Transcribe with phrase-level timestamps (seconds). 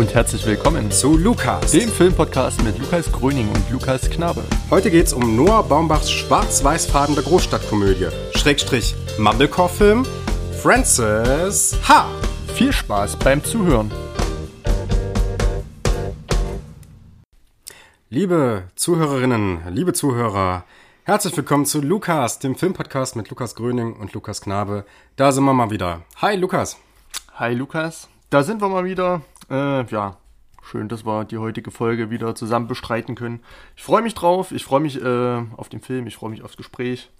[0.00, 4.42] Und herzlich willkommen zu Lukas, dem Filmpodcast mit Lukas Gröning und Lukas Knabe.
[4.70, 10.06] Heute geht's um Noah Baumbachs schwarz-weiß-farbene Großstadtkomödie, Schrägstrich Mumblecore-Film,
[10.62, 12.08] Francis H.
[12.54, 13.90] Viel Spaß beim Zuhören.
[18.08, 20.64] Liebe Zuhörerinnen, liebe Zuhörer,
[21.04, 24.86] herzlich willkommen zu Lukas, dem Filmpodcast mit Lukas Gröning und Lukas Knabe.
[25.16, 26.00] Da sind wir mal wieder.
[26.22, 26.78] Hi Lukas.
[27.34, 28.08] Hi Lukas.
[28.30, 29.20] Da sind wir mal wieder.
[29.50, 30.16] Äh, ja,
[30.62, 33.40] schön, dass wir die heutige Folge wieder zusammen bestreiten können.
[33.76, 34.52] Ich freue mich drauf.
[34.52, 36.06] Ich freue mich äh, auf den Film.
[36.06, 37.10] Ich freue mich aufs Gespräch.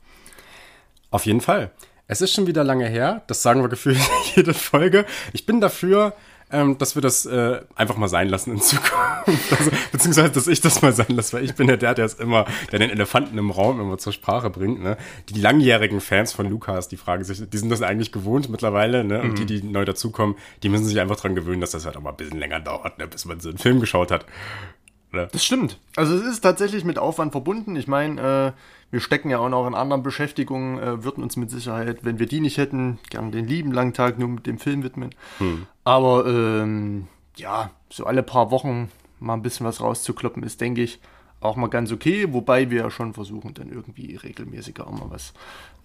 [1.11, 1.73] Auf jeden Fall.
[2.07, 3.23] Es ist schon wieder lange her.
[3.27, 3.99] Das sagen wir gefühlt
[4.37, 5.07] jede Folge.
[5.33, 6.15] Ich bin dafür,
[6.53, 8.93] ähm, dass wir das äh, einfach mal sein lassen in Zukunft.
[9.51, 12.15] Also, beziehungsweise, dass ich das mal sein lasse, weil ich bin ja der, der es
[12.15, 14.83] immer, der den Elefanten im Raum immer zur Sprache bringt.
[14.83, 14.97] Ne?
[15.29, 19.21] Die langjährigen Fans von Lukas, die fragen sich, die sind das eigentlich gewohnt mittlerweile, ne?
[19.21, 19.47] Und mhm.
[19.47, 22.11] die, die neu dazukommen, die müssen sich einfach dran gewöhnen, dass das halt auch mal
[22.11, 23.07] ein bisschen länger dauert, ne?
[23.07, 24.25] bis man so einen Film geschaut hat.
[25.13, 25.29] Ne?
[25.33, 25.79] Das stimmt.
[25.97, 27.77] Also es ist tatsächlich mit Aufwand verbunden.
[27.77, 28.53] Ich meine, äh,
[28.91, 32.27] wir stecken ja auch noch in anderen Beschäftigungen, äh, würden uns mit Sicherheit, wenn wir
[32.27, 35.11] die nicht hätten, gern den lieben langen Tag nur mit dem Film widmen.
[35.39, 35.67] Hm.
[35.91, 41.01] Aber ähm, ja, so alle paar Wochen mal ein bisschen was rauszukloppen, ist, denke ich,
[41.41, 45.33] auch mal ganz okay, wobei wir ja schon versuchen, dann irgendwie regelmäßiger auch mal was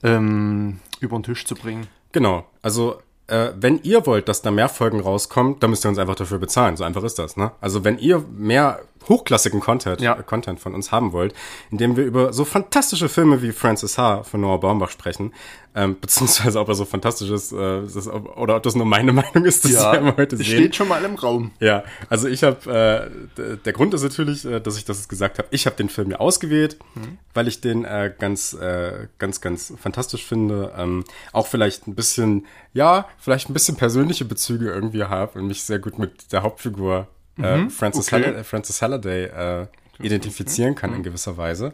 [0.03, 1.87] ähm, über den Tisch zu bringen.
[2.11, 5.97] Genau, also äh, wenn ihr wollt, dass da mehr Folgen rauskommt, dann müsst ihr uns
[5.97, 6.77] einfach dafür bezahlen.
[6.77, 7.53] So einfach ist das, ne?
[7.59, 10.15] Also wenn ihr mehr hochklassigen Content, ja.
[10.21, 11.33] Content von uns haben wollt,
[11.71, 14.23] indem wir über so fantastische Filme wie Francis H.
[14.23, 15.33] von Noah Baumbach sprechen,
[15.75, 19.45] ähm, beziehungsweise ob er so fantastisch ist, äh, ist oder ob das nur meine Meinung
[19.45, 20.45] ist, das ja, wir heute sehen.
[20.45, 21.51] steht schon mal im Raum.
[21.59, 25.47] Ja, also ich habe, äh, der Grund ist natürlich, äh, dass ich das gesagt habe,
[25.51, 27.17] ich habe den Film ja ausgewählt, mhm.
[27.33, 32.45] weil ich den äh, ganz, äh, ganz, ganz fantastisch finde, ähm, auch vielleicht ein bisschen,
[32.73, 37.07] ja, vielleicht ein bisschen persönliche Bezüge irgendwie habe und mich sehr gut mit der Hauptfigur
[37.37, 38.23] äh, mhm, Francis, okay.
[38.23, 39.67] Hall Francis Halliday äh,
[39.99, 41.03] identifizieren kann in mhm.
[41.03, 41.73] gewisser Weise.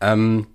[0.00, 0.46] Ähm,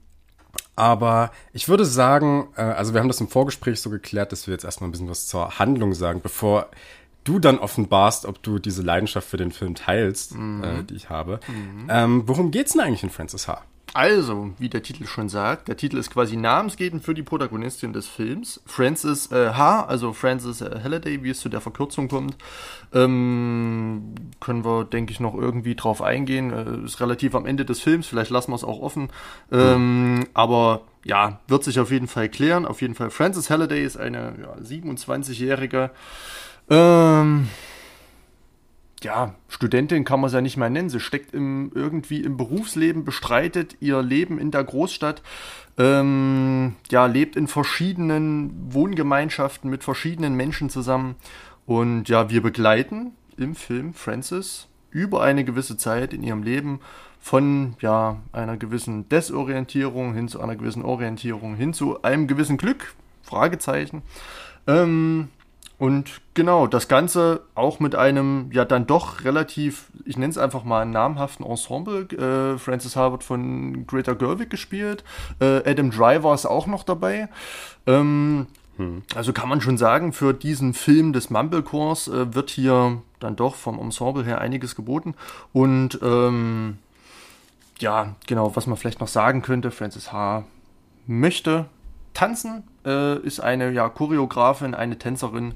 [0.76, 4.54] aber ich würde sagen, äh, also wir haben das im Vorgespräch so geklärt, dass wir
[4.54, 6.70] jetzt erstmal ein bisschen was zur Handlung sagen, bevor
[7.24, 10.64] du dann offenbarst, ob du diese Leidenschaft für den Film teilst, mhm.
[10.64, 11.40] äh, die ich habe.
[11.48, 11.88] Mhm.
[11.90, 13.64] Ähm, worum geht's denn eigentlich in Francis H.?
[13.96, 18.08] Also, wie der Titel schon sagt, der Titel ist quasi namensgebend für die Protagonistin des
[18.08, 22.36] Films, Frances äh, H., also Frances äh, Halliday, wie es zu der Verkürzung kommt.
[22.94, 26.52] Ähm, können wir, denke ich, noch irgendwie drauf eingehen.
[26.52, 29.12] Äh, ist relativ am Ende des Films, vielleicht lassen wir es auch offen.
[29.50, 30.26] Ähm, mhm.
[30.34, 32.66] Aber ja, wird sich auf jeden Fall klären.
[32.66, 35.92] Auf jeden Fall, Frances Halliday ist eine ja, 27-jährige.
[36.70, 37.48] Ähm,
[39.06, 40.90] ja, Studentin kann man es ja nicht mehr nennen.
[40.90, 45.22] Sie steckt im, irgendwie im Berufsleben, bestreitet ihr Leben in der Großstadt,
[45.78, 51.16] ähm, ja, lebt in verschiedenen Wohngemeinschaften mit verschiedenen Menschen zusammen.
[51.66, 56.80] Und ja, wir begleiten im Film Frances über eine gewisse Zeit in ihrem Leben
[57.20, 62.96] von ja, einer gewissen Desorientierung hin zu einer gewissen Orientierung, hin zu einem gewissen Glück,
[63.22, 64.02] Fragezeichen.
[64.68, 65.30] Ähm,
[65.78, 70.64] und genau, das Ganze auch mit einem ja dann doch relativ, ich nenne es einfach
[70.64, 72.04] mal namhaften Ensemble.
[72.12, 75.04] Äh, Francis Harvard von Greta Gerwig gespielt.
[75.40, 77.28] Äh, Adam Driver ist auch noch dabei.
[77.88, 78.48] Ähm,
[78.78, 79.04] hm.
[79.16, 83.56] Also kann man schon sagen, für diesen Film des Mumblecores äh, wird hier dann doch
[83.56, 85.14] vom Ensemble her einiges geboten.
[85.52, 86.78] Und ähm,
[87.80, 90.46] ja, genau, was man vielleicht noch sagen könnte, Francis H.
[91.06, 91.66] möchte
[92.14, 95.54] tanzen, äh, ist eine ja, Choreografin, eine Tänzerin,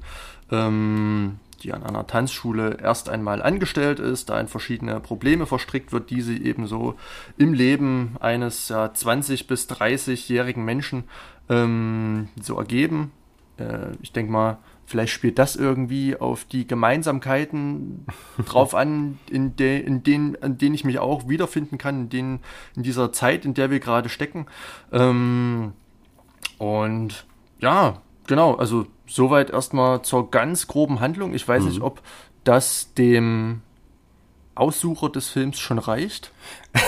[0.50, 6.10] ähm, die an einer Tanzschule erst einmal angestellt ist, da in verschiedene Probleme verstrickt wird,
[6.10, 6.96] die sie ebenso
[7.36, 11.04] im Leben eines ja, 20- bis 30-jährigen Menschen
[11.48, 13.12] ähm, so ergeben.
[13.58, 18.06] Äh, ich denke mal, vielleicht spielt das irgendwie auf die Gemeinsamkeiten
[18.46, 22.40] drauf an, in, de, in, denen, in denen ich mich auch wiederfinden kann, in, denen,
[22.74, 24.46] in dieser Zeit, in der wir gerade stecken.
[24.92, 25.74] Ähm,
[26.58, 27.24] und
[27.60, 31.34] ja, genau, also soweit erstmal zur ganz groben Handlung.
[31.34, 31.68] Ich weiß mhm.
[31.68, 32.00] nicht, ob
[32.44, 33.62] das dem
[34.54, 36.32] Aussucher des Films schon reicht.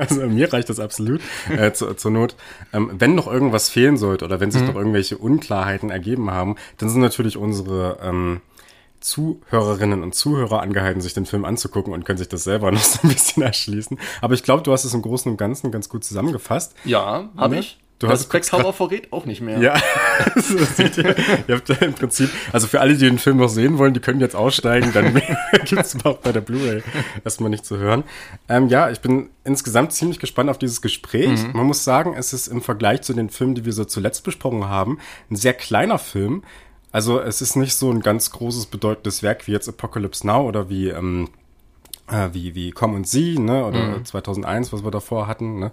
[0.00, 2.34] Also mir reicht das absolut äh, zu, zur Not.
[2.72, 4.66] Ähm, wenn noch irgendwas fehlen sollte oder wenn sich mhm.
[4.66, 8.40] noch irgendwelche Unklarheiten ergeben haben, dann sind natürlich unsere ähm,
[8.98, 12.98] Zuhörerinnen und Zuhörer angehalten, sich den Film anzugucken und können sich das selber noch so
[13.04, 13.96] ein bisschen erschließen.
[14.20, 16.74] Aber ich glaube, du hast es im Großen und Ganzen ganz gut zusammengefasst.
[16.84, 17.60] Ja, habe ne?
[17.60, 17.78] ich.
[17.98, 19.58] Du das hast Quacksalber verrät auch nicht mehr.
[19.58, 19.74] Ja,
[20.36, 21.16] ihr.
[21.48, 24.00] ihr habt ja im Prinzip, also für alle, die den Film noch sehen wollen, die
[24.00, 25.14] können jetzt aussteigen, dann
[25.64, 26.82] gibt es überhaupt bei der Blu-ray
[27.24, 28.04] erstmal nicht zu hören.
[28.50, 31.42] Ähm, ja, ich bin insgesamt ziemlich gespannt auf dieses Gespräch.
[31.42, 31.52] Mhm.
[31.54, 34.68] Man muss sagen, es ist im Vergleich zu den Filmen, die wir so zuletzt besprochen
[34.68, 34.98] haben,
[35.30, 36.42] ein sehr kleiner Film.
[36.92, 40.68] Also es ist nicht so ein ganz großes, bedeutendes Werk wie jetzt Apocalypse Now oder
[40.68, 41.30] wie, ähm,
[42.10, 43.64] äh, wie, wie Komm und Sie, ne?
[43.64, 44.04] Oder mhm.
[44.04, 45.72] 2001, was wir davor hatten, ne?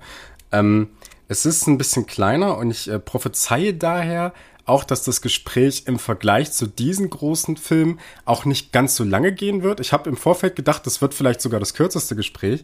[0.54, 0.90] Ähm,
[1.33, 4.33] es ist ein bisschen kleiner und ich äh, prophezeie daher
[4.65, 9.33] auch, dass das Gespräch im Vergleich zu diesen großen Filmen auch nicht ganz so lange
[9.33, 9.80] gehen wird.
[9.80, 12.63] Ich habe im Vorfeld gedacht, das wird vielleicht sogar das kürzeste Gespräch,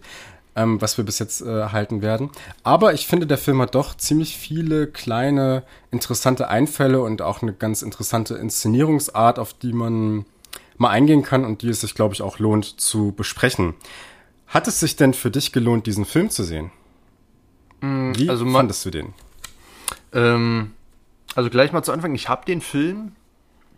[0.55, 2.29] ähm, was wir bis jetzt äh, halten werden.
[2.63, 7.53] Aber ich finde, der Film hat doch ziemlich viele kleine, interessante Einfälle und auch eine
[7.53, 10.25] ganz interessante Inszenierungsart, auf die man
[10.77, 13.73] mal eingehen kann und die es sich, glaube ich, auch lohnt zu besprechen.
[14.45, 16.71] Hat es sich denn für dich gelohnt, diesen Film zu sehen?
[17.81, 19.13] Mm, Wie also fandest du den?
[20.13, 20.71] Ähm,
[21.35, 23.13] also gleich mal zu Anfang, ich habe den Film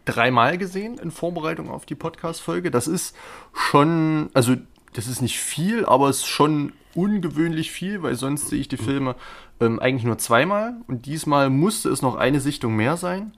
[0.05, 2.71] dreimal gesehen in Vorbereitung auf die Podcast-Folge.
[2.71, 3.15] Das ist
[3.53, 4.55] schon, also
[4.93, 8.77] das ist nicht viel, aber es ist schon ungewöhnlich viel, weil sonst sehe ich die
[8.77, 9.15] Filme
[9.61, 13.33] ähm, eigentlich nur zweimal und diesmal musste es noch eine Sichtung mehr sein.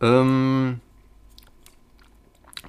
[0.00, 0.80] Ähm,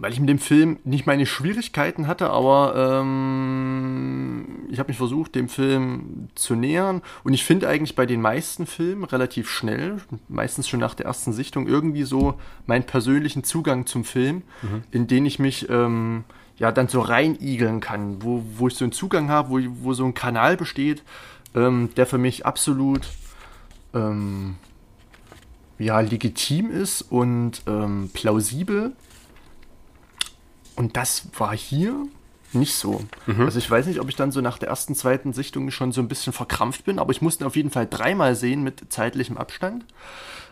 [0.02, 5.36] weil ich mit dem Film nicht meine Schwierigkeiten hatte, aber ähm, ich habe mich versucht,
[5.36, 7.04] dem Film zu nähern.
[7.24, 11.34] Und ich finde eigentlich bei den meisten Filmen relativ schnell, meistens schon nach der ersten
[11.34, 12.34] Sichtung, irgendwie so
[12.66, 14.82] meinen persönlichen Zugang zum Film, mhm.
[14.90, 16.24] in den ich mich ähm,
[16.58, 20.04] ja dann so reinigeln kann, wo, wo ich so einen Zugang habe, wo, wo so
[20.04, 21.04] ein Kanal besteht,
[21.54, 23.08] ähm, der für mich absolut
[23.94, 24.56] ähm,
[25.78, 28.94] ja, legitim ist und ähm, plausibel
[30.76, 31.96] und das war hier
[32.54, 33.02] nicht so.
[33.28, 33.42] Mhm.
[33.42, 36.02] Also ich weiß nicht, ob ich dann so nach der ersten, zweiten Sichtung schon so
[36.02, 39.86] ein bisschen verkrampft bin, aber ich musste auf jeden Fall dreimal sehen mit zeitlichem Abstand,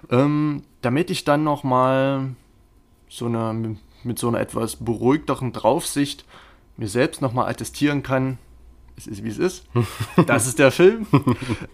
[0.09, 2.35] ähm, damit ich dann noch mal
[3.09, 6.25] so eine mit so einer etwas beruhigteren Draufsicht
[6.77, 8.37] mir selbst noch mal attestieren kann,
[8.95, 9.65] es ist wie es ist.
[10.25, 11.07] Das ist der Film.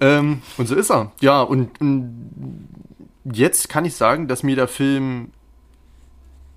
[0.02, 1.12] ähm, und so ist er.
[1.22, 2.68] Ja, und, und
[3.24, 5.32] jetzt kann ich sagen, dass mir der Film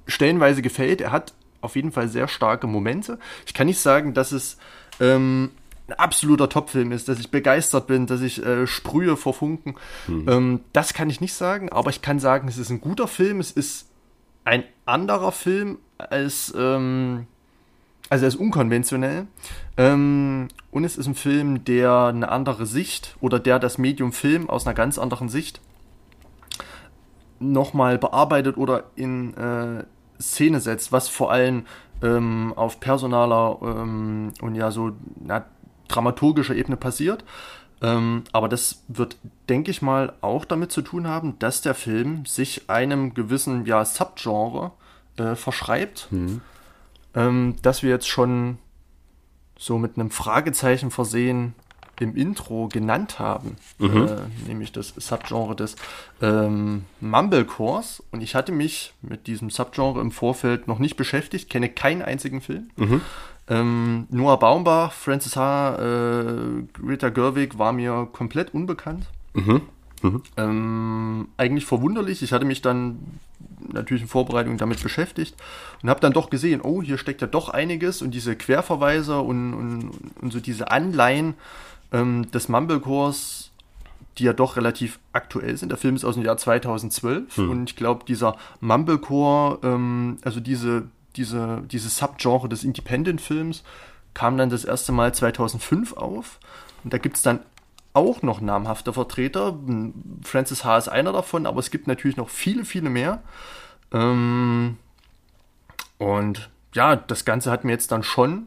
[0.06, 1.00] stellenweise gefällt.
[1.00, 3.18] Er hat auf jeden Fall sehr starke Momente.
[3.46, 4.58] Ich kann nicht sagen, dass es
[5.00, 5.50] ähm,
[5.88, 9.74] ein absoluter Topfilm ist, dass ich begeistert bin, dass ich äh, sprühe vor Funken.
[10.06, 10.28] Hm.
[10.28, 13.40] Ähm, das kann ich nicht sagen, aber ich kann sagen, es ist ein guter Film.
[13.40, 13.88] Es ist
[14.44, 17.26] ein anderer Film als, ähm,
[18.10, 19.26] also er ist unkonventionell.
[19.76, 24.50] Ähm, und es ist ein Film, der eine andere Sicht oder der das Medium Film
[24.50, 25.60] aus einer ganz anderen Sicht
[27.40, 29.84] nochmal bearbeitet oder in äh,
[30.20, 31.66] Szene setzt, was vor allem
[32.02, 35.44] ähm, auf personaler ähm, und ja so na,
[35.88, 37.24] dramaturgischer Ebene passiert.
[37.80, 39.16] Ähm, aber das wird,
[39.48, 43.84] denke ich mal, auch damit zu tun haben, dass der Film sich einem gewissen ja,
[43.84, 44.72] Subgenre
[45.16, 46.40] äh, verschreibt, mhm.
[47.14, 48.58] ähm, dass wir jetzt schon
[49.56, 51.54] so mit einem Fragezeichen versehen
[52.00, 54.06] im Intro genannt haben, mhm.
[54.06, 55.76] äh, nämlich das Subgenre des
[56.20, 58.02] ähm, Mumblecores.
[58.10, 62.40] Und ich hatte mich mit diesem Subgenre im Vorfeld noch nicht beschäftigt, kenne keinen einzigen
[62.40, 62.70] Film.
[62.76, 63.00] Mhm.
[63.48, 69.06] Ähm, Noah Baumbach, Francis H., äh, Greta Gerwig war mir komplett unbekannt.
[69.32, 69.62] Mhm.
[70.02, 70.22] Mhm.
[70.36, 72.22] Ähm, eigentlich verwunderlich.
[72.22, 72.98] Ich hatte mich dann
[73.72, 75.34] natürlich in Vorbereitung damit beschäftigt
[75.82, 79.54] und habe dann doch gesehen, oh, hier steckt ja doch einiges und diese Querverweise und,
[79.54, 81.34] und, und so diese Anleihen
[81.92, 83.50] ähm, des Mumblecores,
[84.18, 85.70] die ja doch relativ aktuell sind.
[85.70, 87.50] Der Film ist aus dem Jahr 2012 hm.
[87.50, 93.62] und ich glaube, dieser Mumblecore, ähm, also diese, diese, dieses Subgenre des Independent-Films,
[94.14, 96.40] kam dann das erste Mal 2005 auf.
[96.82, 97.40] Und da gibt es dann
[97.92, 99.56] auch noch namhafte Vertreter.
[100.22, 100.78] Francis H.
[100.78, 103.22] ist einer davon, aber es gibt natürlich noch viele, viele mehr.
[103.92, 104.76] Ähm,
[105.98, 108.46] und ja, das Ganze hat mir jetzt dann schon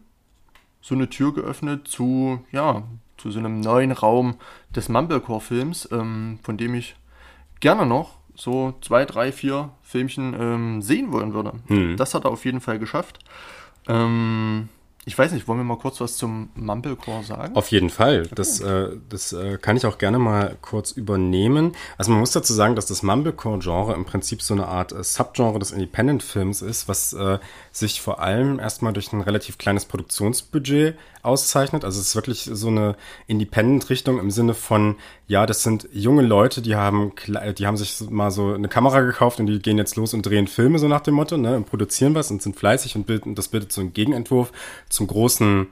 [0.82, 2.84] so eine Tür geöffnet zu, ja,
[3.22, 4.36] zu so einem neuen Raum
[4.76, 6.96] des Mumblecore-Films, ähm, von dem ich
[7.60, 11.54] gerne noch so zwei, drei, vier Filmchen ähm, sehen wollen würde.
[11.68, 11.98] Hm.
[11.98, 13.20] Das hat er auf jeden Fall geschafft.
[13.88, 14.70] Ähm,
[15.04, 17.56] ich weiß nicht, wollen wir mal kurz was zum Mumblecore sagen?
[17.56, 18.28] Auf jeden Fall.
[18.36, 21.76] Das, äh, das äh, kann ich auch gerne mal kurz übernehmen.
[21.98, 25.58] Also man muss dazu sagen, dass das Mumblecore-Genre im Prinzip so eine Art äh, Subgenre
[25.58, 27.40] des Independent-Films ist, was äh,
[27.72, 31.86] sich vor allem erstmal durch ein relativ kleines Produktionsbudget auszeichnet.
[31.86, 32.96] Also es ist wirklich so eine
[33.28, 34.98] Independent-Richtung im Sinne von,
[35.28, 37.14] ja, das sind junge Leute, die haben,
[37.58, 40.48] die haben sich mal so eine Kamera gekauft und die gehen jetzt los und drehen
[40.48, 43.48] Filme so nach dem Motto, ne, und produzieren was und sind fleißig und bilden, das
[43.48, 44.52] bildet so einen Gegenentwurf
[44.90, 45.68] zum großen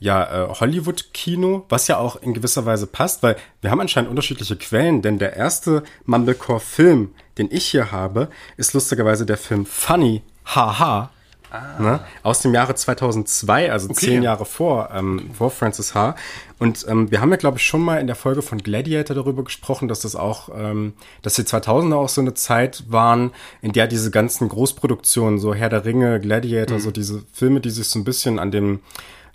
[0.00, 4.56] ja, äh, Hollywood-Kino, was ja auch in gewisser Weise passt, weil wir haben anscheinend unterschiedliche
[4.56, 11.10] Quellen, denn der erste Mumblecore-Film, den ich hier habe, ist lustigerweise der Film Funny Haha
[11.54, 11.80] Ah.
[11.80, 12.00] Ne?
[12.24, 14.06] Aus dem Jahre 2002, also okay.
[14.06, 16.16] zehn Jahre vor, ähm, vor Francis H.
[16.58, 19.44] Und ähm, wir haben ja, glaube ich, schon mal in der Folge von Gladiator darüber
[19.44, 23.30] gesprochen, dass das auch, ähm, dass die 2000er auch so eine Zeit waren,
[23.62, 26.82] in der diese ganzen Großproduktionen, so Herr der Ringe, Gladiator, mhm.
[26.82, 28.80] so diese Filme, die sich so ein bisschen an dem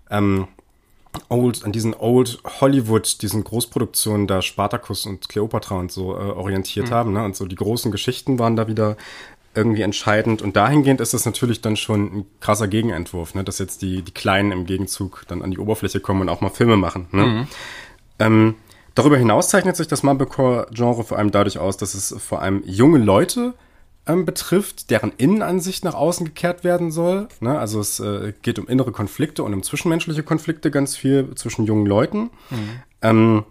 [0.10, 0.50] ähm,
[1.30, 6.90] Old, an diesen Old Hollywood, diesen Großproduktionen da Spartacus und Cleopatra und so äh, orientiert
[6.90, 6.94] mhm.
[6.94, 7.14] haben.
[7.14, 7.24] Ne?
[7.24, 8.98] Und so die großen Geschichten waren da wieder
[9.60, 10.42] irgendwie entscheidend.
[10.42, 13.44] Und dahingehend ist das natürlich dann schon ein krasser Gegenentwurf, ne?
[13.44, 16.50] dass jetzt die, die Kleinen im Gegenzug dann an die Oberfläche kommen und auch mal
[16.50, 17.08] Filme machen.
[17.12, 17.26] Ne?
[17.26, 17.48] Mhm.
[18.20, 18.56] Ähm,
[18.96, 23.00] darüber hinaus zeichnet sich das Mumblecore-Genre vor allem dadurch aus, dass es vor allem junge
[23.00, 23.54] Leute
[24.08, 27.28] ähm, betrifft, deren Innenansicht nach außen gekehrt werden soll.
[27.42, 27.60] Ne?
[27.60, 31.86] Also es äh, geht um innere Konflikte und um zwischenmenschliche Konflikte ganz viel zwischen jungen
[31.86, 32.30] Leuten.
[32.50, 32.70] Mhm.
[33.02, 33.44] Ähm,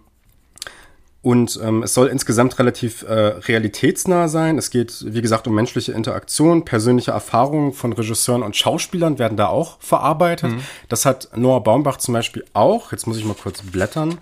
[1.21, 4.57] und ähm, es soll insgesamt relativ äh, realitätsnah sein.
[4.57, 9.47] Es geht, wie gesagt, um menschliche Interaktion, persönliche Erfahrungen von Regisseuren und Schauspielern werden da
[9.47, 10.51] auch verarbeitet.
[10.51, 10.61] Mhm.
[10.87, 14.17] Das hat Noah Baumbach zum Beispiel auch, jetzt muss ich mal kurz blättern,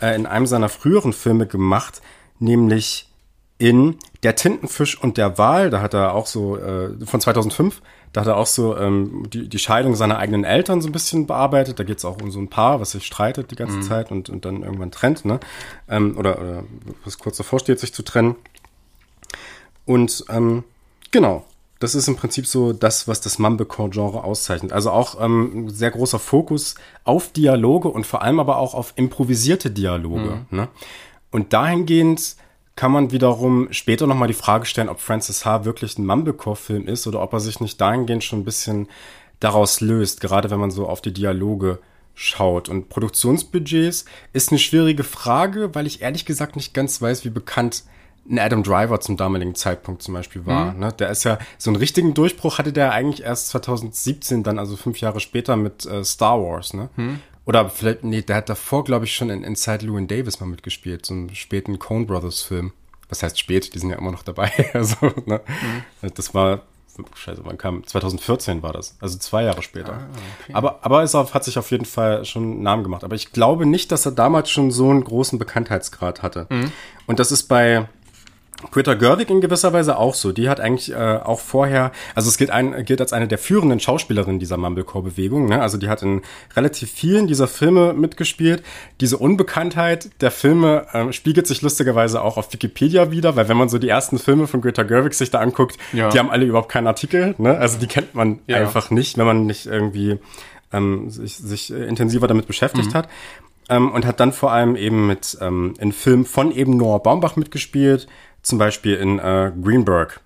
[0.00, 2.02] äh, in einem seiner früheren Filme gemacht,
[2.40, 3.08] nämlich
[3.58, 7.80] in Der Tintenfisch und der Wal, da hat er auch so, äh, von 2005,
[8.12, 11.26] da hat er auch so ähm, die, die Scheidung seiner eigenen Eltern so ein bisschen
[11.26, 11.78] bearbeitet.
[11.78, 13.82] Da geht es auch um so ein Paar, was sich streitet die ganze mhm.
[13.82, 15.40] Zeit und, und dann irgendwann trennt, ne?
[15.88, 16.64] Ähm, oder, oder
[17.04, 18.36] was kurz davor steht, sich zu trennen.
[19.86, 20.64] Und ähm,
[21.10, 21.44] genau,
[21.78, 24.72] das ist im Prinzip so das, was das Mumblecore-Genre auszeichnet.
[24.72, 29.70] Also auch ähm, sehr großer Fokus auf Dialoge und vor allem aber auch auf improvisierte
[29.70, 30.44] Dialoge.
[30.50, 30.56] Mhm.
[30.56, 30.68] Ne?
[31.30, 32.36] Und dahingehend
[32.74, 35.64] kann man wiederum später nochmal die Frage stellen, ob Francis H.
[35.64, 38.88] wirklich ein Mumblecore-Film ist oder ob er sich nicht dahingehend schon ein bisschen
[39.40, 41.80] daraus löst, gerade wenn man so auf die Dialoge
[42.14, 42.68] schaut.
[42.68, 47.84] Und Produktionsbudgets ist eine schwierige Frage, weil ich ehrlich gesagt nicht ganz weiß, wie bekannt
[48.30, 50.72] ein Adam Driver zum damaligen Zeitpunkt zum Beispiel war.
[50.72, 50.80] Mhm.
[50.80, 50.92] Ne?
[50.92, 55.00] Der ist ja, so einen richtigen Durchbruch hatte der eigentlich erst 2017, dann also fünf
[55.00, 56.72] Jahre später mit äh, Star Wars.
[56.72, 56.88] Ne?
[56.96, 57.20] Mhm.
[57.44, 61.04] Oder vielleicht, nee, der hat davor, glaube ich, schon in Inside Llewyn Davis mal mitgespielt,
[61.04, 62.72] so einen späten Coen Brothers Film.
[63.08, 63.74] Was heißt spät?
[63.74, 64.50] Die sind ja immer noch dabei.
[64.74, 64.96] also,
[65.26, 65.40] ne?
[66.00, 66.14] Mhm.
[66.14, 66.62] Das war,
[67.14, 67.86] scheiße, wann kam?
[67.86, 68.96] 2014 war das.
[69.00, 69.94] Also zwei Jahre später.
[69.94, 70.08] Ah,
[70.42, 70.52] okay.
[70.54, 73.04] Aber, aber es hat sich auf jeden Fall schon einen Namen gemacht.
[73.04, 76.46] Aber ich glaube nicht, dass er damals schon so einen großen Bekanntheitsgrad hatte.
[76.48, 76.72] Mhm.
[77.06, 77.88] Und das ist bei,
[78.70, 80.32] Greta Gerwig in gewisser Weise auch so.
[80.32, 83.80] Die hat eigentlich äh, auch vorher, also es gilt, ein, gilt als eine der führenden
[83.80, 85.46] Schauspielerinnen dieser Mumblecore-Bewegung.
[85.46, 85.60] Ne?
[85.60, 86.22] Also die hat in
[86.56, 88.62] relativ vielen dieser Filme mitgespielt.
[89.00, 93.68] Diese Unbekanntheit der Filme äh, spiegelt sich lustigerweise auch auf Wikipedia wieder, weil wenn man
[93.68, 96.08] so die ersten Filme von Greta Gerwig sich da anguckt, ja.
[96.10, 97.34] die haben alle überhaupt keinen Artikel.
[97.38, 97.56] Ne?
[97.56, 98.58] Also die kennt man ja.
[98.58, 100.18] einfach nicht, wenn man nicht irgendwie
[100.72, 102.94] ähm, sich, sich äh, intensiver damit beschäftigt mhm.
[102.94, 103.08] hat.
[103.68, 107.36] Ähm, und hat dann vor allem eben mit ähm, in Filmen von eben Noah Baumbach
[107.36, 108.08] mitgespielt,
[108.42, 110.20] zum Beispiel in äh, Greenberg.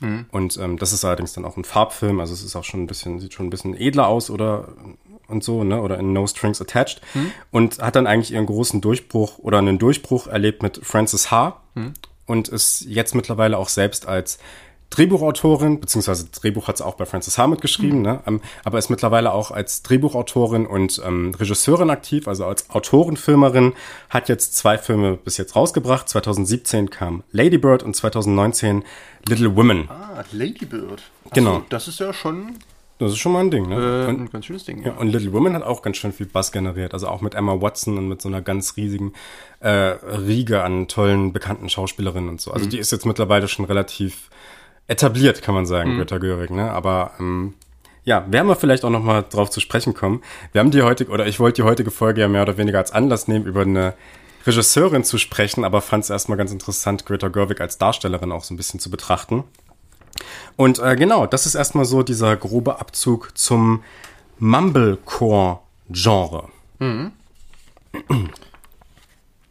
[0.00, 0.26] Mhm.
[0.30, 2.86] Und ähm, das ist allerdings dann auch ein Farbfilm, also es ist auch schon ein
[2.86, 4.68] bisschen, sieht schon ein bisschen edler aus oder
[5.28, 5.80] und so, ne?
[5.80, 7.00] Oder in No Strings Attached.
[7.14, 7.32] Mhm.
[7.50, 11.60] Und hat dann eigentlich ihren großen Durchbruch oder einen Durchbruch erlebt mit Francis H.
[11.74, 11.94] Mhm.
[12.26, 14.38] Und ist jetzt mittlerweile auch selbst als
[14.92, 18.02] Drehbuchautorin, beziehungsweise Drehbuch hat sie auch bei Francis Harmon geschrieben, mhm.
[18.02, 18.20] ne?
[18.26, 23.72] Ähm, aber ist mittlerweile auch als Drehbuchautorin und ähm, Regisseurin aktiv, also als Autorenfilmerin,
[24.10, 26.08] hat jetzt zwei Filme bis jetzt rausgebracht.
[26.08, 28.84] 2017 kam Lady Bird und 2019
[29.26, 29.88] Little Women.
[29.88, 31.02] Ah, Lady Bird.
[31.32, 31.62] genau.
[31.70, 32.58] Das ist ja schon
[33.02, 34.06] das ist schon mal ein Ding, ne?
[34.06, 34.82] Äh, ein ganz schönes Ding.
[34.82, 34.88] Ja.
[34.88, 34.92] ja.
[34.92, 36.94] und Little Women hat auch ganz schön viel Bass generiert.
[36.94, 39.12] Also auch mit Emma Watson und mit so einer ganz riesigen
[39.58, 42.52] äh, Riege an tollen, bekannten Schauspielerinnen und so.
[42.52, 42.70] Also mhm.
[42.70, 44.30] die ist jetzt mittlerweile schon relativ
[44.88, 45.98] etabliert, kann man sagen, mhm.
[45.98, 46.70] Greta Görig, ne?
[46.70, 47.54] Aber ähm,
[48.04, 50.22] ja, werden wir vielleicht auch noch mal drauf zu sprechen kommen.
[50.52, 52.92] Wir haben die heutige, oder ich wollte die heutige Folge ja mehr oder weniger als
[52.92, 53.94] Anlass nehmen, über eine
[54.44, 58.54] Regisseurin zu sprechen, aber fand es erstmal ganz interessant, Greta Gerwig als Darstellerin auch so
[58.54, 59.44] ein bisschen zu betrachten.
[60.56, 63.84] Und äh, genau, das ist erstmal so dieser grobe Abzug zum
[64.38, 66.48] Mumblecore-Genre.
[66.80, 67.12] Mhm.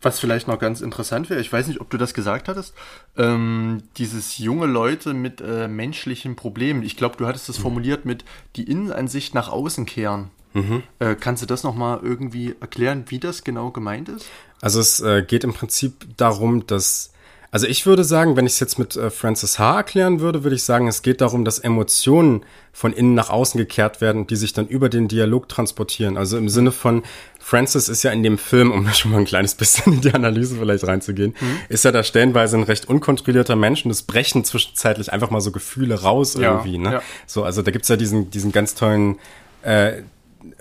[0.02, 2.74] Was vielleicht noch ganz interessant wäre, ich weiß nicht, ob du das gesagt hattest,
[3.18, 6.82] ähm, dieses junge Leute mit äh, menschlichen Problemen.
[6.82, 7.64] Ich glaube, du hattest das mhm.
[7.64, 10.32] formuliert mit die Innenansicht nach außen kehren.
[10.54, 10.84] Mhm.
[11.00, 14.26] Äh, kannst du das nochmal irgendwie erklären, wie das genau gemeint ist?
[14.60, 17.11] Also es äh, geht im Prinzip darum, dass
[17.54, 19.78] also ich würde sagen, wenn ich es jetzt mit äh, Francis H.
[19.78, 24.00] erklären würde, würde ich sagen, es geht darum, dass Emotionen von innen nach außen gekehrt
[24.00, 26.16] werden, die sich dann über den Dialog transportieren.
[26.16, 27.04] Also im Sinne von,
[27.40, 30.56] Francis ist ja in dem Film, um schon mal ein kleines bisschen in die Analyse
[30.56, 31.58] vielleicht reinzugehen, mhm.
[31.68, 35.52] ist ja da stellenweise ein recht unkontrollierter Mensch und es brechen zwischenzeitlich einfach mal so
[35.52, 36.76] Gefühle raus irgendwie.
[36.76, 36.92] Ja, ne?
[36.94, 37.02] Ja.
[37.28, 39.20] So, also da gibt's ja diesen, diesen ganz tollen
[39.64, 40.04] äh,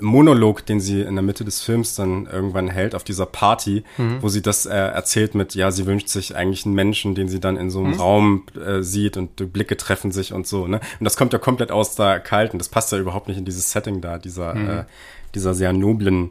[0.00, 4.22] Monolog, den sie in der Mitte des Films dann irgendwann hält auf dieser Party, mhm.
[4.22, 7.40] wo sie das äh, erzählt mit, ja, sie wünscht sich eigentlich einen Menschen, den sie
[7.40, 8.00] dann in so einem mhm.
[8.00, 10.80] Raum äh, sieht und die Blicke treffen sich und so, ne?
[10.98, 12.58] Und das kommt ja komplett aus der Kalten.
[12.58, 14.70] Das passt ja überhaupt nicht in dieses Setting da, dieser, mhm.
[14.70, 14.84] äh,
[15.34, 16.30] dieser sehr noblen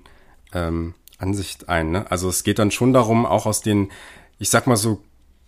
[0.54, 2.10] ähm, Ansicht ein, ne?
[2.10, 3.90] Also es geht dann schon darum, auch aus den,
[4.38, 5.02] ich sag mal so,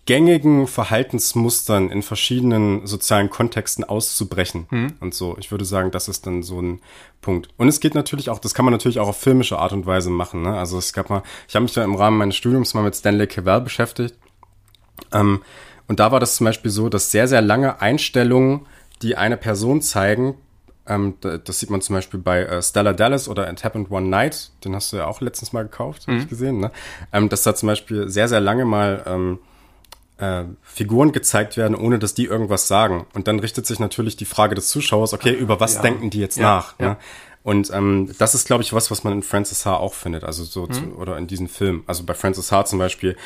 [0.04, 4.94] gängigen Verhaltensmustern in verschiedenen sozialen Kontexten auszubrechen hm.
[5.00, 5.36] und so.
[5.38, 6.80] Ich würde sagen, das ist dann so ein
[7.20, 7.48] Punkt.
[7.56, 10.10] Und es geht natürlich auch, das kann man natürlich auch auf filmische Art und Weise
[10.10, 10.42] machen.
[10.42, 10.56] Ne?
[10.56, 13.28] Also es gab mal, ich habe mich ja im Rahmen meines Studiums mal mit Stanley
[13.28, 14.16] Cavell beschäftigt.
[15.12, 15.42] Ähm,
[15.86, 18.66] und da war das zum Beispiel so, dass sehr, sehr lange Einstellungen,
[19.02, 20.34] die eine Person zeigen,
[20.86, 24.50] ähm, das sieht man zum Beispiel bei äh, Stella Dallas oder It Happened One Night,
[24.64, 26.12] den hast du ja auch letztens mal gekauft, mhm.
[26.12, 26.72] habe ich gesehen, ne?
[27.12, 29.38] Ähm, dass da zum Beispiel sehr, sehr lange mal ähm,
[30.22, 33.06] äh, Figuren gezeigt werden, ohne dass die irgendwas sagen.
[33.12, 35.82] Und dann richtet sich natürlich die Frage des Zuschauers, okay, über was ja.
[35.82, 36.42] denken die jetzt ja.
[36.42, 36.78] nach?
[36.78, 36.90] Ja.
[36.90, 36.96] Ne?
[37.42, 39.76] Und ähm, das ist, glaube ich, was, was man in Francis H.
[39.76, 40.72] auch findet, also so mhm.
[40.72, 41.82] zu, oder in diesem Film.
[41.88, 42.66] Also bei Francis H.
[42.66, 43.16] zum Beispiel,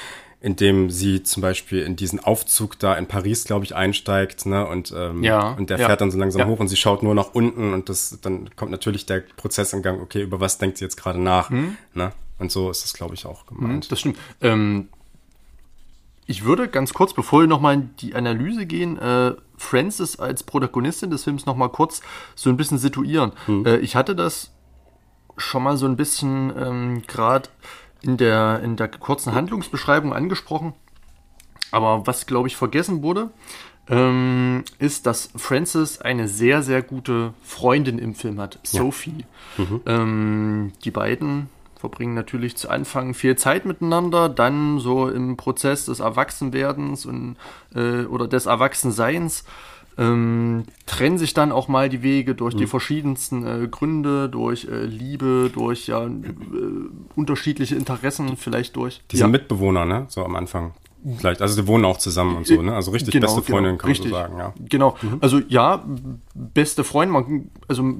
[0.41, 4.67] in dem sie zum Beispiel in diesen Aufzug da in Paris, glaube ich, einsteigt, ne?
[4.67, 7.35] Und, ähm, ja, und der fährt dann so langsam hoch und sie schaut nur nach
[7.35, 10.85] unten und das dann kommt natürlich der Prozess in Gang, okay, über was denkt sie
[10.85, 11.51] jetzt gerade nach?
[11.51, 11.77] Mhm.
[11.93, 12.13] Ne?
[12.39, 13.85] Und so ist das, glaube ich, auch gemeint.
[13.85, 14.19] Mhm, das stimmt.
[14.41, 14.89] Ähm,
[16.27, 21.11] ich würde ganz kurz, bevor wir nochmal in die Analyse gehen, äh, Frances als Protagonistin
[21.11, 22.03] des Films nochmal kurz
[22.35, 23.33] so ein bisschen situieren.
[23.47, 23.65] Hm.
[23.65, 24.53] Äh, ich hatte das
[25.37, 27.49] schon mal so ein bisschen ähm, gerade
[28.03, 30.75] in der, in der kurzen Handlungsbeschreibung angesprochen.
[31.71, 33.31] Aber was, glaube ich, vergessen wurde,
[33.89, 39.25] ähm, ist, dass Frances eine sehr, sehr gute Freundin im Film hat, Sophie.
[39.59, 39.65] Ja.
[39.65, 39.81] Mhm.
[39.87, 46.01] Ähm, die beiden verbringen natürlich zu Anfang viel Zeit miteinander, dann so im Prozess des
[46.01, 47.37] Erwachsenwerdens und,
[47.75, 49.45] äh, oder des Erwachsenseins
[49.99, 52.59] ähm, trennen sich dann auch mal die Wege durch mhm.
[52.59, 56.11] die verschiedensten äh, Gründe, durch äh, Liebe, durch ja, äh,
[57.15, 59.03] unterschiedliche Interessen, vielleicht durch.
[59.11, 59.29] Diese ja.
[59.29, 60.07] Mitbewohner, ne?
[60.09, 60.75] So am Anfang.
[61.19, 62.75] Vielleicht, also die wohnen auch zusammen und so, ne?
[62.75, 64.11] Also richtig genau, beste Freundin, genau, kann richtig.
[64.11, 64.55] man so sagen, ja.
[64.69, 65.19] Genau, mhm.
[65.21, 65.85] also ja,
[66.35, 67.95] beste Freundin, also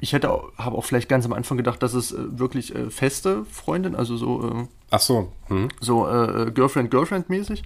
[0.00, 3.44] ich hätte habe auch vielleicht ganz am Anfang gedacht, dass es äh, wirklich äh, feste
[3.50, 5.68] Freundin, also so äh, Ach so, hm.
[5.80, 7.62] so äh, Girlfriend Girlfriend mäßig.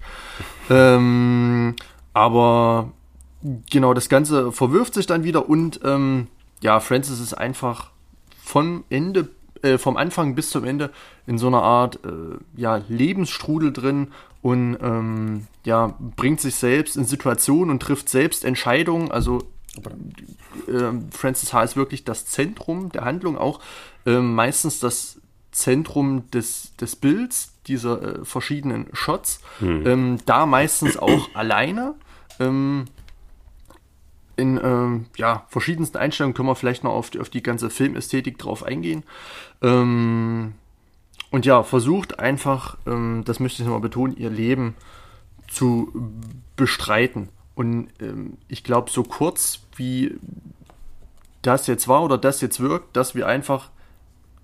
[0.69, 1.75] ähm,
[2.13, 2.91] aber
[3.69, 6.27] genau das Ganze verwirft sich dann wieder und ähm,
[6.61, 7.91] ja, Francis ist einfach
[8.43, 9.29] vom Ende
[9.61, 10.91] äh, vom Anfang bis zum Ende
[11.27, 14.09] in so einer Art äh, ja Lebensstrudel drin
[14.41, 19.11] und ähm, ja bringt sich selbst in Situationen und trifft selbst Entscheidungen.
[19.11, 19.43] Also
[20.67, 21.63] äh, Francis H.
[21.63, 23.59] ist wirklich das Zentrum der Handlung, auch
[24.05, 25.19] äh, meistens das
[25.51, 29.41] Zentrum des, des Bilds, dieser äh, verschiedenen Shots.
[29.59, 29.87] Hm.
[29.87, 31.95] Ähm, da meistens auch alleine.
[32.39, 32.85] Ähm,
[34.37, 38.39] in ähm, ja, verschiedensten Einstellungen können wir vielleicht noch auf die, auf die ganze Filmästhetik
[38.39, 39.03] drauf eingehen.
[39.61, 40.53] Ähm,
[41.29, 44.75] und ja, versucht einfach, ähm, das möchte ich nochmal betonen, ihr Leben
[45.47, 45.93] zu
[46.55, 47.29] bestreiten.
[47.61, 50.15] Und ähm, ich glaube, so kurz wie
[51.43, 53.69] das jetzt war oder das jetzt wirkt, dass wir einfach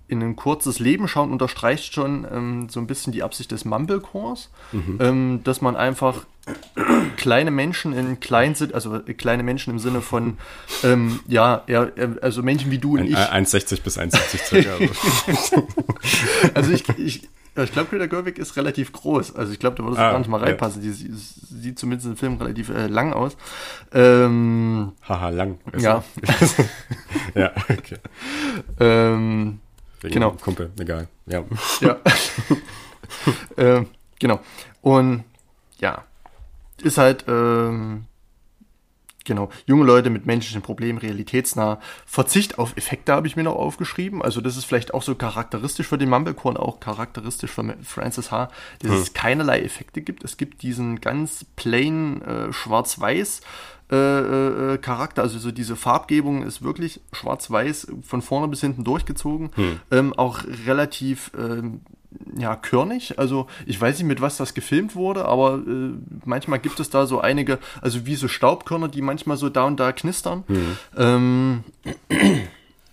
[0.07, 4.51] in ein kurzes Leben schauen, unterstreicht schon ähm, so ein bisschen die Absicht des Mumblecores,
[4.71, 4.99] mhm.
[5.01, 6.27] ähm, dass man einfach
[7.17, 10.37] kleine Menschen in klein sind, also äh, kleine Menschen im Sinne von,
[10.83, 11.87] ähm, ja, ja,
[12.21, 13.17] also Menschen wie du und ein, ich.
[13.17, 15.63] 1,60 bis 1,70 circa.
[16.53, 17.29] also ich, ich,
[17.63, 19.35] ich glaube, Greta Gerwig ist relativ groß.
[19.35, 20.83] Also ich glaube, da würde es ah, gar nicht mal reinpassen.
[20.83, 20.91] Ja.
[20.91, 23.37] Die, die, sieht zumindest im Film relativ äh, lang aus.
[23.93, 25.59] Ähm, Haha, lang.
[25.77, 26.03] Ja.
[27.35, 27.97] ja, okay.
[28.79, 29.59] Ähm,
[30.01, 30.31] genau.
[30.31, 31.07] Kumpel, egal.
[31.25, 31.43] Ja.
[31.81, 31.97] Ja.
[33.57, 33.87] ähm,
[34.19, 34.39] genau.
[34.81, 35.23] Und
[35.79, 36.03] ja,
[36.81, 38.05] ist halt ähm,
[39.27, 39.49] Genau.
[39.65, 41.81] Junge Leute mit menschlichen Problemen, realitätsnah.
[42.05, 44.21] Verzicht auf Effekte habe ich mir noch aufgeschrieben.
[44.21, 48.49] Also das ist vielleicht auch so charakteristisch für den Mumblecore auch charakteristisch für Francis H.,
[48.79, 48.97] dass hm.
[49.01, 50.23] es keinerlei Effekte gibt.
[50.23, 53.41] Es gibt diesen ganz plain äh, schwarz-weiß
[53.91, 58.85] äh, äh, äh, Charakter, also so diese Farbgebung ist wirklich schwarz-weiß von vorne bis hinten
[58.85, 59.49] durchgezogen.
[59.55, 59.79] Hm.
[59.91, 61.81] Ähm, auch relativ ähm,
[62.37, 63.19] ja, körnig.
[63.19, 65.91] Also ich weiß nicht, mit was das gefilmt wurde, aber äh,
[66.25, 69.79] manchmal gibt es da so einige, also wie so Staubkörner, die manchmal so da und
[69.79, 70.43] da knistern.
[70.47, 70.77] Mhm.
[70.97, 71.63] Ähm,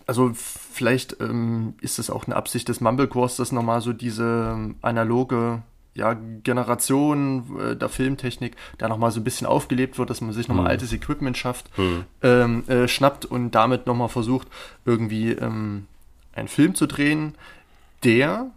[0.07, 4.77] also vielleicht ähm, ist es auch eine Absicht des Mumblecores, dass nochmal so diese ähm,
[4.83, 5.63] analoge
[5.95, 10.49] ja, Generation äh, der Filmtechnik da nochmal so ein bisschen aufgelebt wird, dass man sich
[10.49, 10.71] nochmal mhm.
[10.71, 12.05] altes Equipment schafft, mhm.
[12.23, 14.49] ähm, äh, schnappt und damit nochmal versucht,
[14.85, 15.87] irgendwie ähm,
[16.35, 17.35] einen Film zu drehen,
[18.03, 18.51] der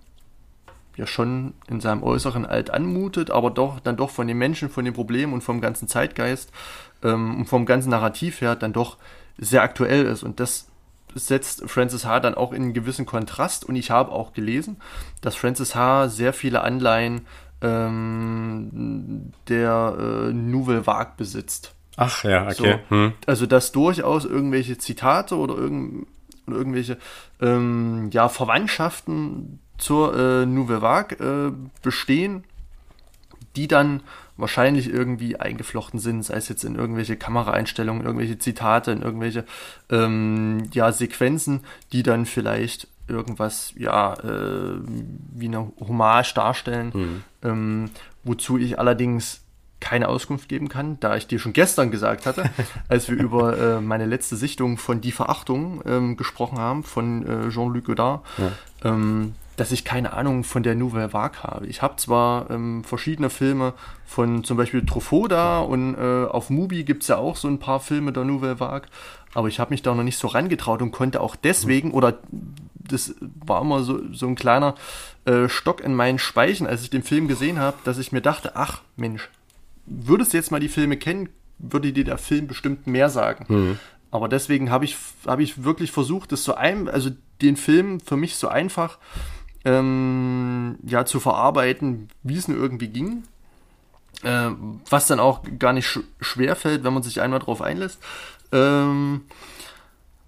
[0.97, 4.83] ja schon in seinem Äußeren alt anmutet, aber doch dann doch von den Menschen, von
[4.83, 6.51] den Problemen und vom ganzen Zeitgeist
[7.03, 8.97] ähm, und vom ganzen Narrativ her dann doch
[9.37, 10.23] sehr aktuell ist.
[10.23, 10.67] Und das
[11.13, 12.19] setzt Francis H.
[12.19, 14.77] dann auch in einen gewissen Kontrast und ich habe auch gelesen,
[15.21, 16.09] dass Francis H.
[16.09, 17.27] sehr viele Anleihen
[17.61, 21.75] ähm, der äh, Nouvelle Vague besitzt.
[21.95, 22.53] Ach ja, okay.
[22.89, 23.13] So, hm.
[23.25, 26.07] Also dass durchaus irgendwelche Zitate oder, irgend,
[26.45, 26.97] oder irgendwelche
[27.41, 32.43] ähm, ja, Verwandtschaften zur äh, Nouvelle Vague äh, bestehen,
[33.55, 34.01] die dann
[34.37, 39.45] wahrscheinlich irgendwie eingeflochten sind, sei es jetzt in irgendwelche Kameraeinstellungen, irgendwelche Zitate, in irgendwelche
[39.89, 41.61] ähm, ja, Sequenzen,
[41.91, 44.79] die dann vielleicht irgendwas ja äh,
[45.33, 47.23] wie eine Hommage darstellen, mhm.
[47.43, 47.89] ähm,
[48.23, 49.41] wozu ich allerdings
[49.79, 52.49] keine Auskunft geben kann, da ich dir schon gestern gesagt hatte,
[52.89, 57.49] als wir über äh, meine letzte Sichtung von Die Verachtung ähm, gesprochen haben, von äh,
[57.49, 58.51] Jean-Luc Godard, ja.
[58.83, 61.65] ähm, dass ich keine Ahnung von der Nouvelle Vague habe.
[61.65, 63.73] Ich habe zwar ähm, verschiedene Filme
[64.05, 67.59] von zum Beispiel Truffaut da und äh, auf Mubi gibt es ja auch so ein
[67.59, 68.87] paar Filme der Nouvelle Vague,
[69.33, 72.19] aber ich habe mich da noch nicht so rangetraut und konnte auch deswegen, oder
[72.75, 74.75] das war immer so, so ein kleiner
[75.25, 78.55] äh, Stock in meinen Speichen, als ich den Film gesehen habe, dass ich mir dachte,
[78.55, 79.27] ach Mensch,
[79.87, 83.45] würdest du jetzt mal die Filme kennen, würde dir der Film bestimmt mehr sagen.
[83.47, 83.79] Mhm.
[84.11, 87.09] Aber deswegen habe ich, hab ich wirklich versucht, das so ein, also
[87.41, 88.99] den Film für mich so einfach
[89.67, 93.23] ähm, ja, zu verarbeiten, wie es nur irgendwie ging.
[94.23, 94.49] Äh,
[94.89, 97.99] was dann auch gar nicht sch schwer fällt, wenn man sich einmal drauf einlässt.
[98.51, 99.21] Ähm,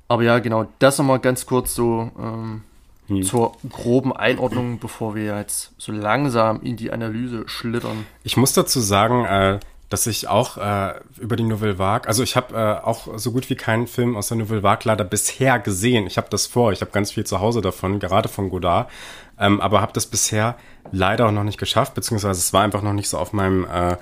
[0.08, 2.62] aber ja, genau, das nochmal ganz kurz so ähm,
[3.08, 3.24] hm.
[3.24, 8.06] zur groben Einordnung, bevor wir jetzt so langsam in die Analyse schlittern.
[8.24, 12.36] Ich muss dazu sagen, äh, dass ich auch äh, über die Nouvelle Vague, also ich
[12.36, 16.06] habe äh, auch so gut wie keinen Film aus der Nouvelle Vague leider bisher gesehen.
[16.06, 18.90] Ich habe das vor, ich habe ganz viel zu Hause davon, gerade von Godard,
[19.40, 20.58] ähm, aber habe das bisher
[20.92, 23.98] leider auch noch nicht geschafft, beziehungsweise es war einfach noch nicht so auf meinem äh,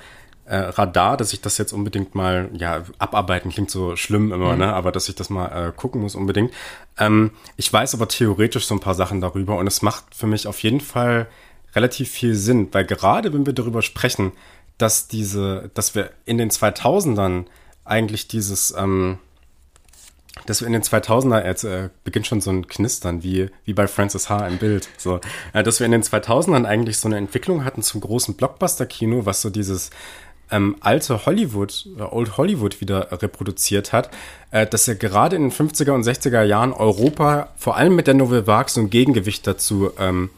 [0.48, 4.60] äh, Radar, dass ich das jetzt unbedingt mal, ja, abarbeiten klingt so schlimm immer, mhm.
[4.60, 6.54] ne, aber dass ich das mal äh, gucken muss unbedingt.
[6.98, 10.48] Ähm, ich weiß aber theoretisch so ein paar Sachen darüber und es macht für mich
[10.48, 11.28] auf jeden Fall
[11.76, 14.32] relativ viel Sinn, weil gerade wenn wir darüber sprechen,
[14.78, 17.46] dass diese, dass wir in den 2000ern
[17.84, 19.20] eigentlich dieses, ähm,
[20.46, 23.88] dass wir in den 2000er, jetzt äh, beginnt schon so ein Knistern, wie, wie bei
[23.88, 24.46] Francis H.
[24.48, 25.20] im Bild, so,
[25.54, 29.42] äh, dass wir in den 2000ern eigentlich so eine Entwicklung hatten zum großen Blockbuster-Kino, was
[29.42, 29.90] so dieses
[30.52, 34.12] ähm, alte Hollywood, äh, Old Hollywood wieder reproduziert hat,
[34.52, 38.14] äh, dass er gerade in den 50er und 60er Jahren Europa vor allem mit der
[38.14, 40.30] Nouvelle Vague so ein Gegengewicht dazu ähm,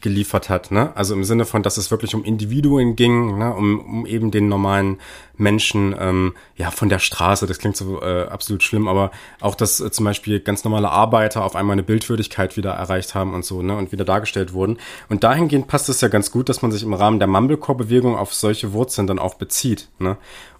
[0.00, 0.70] geliefert hat.
[0.70, 0.94] Ne?
[0.94, 3.54] Also im Sinne von, dass es wirklich um Individuen ging, ne?
[3.54, 4.98] um, um eben den normalen
[5.36, 9.80] Menschen, ähm, ja, von der Straße, das klingt so äh, absolut schlimm, aber auch, dass
[9.80, 13.62] äh, zum Beispiel ganz normale Arbeiter auf einmal eine Bildwürdigkeit wieder erreicht haben und so,
[13.62, 14.78] ne, und wieder dargestellt wurden.
[15.08, 18.34] Und dahingehend passt es ja ganz gut, dass man sich im Rahmen der Mumblecore-Bewegung auf
[18.34, 20.16] solche Wurzeln dann auch bezieht, ne?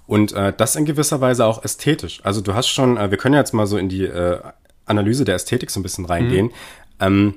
[0.07, 2.21] Und äh, das in gewisser Weise auch ästhetisch.
[2.23, 4.39] Also du hast schon, äh, wir können ja jetzt mal so in die äh,
[4.85, 6.47] Analyse der Ästhetik so ein bisschen reingehen.
[6.47, 6.53] Mhm.
[7.01, 7.35] Ähm,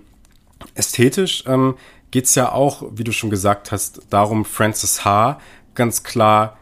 [0.76, 1.76] ästhetisch ähm,
[2.12, 5.40] geht ja auch, wie du schon gesagt hast, darum, Frances H.
[5.76, 6.58] ganz klar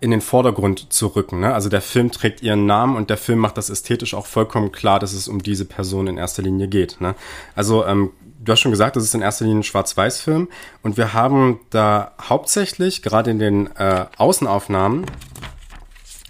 [0.00, 1.40] in den Vordergrund zu rücken.
[1.40, 1.52] Ne?
[1.52, 5.00] Also der Film trägt ihren Namen und der Film macht das ästhetisch auch vollkommen klar,
[5.00, 7.00] dass es um diese Person in erster Linie geht.
[7.00, 7.14] Ne?
[7.56, 10.48] Also ähm, du hast schon gesagt, das ist in erster Linie ein Schwarz-Weiß-Film
[10.82, 15.06] und wir haben da hauptsächlich, gerade in den äh, Außenaufnahmen,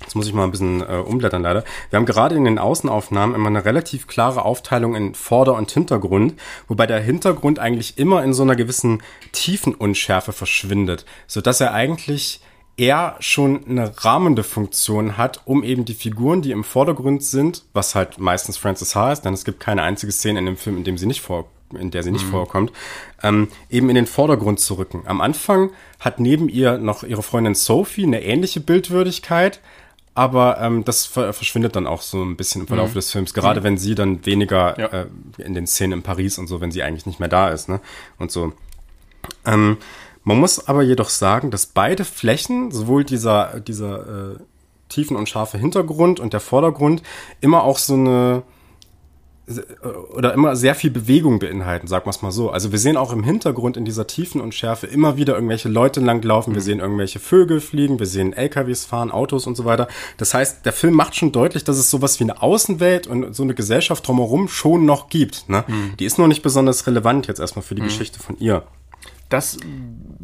[0.09, 1.65] Jetzt muss ich mal ein bisschen äh, umblättern leider.
[1.91, 6.33] Wir haben gerade in den Außenaufnahmen immer eine relativ klare Aufteilung in Vorder- und Hintergrund,
[6.67, 12.41] wobei der Hintergrund eigentlich immer in so einer gewissen Tiefenunschärfe verschwindet, so dass er eigentlich
[12.79, 17.95] eher schon eine rahmende Funktion hat, um eben die Figuren, die im Vordergrund sind, was
[17.95, 19.13] halt meistens Francis H.
[19.13, 21.51] ist, denn es gibt keine einzige Szene in dem Film, in dem sie nicht vor
[21.79, 22.31] in der sie nicht mhm.
[22.31, 22.73] vorkommt,
[23.23, 25.03] ähm, eben in den Vordergrund zu rücken.
[25.05, 29.61] Am Anfang hat neben ihr noch ihre Freundin Sophie eine ähnliche Bildwürdigkeit,
[30.19, 32.95] aber ähm, das verschwindet dann auch so ein bisschen im Verlauf mhm.
[32.95, 33.65] des Films, gerade mhm.
[33.65, 34.87] wenn sie dann weniger ja.
[34.87, 35.07] äh,
[35.39, 37.81] in den Szenen in Paris und so, wenn sie eigentlich nicht mehr da ist, ne?
[38.19, 38.53] Und so.
[39.47, 39.77] Ähm,
[40.25, 44.37] man muss aber jedoch sagen, dass beide Flächen, sowohl dieser, dieser äh,
[44.89, 47.03] tiefen und scharfe Hintergrund und der Vordergrund,
[47.41, 48.43] immer auch so eine
[50.15, 52.51] oder immer sehr viel Bewegung beinhalten, sagen wir es mal so.
[52.51, 56.01] Also wir sehen auch im Hintergrund in dieser Tiefen und Schärfe immer wieder irgendwelche Leute
[56.01, 56.65] langlaufen, wir mhm.
[56.65, 59.89] sehen irgendwelche Vögel fliegen, wir sehen LKWs fahren, Autos und so weiter.
[60.17, 63.43] Das heißt, der Film macht schon deutlich, dass es sowas wie eine Außenwelt und so
[63.43, 65.49] eine Gesellschaft drumherum schon noch gibt.
[65.49, 65.65] Ne?
[65.67, 65.95] Mhm.
[65.99, 67.87] Die ist noch nicht besonders relevant jetzt erstmal für die mhm.
[67.87, 68.65] Geschichte von ihr.
[69.29, 69.59] Das,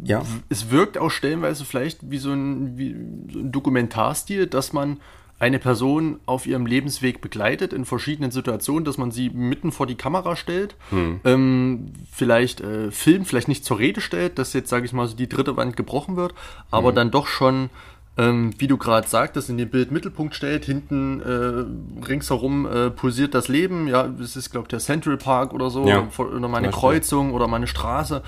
[0.03, 0.23] ja.
[0.49, 2.95] Es wirkt auch stellenweise vielleicht wie so ein, wie
[3.31, 4.97] so ein Dokumentarstil, dass man
[5.45, 9.93] eine Person auf ihrem Lebensweg begleitet in verschiedenen Situationen, dass man sie mitten vor die
[9.93, 11.19] Kamera stellt, hm.
[11.23, 15.15] ähm, vielleicht äh, Film, vielleicht nicht zur Rede stellt, dass jetzt, sage ich mal, so
[15.15, 16.33] die dritte Wand gebrochen wird,
[16.71, 16.95] aber hm.
[16.95, 17.69] dann doch schon
[18.17, 23.35] ähm, wie du gerade sagtest, in den Bild Mittelpunkt stellt, hinten äh, ringsherum äh, pulsiert
[23.35, 26.29] das Leben, ja, das ist, glaube ich, der Central Park oder so, Ja, oder mal
[26.29, 26.71] eine zum Beispiel.
[26.71, 28.23] Kreuzung oder mal eine Straße,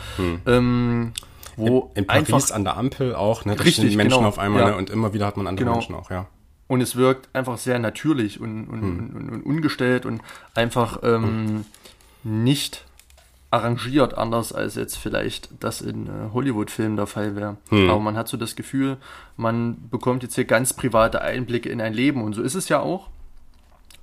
[0.45, 1.13] ähm,
[1.55, 3.55] wo In Paris einfach an der Ampel auch, ne?
[3.55, 4.69] Da Richtig, Menschen genau, auf einmal, ja.
[4.71, 4.75] ne?
[4.75, 5.77] Und immer wieder hat man andere Genau.
[5.77, 6.27] Menschen auch, ja.
[6.67, 9.15] Und es wirkt einfach sehr natürlich und, und, Hm.
[9.15, 10.21] und, und ungestellt und
[10.53, 11.65] einfach ähm,
[12.23, 12.85] nicht
[13.49, 17.57] arrangiert, anders als jetzt vielleicht das in äh, Hollywood-Filmen der Fall wäre.
[17.69, 17.89] Hm.
[17.89, 18.97] Aber man hat so das Gefühl,
[19.37, 22.79] man bekommt jetzt hier ganz private Einblicke in ein Leben und so ist es ja
[22.79, 23.09] auch.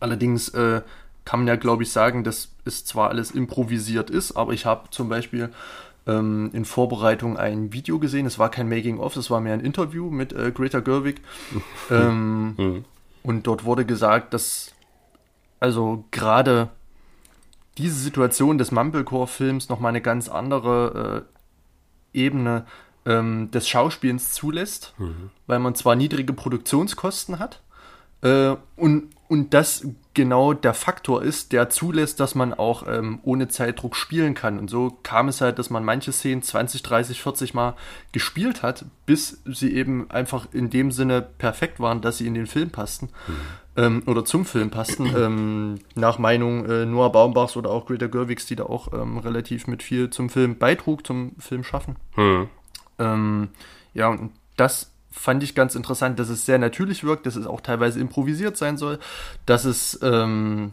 [0.00, 0.80] Allerdings äh,
[1.24, 4.90] kann man ja, glaube ich, sagen, dass es zwar alles improvisiert ist, aber ich habe
[4.90, 5.50] zum Beispiel
[6.06, 8.26] ähm, in Vorbereitung ein Video gesehen.
[8.26, 11.20] Es war kein Making-of, es war mehr ein Interview mit äh, Greta Gerwig.
[11.90, 12.54] ähm,
[13.22, 14.72] Und dort wurde gesagt, dass
[15.60, 16.68] also gerade
[17.78, 21.24] diese Situation des Mumblecore-Films nochmal eine ganz andere
[22.14, 22.66] äh, Ebene
[23.06, 24.94] ähm, des Schauspielens zulässt,
[25.46, 27.62] weil man zwar niedrige Produktionskosten hat
[28.22, 33.48] äh, und, und das genau der Faktor ist, der zulässt, dass man auch ähm, ohne
[33.48, 34.58] Zeitdruck spielen kann.
[34.58, 37.74] Und so kam es halt, dass man manche Szenen 20, 30, 40 Mal
[38.12, 42.46] gespielt hat, bis sie eben einfach in dem Sinne perfekt waren, dass sie in den
[42.46, 43.10] Film passten.
[43.76, 45.06] Ähm, oder zum Film passten.
[45.16, 49.66] ähm, nach Meinung äh, Noah Baumbachs oder auch Greta Gerwigs, die da auch ähm, relativ
[49.66, 51.96] mit viel zum Film beitrug, zum Film schaffen.
[52.12, 52.48] Hm.
[52.98, 53.48] Ähm,
[53.92, 57.60] ja, und das fand ich ganz interessant, dass es sehr natürlich wirkt, dass es auch
[57.60, 58.98] teilweise improvisiert sein soll,
[59.46, 60.72] dass es ähm,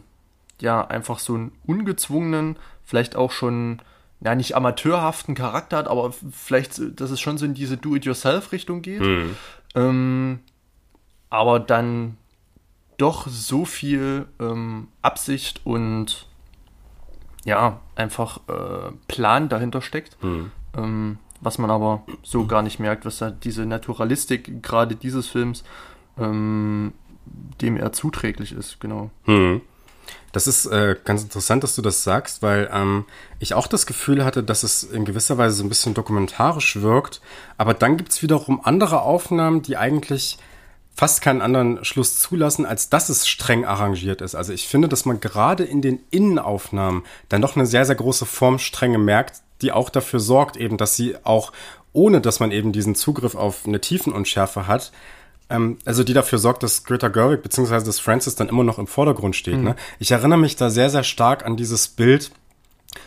[0.59, 3.81] ja einfach so einen ungezwungenen, vielleicht auch schon
[4.19, 9.01] ja nicht amateurhaften Charakter hat, aber vielleicht, dass es schon so in diese Do-it-yourself-Richtung geht.
[9.01, 9.35] Hm.
[9.75, 10.39] Ähm,
[11.29, 12.17] aber dann
[12.97, 16.27] doch so viel ähm, Absicht und
[17.45, 20.51] ja, einfach äh, Plan dahinter steckt, Hm.
[20.77, 25.63] ähm, was man aber so gar nicht merkt, was da diese Naturalistik gerade dieses Films
[26.17, 26.93] ähm,
[27.61, 29.11] dem er zuträglich ist, genau.
[29.25, 29.61] Hm.
[30.31, 33.05] Das ist äh, ganz interessant, dass du das sagst, weil ähm,
[33.39, 37.21] ich auch das Gefühl hatte, dass es in gewisser Weise so ein bisschen dokumentarisch wirkt.
[37.57, 40.37] Aber dann gibt's wiederum andere Aufnahmen, die eigentlich
[40.93, 44.35] fast keinen anderen Schluss zulassen, als dass es streng arrangiert ist.
[44.35, 48.25] Also ich finde, dass man gerade in den Innenaufnahmen dann doch eine sehr, sehr große
[48.25, 51.53] Formstrenge merkt, die auch dafür sorgt, eben, dass sie auch,
[51.93, 54.91] ohne dass man eben diesen Zugriff auf eine Tiefenunschärfe hat,
[55.49, 58.87] ähm, also die dafür sorgt, dass Greta Gerwig beziehungsweise dass Francis dann immer noch im
[58.87, 59.57] Vordergrund steht.
[59.57, 59.75] Ne?
[59.99, 62.31] Ich erinnere mich da sehr, sehr stark an dieses Bild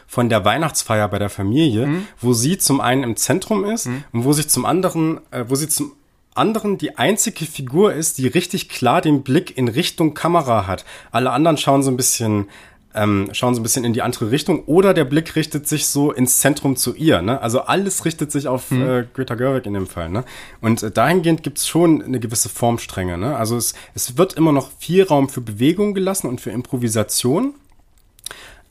[0.07, 1.88] von der Weihnachtsfeier bei der Familie,
[2.20, 5.68] wo sie zum einen im Zentrum ist und wo sich zum anderen, äh, wo sie
[5.68, 5.92] zum
[6.35, 10.85] anderen die einzige Figur ist, die richtig klar den Blick in Richtung Kamera hat.
[11.11, 12.49] Alle anderen schauen so ein bisschen
[12.94, 16.12] ähm, schauen so ein bisschen in die andere Richtung oder der Blick richtet sich so
[16.12, 17.23] ins Zentrum zu ihr.
[17.23, 17.40] Ne?
[17.40, 20.09] Also alles richtet sich auf äh, Greta Gerwig in dem Fall.
[20.11, 20.25] Ne?
[20.61, 23.18] Und äh, dahingehend gibt's schon eine gewisse Formstrenge.
[23.18, 23.37] Ne?
[23.37, 27.55] Also es, es wird immer noch viel Raum für Bewegung gelassen und für Improvisation.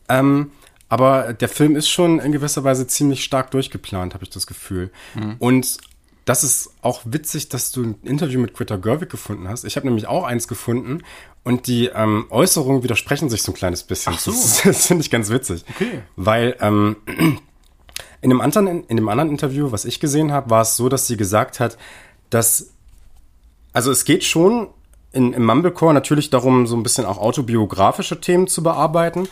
[0.08, 0.52] Ähm,
[0.88, 4.92] aber der Film ist schon in gewisser Weise ziemlich stark durchgeplant, habe ich das Gefühl.
[5.40, 5.80] Und
[6.26, 9.66] das ist auch witzig, dass du ein Interview mit Greta Gerwig gefunden hast.
[9.66, 11.04] Ich habe nämlich auch eins gefunden
[11.44, 14.14] und die ähm, Äußerungen widersprechen sich so ein kleines bisschen.
[14.16, 14.32] Ach so.
[14.32, 15.66] Das, das finde ich ganz witzig.
[15.76, 16.02] Okay.
[16.16, 16.96] Weil ähm,
[18.22, 21.08] in, dem anderen, in dem anderen Interview, was ich gesehen habe, war es so, dass
[21.08, 21.78] sie gesagt hat,
[22.30, 22.74] dass
[23.74, 24.70] also es geht schon
[25.12, 29.28] in, im Mumblecore natürlich darum, so ein bisschen auch autobiografische Themen zu bearbeiten.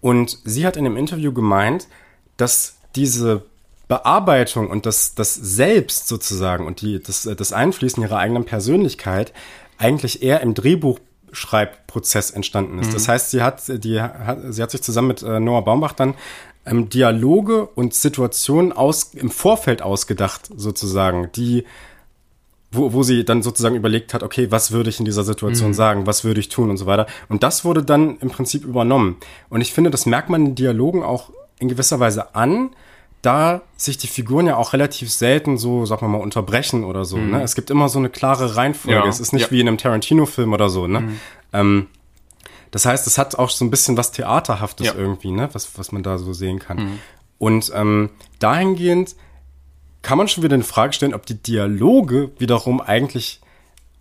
[0.00, 1.88] Und sie hat in dem Interview gemeint,
[2.36, 3.46] dass diese
[3.88, 9.32] Bearbeitung und das, das Selbst sozusagen und die, das, das Einfließen ihrer eigenen Persönlichkeit
[9.78, 12.94] eigentlich eher im Drehbuchschreibprozess entstanden ist.
[12.94, 16.14] Das heißt, sie hat, die, hat, sie hat sich zusammen mit äh, Noah Baumbach dann
[16.64, 21.64] ähm, Dialoge und Situationen aus, im Vorfeld ausgedacht, sozusagen, die
[22.74, 26.06] wo, wo sie dann sozusagen überlegt hat, okay, was würde ich in dieser Situation sagen,
[26.06, 27.06] was würde ich tun und so weiter.
[27.28, 29.16] Und das wurde dann im Prinzip übernommen.
[29.48, 32.70] Und ich finde, das merkt man in Dialogen auch in gewisser Weise an,
[33.24, 37.16] da sich die Figuren ja auch relativ selten so, sagen wir mal, unterbrechen oder so.
[37.16, 37.42] Ne?
[37.42, 38.98] Es gibt immer so eine klare Reihenfolge.
[39.00, 39.50] Ja, Es ist nicht ja.
[39.50, 40.86] wie in einem Tarantino-Film oder so.
[40.86, 41.12] Ne?
[41.52, 41.86] Ähm,
[42.70, 44.94] das heißt, es hat auch so ein bisschen was Theaterhaftes Ja.
[44.94, 45.48] irgendwie, ne?
[45.52, 46.98] was, was man da so sehen kann.
[47.38, 48.10] Und ähm,
[48.40, 49.16] dahingehend
[50.02, 53.40] kann man schon wieder in Frage stellen, ob die Dialoge wiederum eigentlich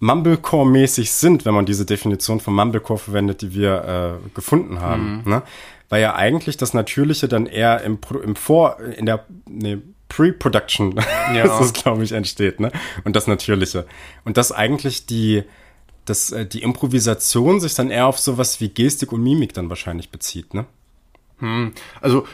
[0.04, 5.24] Mumblecore-mäßig sind, wenn man diese Definition von Mumblecore verwendet, die wir äh, gefunden haben.
[5.26, 5.42] Ne?
[5.88, 9.78] Weil ja eigentlich das Natürliche dann eher im, im Vor, in der nee,
[10.10, 10.96] Pre-Production
[11.34, 11.60] Ja.
[11.60, 12.72] es, glaube ich, entsteht, ne?
[13.04, 13.86] Und das Natürliche.
[14.26, 15.44] Und dass eigentlich die,
[16.06, 20.10] dass, äh, die Improvisation sich dann eher auf sowas wie Gestik und Mimik dann wahrscheinlich
[20.10, 20.66] bezieht, ne?
[22.02, 22.28] Also,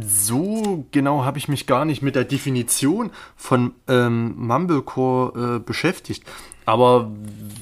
[0.00, 6.24] so genau habe ich mich gar nicht mit der Definition von ähm, Mumblecore äh, beschäftigt.
[6.66, 7.10] Aber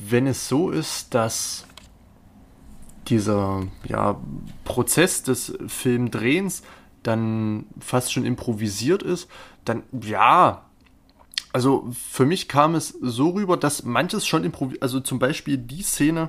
[0.09, 1.67] wenn es so ist, dass
[3.09, 4.21] dieser ja,
[4.65, 6.63] Prozess des Filmdrehens
[7.03, 9.29] dann fast schon improvisiert ist,
[9.65, 10.63] dann ja,
[11.53, 15.83] also für mich kam es so rüber, dass manches schon improvisiert, also zum Beispiel die
[15.83, 16.29] Szene,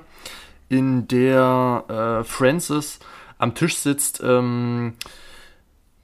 [0.68, 3.00] in der äh, Francis
[3.38, 4.94] am Tisch sitzt, ähm,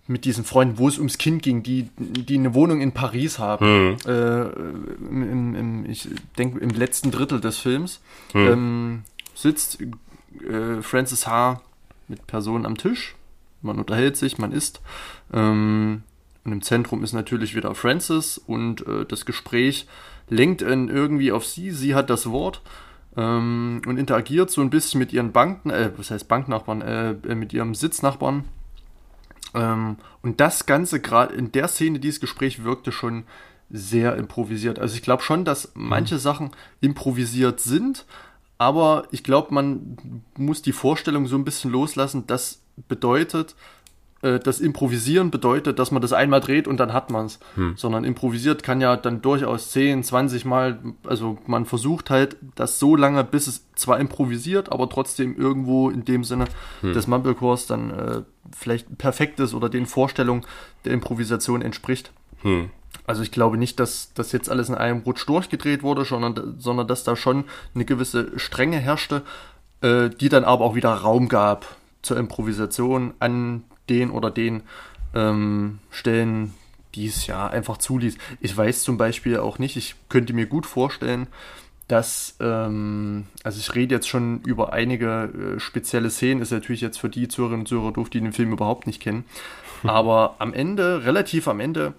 [0.07, 3.88] mit diesen Freunden, wo es ums Kind ging, die, die eine Wohnung in Paris haben.
[3.88, 3.97] Mhm.
[4.07, 4.43] Äh,
[5.09, 8.01] im, im, ich denke, im letzten Drittel des Films
[8.35, 8.47] mhm.
[8.47, 9.03] ähm,
[9.35, 11.61] sitzt äh, Francis H.
[12.09, 13.14] mit Personen am Tisch.
[13.62, 14.83] Man unterhält sich, man isst.
[15.33, 16.03] Ähm,
[16.45, 19.87] und im Zentrum ist natürlich wieder Francis und äh, das Gespräch
[20.29, 21.71] lenkt irgendwie auf sie.
[21.71, 22.61] Sie hat das Wort
[23.17, 27.35] ähm, und interagiert so ein bisschen mit ihren Banken, äh, was heißt Banknachbarn, äh, äh
[27.35, 28.45] mit ihrem Sitznachbarn
[29.55, 33.25] ähm, und das Ganze gerade in der Szene, dieses Gespräch wirkte schon
[33.71, 34.79] sehr improvisiert.
[34.79, 38.05] Also ich glaube schon, dass manche Sachen improvisiert sind,
[38.59, 42.27] aber ich glaube, man muss die Vorstellung so ein bisschen loslassen.
[42.27, 43.57] Das bedeutet,
[44.25, 47.39] äh, das Improvisieren bedeutet, dass man das einmal dreht und dann hat man es.
[47.57, 47.75] Hm.
[47.77, 52.97] Sondern improvisiert kann ja dann durchaus 10, 20 Mal, also man versucht halt das so
[52.97, 56.47] lange, bis es zwar improvisiert, aber trotzdem irgendwo in dem Sinne
[56.81, 56.95] hm.
[56.95, 58.23] des Mumblecores dann äh,
[58.57, 60.47] vielleicht perfekt ist oder den Vorstellungen
[60.87, 62.11] der Improvisation entspricht.
[62.41, 62.71] Hm.
[63.07, 66.89] Also ich glaube nicht, dass das jetzt alles in einem Rutsch durchgedreht wurde, sondern, sondern
[66.89, 69.23] dass da schon eine gewisse Strenge herrschte,
[69.83, 74.62] äh, die dann aber auch wieder Raum gab zur Improvisation an den oder den
[75.14, 76.55] ähm, Stellen,
[76.94, 78.16] die es ja einfach zuließ.
[78.40, 81.27] Ich weiß zum Beispiel auch nicht, ich könnte mir gut vorstellen,
[81.88, 86.99] dass, ähm, also ich rede jetzt schon über einige äh, spezielle Szenen, ist natürlich jetzt
[86.99, 89.25] für die Zuhörerinnen und Zuhörer doof, die den Film überhaupt nicht kennen.
[89.83, 91.94] Aber am Ende, relativ am Ende,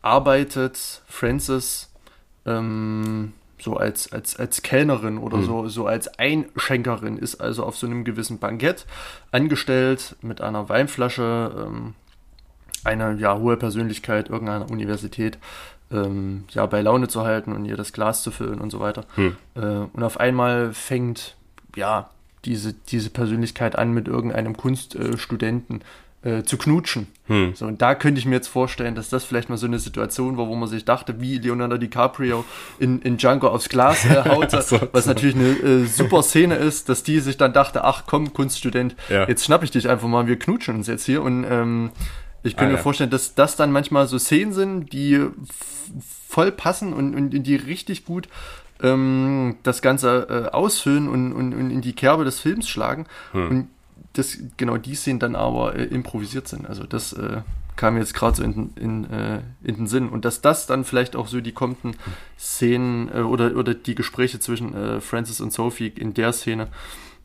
[0.00, 1.92] arbeitet Frances
[2.46, 5.44] ähm, so als, als, als Kellnerin oder mhm.
[5.44, 8.86] so, so als Einschenkerin, ist also auf so einem gewissen Bankett
[9.32, 11.94] angestellt mit einer Weinflasche, ähm,
[12.84, 15.38] eine ja, hohe Persönlichkeit irgendeiner Universität
[15.90, 19.04] ähm, ja, bei Laune zu halten und ihr das Glas zu füllen und so weiter.
[19.16, 19.36] Mhm.
[19.54, 21.36] Äh, und auf einmal fängt
[21.74, 22.10] ja
[22.44, 25.82] diese, diese Persönlichkeit an mit irgendeinem Kunststudenten
[26.22, 27.06] äh, zu knutschen.
[27.26, 27.54] Hm.
[27.54, 30.36] So, und da könnte ich mir jetzt vorstellen, dass das vielleicht mal so eine Situation
[30.36, 32.44] war, wo man sich dachte, wie Leonardo DiCaprio
[32.78, 35.10] in, in Django aufs Glas äh, haute, so, was so.
[35.10, 39.28] natürlich eine äh, super Szene ist, dass die sich dann dachte, ach komm, Kunststudent, ja.
[39.28, 41.90] jetzt schnapp ich dich einfach mal, wir knutschen uns jetzt hier und ähm,
[42.42, 45.20] ich könnte ah, mir vorstellen, dass das dann manchmal so Szenen sind, die
[46.28, 48.28] voll passen und, und die richtig gut
[48.82, 53.06] ähm, das Ganze äh, ausfüllen und, und, und in die Kerbe des Films schlagen.
[53.32, 53.48] Hm.
[53.48, 53.68] Und
[54.18, 56.66] das, genau die Szenen dann aber äh, improvisiert sind.
[56.66, 57.42] Also das äh,
[57.76, 60.08] kam jetzt gerade so in, in, äh, in den Sinn.
[60.08, 61.96] Und dass das dann vielleicht auch so die kommenden
[62.38, 66.68] Szenen äh, oder, oder die Gespräche zwischen äh, Francis und Sophie in der Szene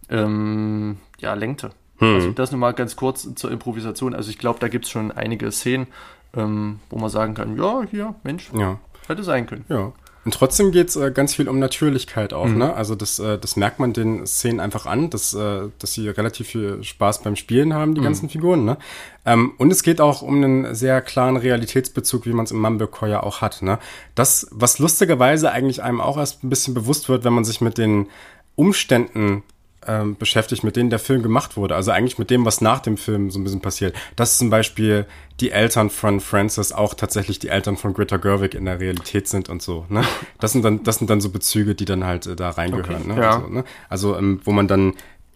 [0.09, 1.71] ähm, ja, lenkte.
[1.97, 2.15] Hm.
[2.15, 4.13] Also das nochmal ganz kurz zur Improvisation.
[4.13, 5.87] Also ich glaube, da gibt es schon einige Szenen,
[6.35, 8.79] ähm, wo man sagen kann, ja, hier, Mensch, ja.
[9.07, 9.65] hätte sein können.
[9.69, 9.93] Ja.
[10.23, 12.59] Und trotzdem geht's äh, ganz viel um Natürlichkeit auch, mhm.
[12.59, 12.73] ne?
[12.75, 16.47] Also das, äh, das merkt man den Szenen einfach an, dass, äh, dass sie relativ
[16.47, 18.05] viel Spaß beim Spielen haben, die mhm.
[18.05, 18.77] ganzen Figuren, ne?
[19.25, 23.09] Ähm, und es geht auch um einen sehr klaren Realitätsbezug, wie man es im Mumblecore
[23.09, 23.79] ja auch hat, ne?
[24.13, 27.79] Das, was lustigerweise eigentlich einem auch erst ein bisschen bewusst wird, wenn man sich mit
[27.79, 28.07] den
[28.55, 29.41] Umständen
[29.87, 31.75] ähm, beschäftigt, mit denen der Film gemacht wurde.
[31.75, 33.95] Also eigentlich mit dem, was nach dem Film so ein bisschen passiert.
[34.15, 35.05] Dass zum Beispiel
[35.39, 39.49] die Eltern von Francis auch tatsächlich die Eltern von Greta Gerwig in der Realität sind
[39.49, 39.85] und so.
[39.89, 40.03] Ne?
[40.39, 43.11] Das sind dann, das sind dann so Bezüge, die dann halt äh, da reingehören.
[43.11, 43.21] Okay, ne?
[43.21, 43.35] Ja.
[43.35, 43.63] Also, ne?
[43.89, 44.93] also ähm, wo man dann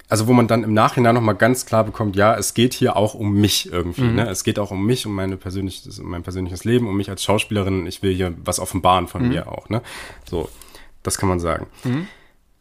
[0.07, 3.15] also wo man dann im Nachhinein nochmal ganz klar bekommt, ja, es geht hier auch
[3.15, 4.03] um mich irgendwie.
[4.03, 4.15] Mhm.
[4.15, 4.29] Ne?
[4.29, 7.23] Es geht auch um mich, um meine persönliches, um mein persönliches Leben, um mich als
[7.23, 7.87] Schauspielerin.
[7.87, 9.29] Ich will hier was offenbaren von mhm.
[9.29, 9.67] mir auch.
[9.69, 9.81] Ne?
[10.29, 10.49] So,
[11.01, 11.65] das kann man sagen.
[11.83, 12.07] Mhm.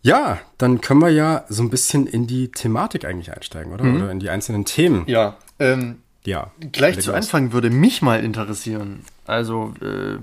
[0.05, 3.85] Ja, dann können wir ja so ein bisschen in die Thematik eigentlich einsteigen, oder?
[3.85, 3.97] Mhm.
[3.97, 5.05] Oder in die einzelnen Themen.
[5.07, 5.39] Ja.
[5.59, 6.51] Ähm, ja.
[6.73, 9.01] Gleich zu Anfang würde mich mal interessieren.
[9.25, 10.19] Also, äh,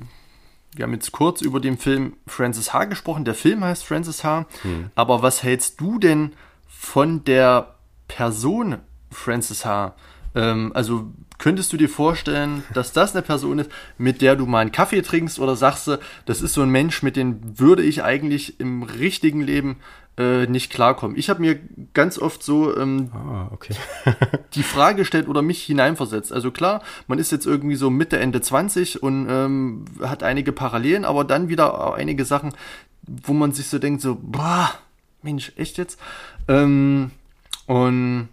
[0.75, 2.85] wir haben jetzt kurz über den Film Francis H.
[2.85, 3.25] gesprochen.
[3.25, 4.45] Der Film heißt Francis H.
[4.63, 4.91] Mhm.
[4.93, 6.33] Aber was hältst du denn
[6.67, 7.73] von der
[8.07, 8.77] Person
[9.09, 9.95] Francis H.?
[10.35, 14.59] Ähm, also könntest du dir vorstellen, dass das eine Person ist, mit der du mal
[14.59, 18.03] einen Kaffee trinkst oder sagst du, das ist so ein Mensch, mit dem würde ich
[18.03, 19.77] eigentlich im richtigen Leben
[20.17, 21.17] äh, nicht klarkommen?
[21.17, 21.59] Ich habe mir
[21.95, 23.73] ganz oft so ähm, ah, okay.
[24.53, 26.31] die Frage gestellt oder mich hineinversetzt.
[26.31, 31.05] Also klar, man ist jetzt irgendwie so Mitte, Ende 20 und ähm, hat einige Parallelen,
[31.05, 32.53] aber dann wieder einige Sachen,
[33.07, 34.71] wo man sich so denkt, so, boah,
[35.23, 35.99] Mensch, echt jetzt?
[36.47, 37.09] Ähm,
[37.65, 38.29] und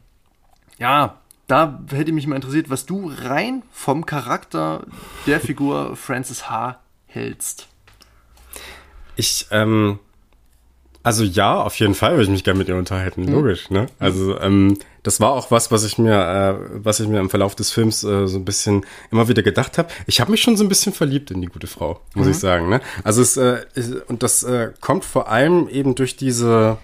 [0.79, 1.17] ja,
[1.49, 4.87] da hätte mich mal interessiert, was du rein vom Charakter
[5.27, 6.79] der Figur Francis H.
[7.07, 7.69] hältst.
[9.17, 9.99] Ich, ähm,
[11.03, 13.33] also ja, auf jeden Fall würde ich mich gerne mit ihr unterhalten, mhm.
[13.33, 13.87] logisch, ne?
[13.99, 17.55] Also ähm, das war auch was, was ich mir, äh, was ich mir im Verlauf
[17.55, 19.89] des Films äh, so ein bisschen immer wieder gedacht habe.
[20.07, 22.33] Ich habe mich schon so ein bisschen verliebt in die gute Frau, muss mhm.
[22.33, 22.69] ich sagen.
[22.69, 22.83] Ne?
[23.05, 23.65] Also es äh,
[24.07, 26.77] und das äh, kommt vor allem eben durch diese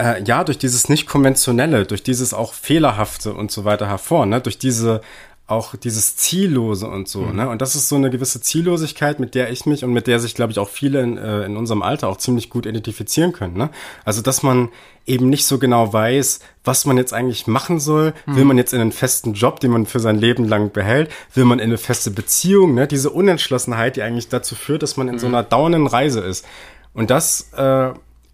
[0.00, 4.40] äh, ja, durch dieses nicht konventionelle, durch dieses auch fehlerhafte und so weiter hervor, ne?
[4.40, 5.00] durch diese
[5.46, 7.34] auch dieses Ziellose und so, mhm.
[7.34, 7.48] ne?
[7.48, 10.36] Und das ist so eine gewisse Ziellosigkeit, mit der ich mich und mit der sich,
[10.36, 13.70] glaube ich, auch viele in, äh, in unserem Alter auch ziemlich gut identifizieren können, ne?
[14.04, 14.68] Also, dass man
[15.06, 18.14] eben nicht so genau weiß, was man jetzt eigentlich machen soll.
[18.26, 18.36] Mhm.
[18.36, 21.10] Will man jetzt in einen festen Job, den man für sein Leben lang behält?
[21.34, 22.86] Will man in eine feste Beziehung, ne?
[22.86, 25.18] Diese Unentschlossenheit, die eigentlich dazu führt, dass man in mhm.
[25.18, 26.46] so einer dauernden Reise ist.
[26.94, 27.90] Und das, äh,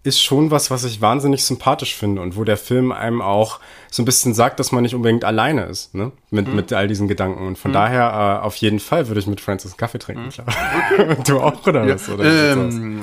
[0.07, 3.59] ist schon was, was ich wahnsinnig sympathisch finde und wo der Film einem auch
[3.91, 6.11] so ein bisschen sagt, dass man nicht unbedingt alleine ist, ne?
[6.31, 6.55] Mit, mhm.
[6.55, 7.45] mit all diesen Gedanken.
[7.45, 7.75] Und von mhm.
[7.75, 10.29] daher, äh, auf jeden Fall würde ich mit Francis Kaffee trinken, mhm.
[10.29, 10.47] klar.
[10.91, 11.17] Okay.
[11.27, 11.95] du auch, oder ja.
[11.95, 12.09] was?
[12.09, 13.01] Oder ähm,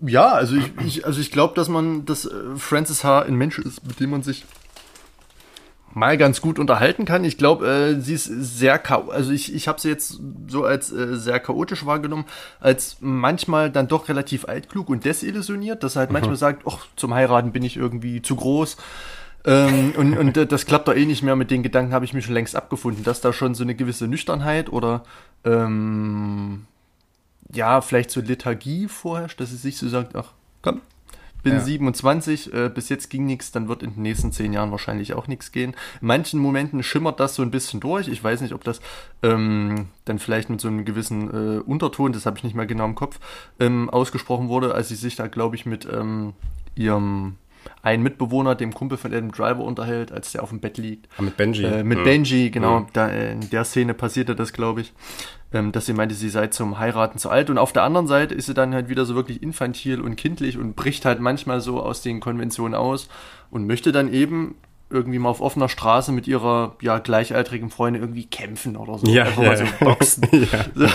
[0.00, 3.20] ja, also ich, ich also ich glaube, dass man, dass äh, Francis H.
[3.20, 4.44] ein Mensch ist, mit dem man sich
[5.96, 7.24] mal ganz gut unterhalten kann.
[7.24, 10.92] Ich glaube, äh, sie ist sehr chaotisch, also ich, ich habe sie jetzt so als
[10.92, 12.26] äh, sehr chaotisch wahrgenommen,
[12.60, 16.14] als manchmal dann doch relativ altklug und desillusioniert, dass er halt mhm.
[16.14, 18.76] manchmal sagt, ach, zum Heiraten bin ich irgendwie zu groß.
[19.46, 22.26] Ähm, und, und das klappt doch eh nicht mehr mit den Gedanken, habe ich mich
[22.26, 25.02] schon längst abgefunden, dass da schon so eine gewisse Nüchternheit oder
[25.44, 26.66] ähm,
[27.54, 30.82] ja, vielleicht so Lethargie vorherrscht, dass sie sich so sagt, ach, komm,
[31.46, 31.60] bin ja.
[31.60, 35.28] 27, äh, bis jetzt ging nichts, dann wird in den nächsten zehn Jahren wahrscheinlich auch
[35.28, 35.76] nichts gehen.
[36.00, 38.08] In manchen Momenten schimmert das so ein bisschen durch.
[38.08, 38.80] Ich weiß nicht, ob das
[39.22, 42.84] ähm, dann vielleicht mit so einem gewissen äh, Unterton, das habe ich nicht mehr genau
[42.84, 43.20] im Kopf,
[43.60, 46.32] ähm, ausgesprochen wurde, als sie sich da, glaube ich, mit ähm,
[46.74, 47.36] ihrem
[47.82, 51.08] einen Mitbewohner, dem Kumpel von Adam Driver unterhält, als der auf dem Bett liegt.
[51.16, 51.64] Ah, mit Benji.
[51.64, 52.04] Äh, mit ja.
[52.04, 52.80] Benji, genau.
[52.80, 52.86] Ja.
[52.92, 54.92] Da, in der Szene passierte das, glaube ich.
[55.56, 57.48] Ähm, dass sie meinte, sie sei zum Heiraten zu alt.
[57.48, 60.58] Und auf der anderen Seite ist sie dann halt wieder so wirklich infantil und kindlich
[60.58, 63.08] und bricht halt manchmal so aus den Konventionen aus
[63.50, 64.56] und möchte dann eben
[64.90, 69.06] irgendwie mal auf offener Straße mit ihrer ja gleichaltrigen Freundin irgendwie kämpfen oder so.
[69.06, 70.28] Ja, Einfach ja, mal so boxen.
[70.74, 70.88] ja.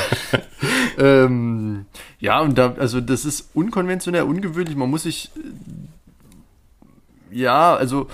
[1.26, 1.86] ähm,
[2.20, 4.76] ja, und da, also das ist unkonventionell, ungewöhnlich.
[4.76, 5.32] Man muss sich
[7.32, 8.08] ja, also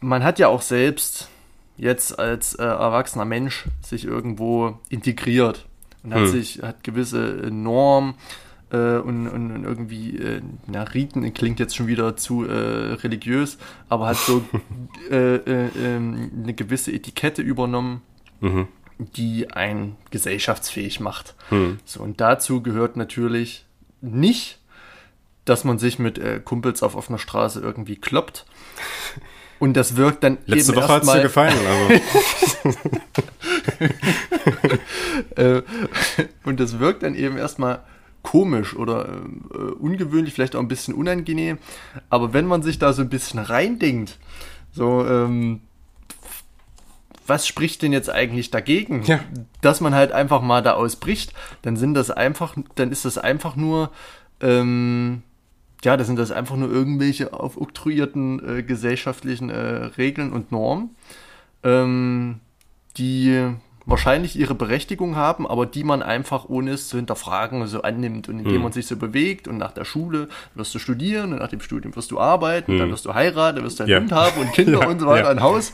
[0.00, 1.28] man hat ja auch selbst
[1.76, 5.66] jetzt als äh, erwachsener Mensch sich irgendwo integriert
[6.02, 6.28] und hat hm.
[6.28, 8.14] sich, hat gewisse Normen
[8.70, 13.58] äh, und, und, und, irgendwie, äh, na, Riten klingt jetzt schon wieder zu äh, religiös,
[13.88, 14.44] aber hat so
[15.10, 18.02] äh, äh, ähm, eine gewisse Etikette übernommen.
[18.40, 18.68] Mhm.
[18.98, 21.34] die einen gesellschaftsfähig macht.
[21.48, 21.78] Hm.
[21.84, 23.64] So, und dazu gehört natürlich
[24.00, 24.58] nicht
[25.44, 28.46] dass man sich mit äh, Kumpels auf offener Straße irgendwie kloppt.
[29.58, 31.54] Und das wirkt dann Letzte eben Woche hat es dir gefallen.
[31.66, 32.80] Also.
[35.36, 35.62] äh,
[36.44, 37.82] und das wirkt dann eben erstmal
[38.22, 41.58] komisch oder äh, ungewöhnlich, vielleicht auch ein bisschen unangenehm.
[42.10, 44.18] Aber wenn man sich da so ein bisschen reindenkt,
[44.72, 45.60] so, ähm,
[47.26, 49.20] was spricht denn jetzt eigentlich dagegen, ja.
[49.60, 51.32] dass man halt einfach mal da ausbricht,
[51.62, 53.90] dann sind das einfach, dann ist das einfach nur
[54.40, 55.22] ähm,
[55.84, 60.90] ja, das sind das einfach nur irgendwelche aufoktroyierten äh, gesellschaftlichen äh, Regeln und Normen,
[61.62, 62.40] ähm,
[62.96, 63.54] die
[63.86, 68.38] wahrscheinlich ihre Berechtigung haben, aber die man einfach ohne es zu hinterfragen so annimmt und
[68.38, 68.62] indem hm.
[68.62, 71.94] man sich so bewegt und nach der Schule wirst du studieren und nach dem Studium
[71.94, 72.78] wirst du arbeiten, hm.
[72.78, 74.00] dann wirst du heiraten, wirst du einen ja.
[74.00, 75.30] Hund haben und Kinder ja, und so weiter, ja.
[75.30, 75.72] ein Haus.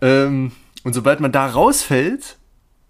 [0.00, 0.52] Ähm,
[0.84, 2.36] und sobald man da rausfällt,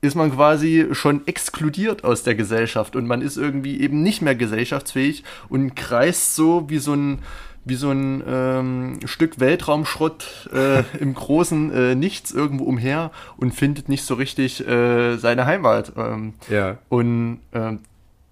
[0.01, 4.35] ist man quasi schon exkludiert aus der Gesellschaft und man ist irgendwie eben nicht mehr
[4.35, 7.19] gesellschaftsfähig und kreist so wie so ein
[7.65, 13.89] wie so ein ähm, Stück Weltraumschrott äh, im großen äh, Nichts irgendwo umher und findet
[13.89, 15.93] nicht so richtig äh, seine Heimat.
[15.97, 16.79] Ähm, ja.
[16.89, 17.81] Und ähm,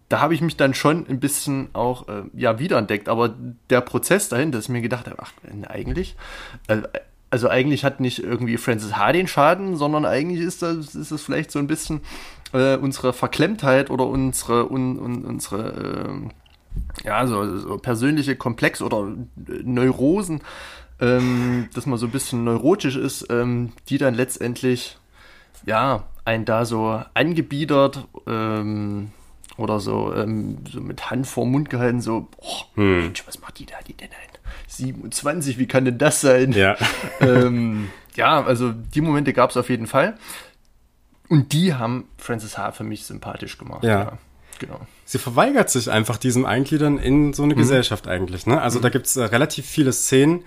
[0.09, 3.09] da habe ich mich dann schon ein bisschen auch äh, ja wiederentdeckt.
[3.09, 3.35] Aber
[3.69, 5.33] der Prozess dahin, dass ich mir gedacht habe, ach,
[5.69, 6.17] eigentlich,
[6.69, 6.79] äh,
[7.31, 9.13] also eigentlich hat nicht irgendwie Francis H.
[9.13, 12.01] den Schaden, sondern eigentlich ist das, ist das vielleicht so ein bisschen
[12.53, 16.31] äh, unsere Verklemmtheit oder unsere, un, un, unsere
[17.05, 19.09] äh, ja, so, so, persönliche Komplex oder
[19.49, 20.41] äh, Neurosen,
[21.01, 24.99] ähm, dass man so ein bisschen neurotisch ist, ähm, die dann letztendlich,
[25.65, 29.11] ja, einen da so angebiedert ähm,
[29.57, 32.99] oder so, ähm, so mit Hand vor Mund gehalten, so, oh, hm.
[33.01, 34.36] Mensch, was macht die da, die denn ein?
[34.69, 36.53] 27, wie kann denn das sein?
[36.53, 36.77] Ja,
[37.21, 40.17] ähm, ja also die Momente gab es auf jeden Fall.
[41.29, 42.73] Und die haben Francis H.
[42.73, 43.83] für mich sympathisch gemacht.
[43.83, 43.99] Ja.
[43.99, 44.19] ja
[44.59, 44.81] genau.
[45.05, 47.59] Sie verweigert sich einfach diesem Eingliedern in so eine mhm.
[47.59, 48.47] Gesellschaft eigentlich.
[48.47, 48.61] Ne?
[48.61, 48.83] Also mhm.
[48.83, 50.45] da gibt es äh, relativ viele Szenen,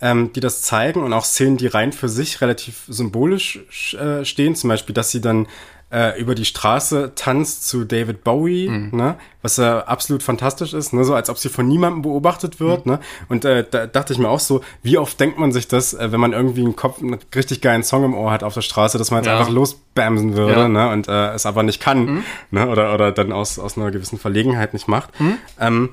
[0.00, 3.60] ähm, die das zeigen und auch Szenen, die rein für sich relativ symbolisch
[3.94, 4.54] äh, stehen.
[4.54, 5.46] Zum Beispiel, dass sie dann
[5.92, 8.90] äh, über die Straße tanzt zu David Bowie, mhm.
[8.92, 9.16] ne?
[9.42, 11.04] was ja absolut fantastisch ist, ne?
[11.04, 12.86] so als ob sie von niemandem beobachtet wird.
[12.86, 12.92] Mhm.
[12.92, 13.00] Ne?
[13.28, 16.12] Und äh, da dachte ich mir auch so, wie oft denkt man sich das, äh,
[16.12, 18.98] wenn man irgendwie einen Kopf, einen richtig geilen Song im Ohr hat auf der Straße,
[18.98, 19.38] dass man jetzt ja.
[19.38, 20.68] einfach losbamsen würde ja.
[20.68, 20.90] ne?
[20.90, 22.24] und äh, es aber nicht kann mhm.
[22.50, 22.68] ne?
[22.68, 25.18] oder, oder dann aus, aus einer gewissen Verlegenheit nicht macht.
[25.20, 25.38] Mhm.
[25.58, 25.88] Ähm,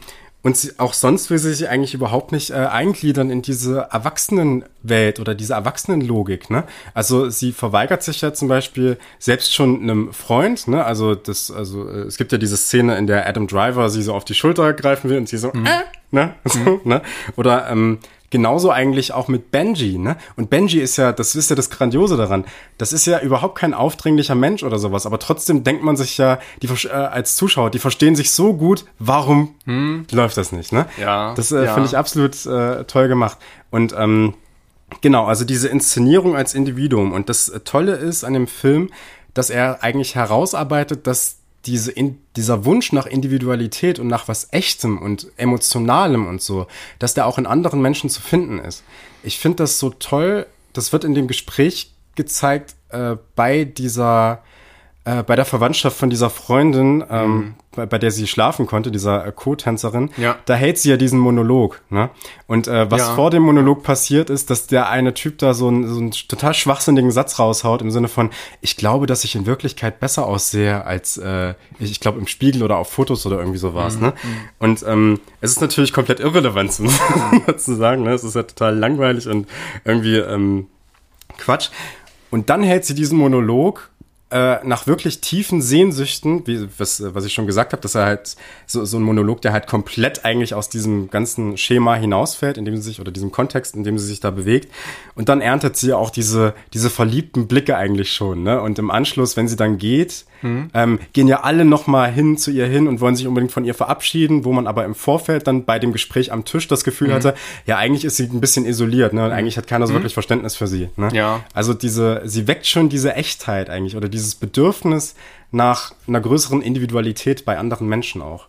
[0.48, 5.20] und sie, auch sonst will sie sich eigentlich überhaupt nicht äh, eingliedern in diese Erwachsenenwelt
[5.20, 6.50] oder diese Erwachsenenlogik.
[6.50, 6.64] Ne?
[6.94, 10.70] Also sie verweigert sich ja zum Beispiel selbst schon einem Freund.
[10.70, 10.86] Ne?
[10.86, 14.14] Also das, also äh, es gibt ja diese Szene, in der Adam Driver sie so
[14.14, 15.66] auf die Schulter greifen will und sie so, mhm.
[15.66, 16.36] äh, ne?
[16.46, 16.80] So, mhm.
[16.86, 17.02] ne?
[17.36, 18.00] Oder ähm,
[18.30, 20.18] Genauso eigentlich auch mit Benji, ne?
[20.36, 22.44] Und Benji ist ja, das ist ja das Grandiose daran.
[22.78, 26.40] Das ist ja überhaupt kein aufdringlicher Mensch oder sowas, aber trotzdem denkt man sich ja,
[26.62, 30.08] die äh, als Zuschauer, die verstehen sich so gut, warum hm.
[30.12, 30.88] läuft das nicht, ne?
[30.98, 31.34] Ja.
[31.36, 31.74] Das äh, ja.
[31.74, 33.38] finde ich absolut äh, toll gemacht.
[33.72, 34.34] Und ähm,
[35.00, 37.14] genau, also diese Inszenierung als Individuum.
[37.14, 38.90] Und das Tolle ist an dem Film,
[39.34, 44.98] dass er eigentlich herausarbeitet, dass diese in, dieser Wunsch nach Individualität und nach was Echtem
[44.98, 46.68] und Emotionalem und so,
[47.00, 48.84] dass der auch in anderen Menschen zu finden ist.
[49.24, 50.46] Ich finde das so toll.
[50.74, 54.44] Das wird in dem Gespräch gezeigt äh, bei dieser
[55.08, 57.54] äh, bei der Verwandtschaft von dieser Freundin, ähm, mhm.
[57.74, 60.36] bei, bei, der sie schlafen konnte, dieser äh, Co-Tänzerin, ja.
[60.44, 61.82] da hält sie ja diesen Monolog.
[61.90, 62.10] Ne?
[62.46, 63.16] Und äh, was ja.
[63.16, 66.54] vor dem Monolog passiert ist, dass der eine Typ da so, ein, so einen total
[66.54, 71.16] schwachsinnigen Satz raushaut im Sinne von, ich glaube, dass ich in Wirklichkeit besser aussehe als,
[71.16, 73.96] äh, ich, ich glaube, im Spiegel oder auf Fotos oder irgendwie sowas.
[73.96, 74.02] Mhm.
[74.02, 74.08] Ne?
[74.10, 74.38] Mhm.
[74.60, 76.84] Und ähm, es ist natürlich komplett irrelevant zu,
[77.58, 78.04] zu sagen.
[78.04, 78.12] Ne?
[78.12, 79.48] Es ist ja total langweilig und
[79.86, 80.68] irgendwie ähm,
[81.38, 81.70] Quatsch.
[82.30, 83.90] Und dann hält sie diesen Monolog
[84.30, 88.36] äh, nach wirklich tiefen Sehnsüchten, wie, was, was ich schon gesagt habe, dass er halt
[88.66, 92.76] so, so ein Monolog, der halt komplett eigentlich aus diesem ganzen Schema hinausfällt, in dem
[92.76, 94.70] sie sich, oder diesem Kontext, in dem sie sich da bewegt.
[95.16, 98.62] Und dann erntet sie auch diese, diese verliebten Blicke eigentlich schon, ne?
[98.62, 100.70] Und im Anschluss, wenn sie dann geht, mhm.
[100.74, 103.74] ähm, gehen ja alle nochmal hin zu ihr hin und wollen sich unbedingt von ihr
[103.74, 107.14] verabschieden, wo man aber im Vorfeld dann bei dem Gespräch am Tisch das Gefühl mhm.
[107.14, 107.36] hatte,
[107.66, 109.24] ja, eigentlich ist sie ein bisschen isoliert, ne?
[109.24, 109.36] Und mhm.
[109.36, 109.98] eigentlich hat keiner so mhm.
[109.98, 110.90] wirklich Verständnis für sie.
[110.96, 111.10] Ne?
[111.14, 111.44] Ja.
[111.54, 115.16] Also diese, sie weckt schon diese Echtheit eigentlich oder dieses Bedürfnis
[115.52, 118.48] nach einer größeren Individualität bei anderen Menschen auch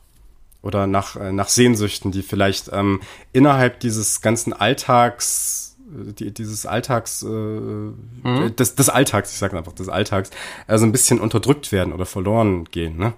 [0.62, 3.00] oder nach, äh, nach Sehnsüchten, die vielleicht ähm,
[3.32, 8.54] innerhalb dieses ganzen Alltags die, dieses Alltags, äh, mhm.
[8.56, 10.30] des, des Alltags, ich sage einfach des Alltags,
[10.66, 13.14] also ein bisschen unterdrückt werden oder verloren gehen, ne?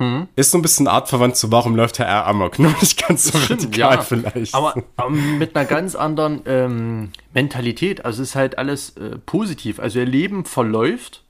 [0.00, 0.28] Mhm.
[0.34, 2.26] Ist so ein bisschen artverwandt zu Warum läuft Herr R.
[2.26, 2.58] Amok?
[2.58, 4.02] Nur nicht ganz so Stimmt, radikal ja.
[4.02, 4.54] vielleicht.
[4.54, 8.04] Aber, aber, mit einer ganz anderen ähm, Mentalität.
[8.04, 9.78] Also es ist halt alles äh, positiv.
[9.78, 11.22] Also ihr Leben verläuft.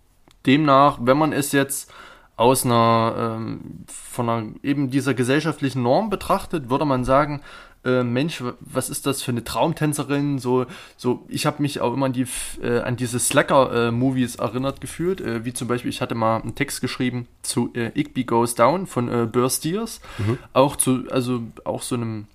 [0.46, 1.92] Demnach, wenn man es jetzt
[2.36, 7.42] aus einer, ähm, von einer eben dieser gesellschaftlichen Norm betrachtet, würde man sagen,
[7.84, 10.38] äh, Mensch, was ist das für eine Traumtänzerin?
[10.38, 10.66] So,
[10.96, 12.26] so ich habe mich auch immer an, die,
[12.62, 16.54] äh, an diese Slacker-Movies äh, erinnert gefühlt, äh, wie zum Beispiel, ich hatte mal einen
[16.54, 20.38] Text geschrieben zu äh, Igby Goes Down von äh, Burr Steers, mhm.
[20.52, 22.26] auch zu, also auch so einem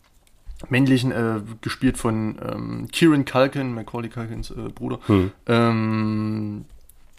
[0.69, 5.31] männlichen, äh, gespielt von ähm, Kieran Culkin, Macaulay Culkins Bruder, mhm.
[5.45, 6.65] ähm,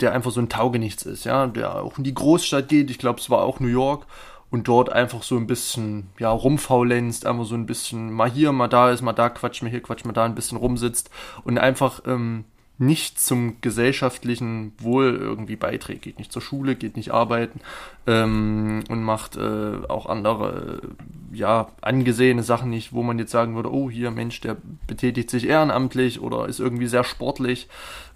[0.01, 3.21] der einfach so ein Taugenichts ist, ja, der auch in die Großstadt geht, ich glaube,
[3.21, 4.07] es war auch New York
[4.51, 8.69] und dort einfach so ein bisschen, ja, rumfaulenzt, einfach so ein bisschen mal hier, mal
[8.69, 11.11] da ist, mal da quatscht mal hier, quatscht mal da, ein bisschen rumsitzt
[11.45, 12.45] und einfach ähm,
[12.79, 16.03] nicht zum gesellschaftlichen Wohl irgendwie beiträgt.
[16.03, 17.61] Geht nicht zur Schule, geht nicht arbeiten
[18.07, 20.81] ähm, und macht äh, auch andere,
[21.33, 25.31] äh, ja, angesehene Sachen nicht, wo man jetzt sagen würde, oh, hier, Mensch, der betätigt
[25.31, 27.69] sich ehrenamtlich oder ist irgendwie sehr sportlich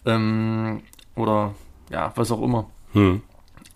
[0.05, 0.83] ähm,
[1.17, 1.55] oder
[1.91, 2.69] ja, was auch immer.
[2.93, 3.23] Hm.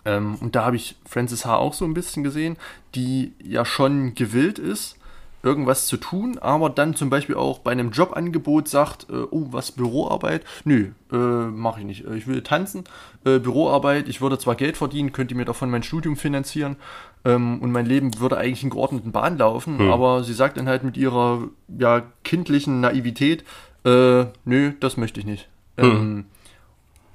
[0.05, 1.57] Ähm, und da habe ich Frances H.
[1.57, 2.57] auch so ein bisschen gesehen,
[2.93, 4.97] die ja schon gewillt ist,
[5.45, 9.71] irgendwas zu tun, aber dann zum Beispiel auch bei einem Jobangebot sagt, äh, oh, was
[9.71, 10.43] Büroarbeit?
[10.63, 12.05] Nö, äh, mache ich nicht.
[12.05, 12.83] Äh, ich will tanzen,
[13.25, 16.77] äh, Büroarbeit, ich würde zwar Geld verdienen, könnte mir davon mein Studium finanzieren
[17.25, 19.91] ähm, und mein Leben würde eigentlich in geordneten Bahn laufen, hm.
[19.91, 21.47] aber sie sagt dann halt mit ihrer
[21.77, 23.43] ja, kindlichen Naivität,
[23.85, 25.47] äh, nö, das möchte ich nicht.
[25.77, 25.91] Hm.
[25.91, 26.25] Ähm,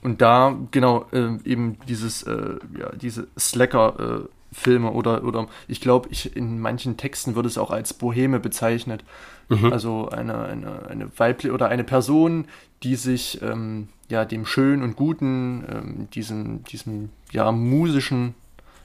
[0.03, 6.09] und da, genau, äh, eben dieses, äh, ja, diese Slacker-Filme äh, oder, oder ich glaube,
[6.11, 9.05] ich, in manchen Texten wird es auch als Boheme bezeichnet.
[9.49, 9.73] Mhm.
[9.73, 12.47] Also eine, eine, eine weibliche oder eine Person,
[12.83, 18.35] die sich ähm, ja dem Schönen und Guten, ähm, diesen, diesem ja musischen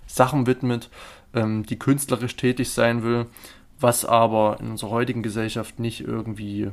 [0.07, 0.89] Sachen widmet,
[1.33, 3.27] ähm, die künstlerisch tätig sein will,
[3.79, 6.71] was aber in unserer heutigen Gesellschaft nicht irgendwie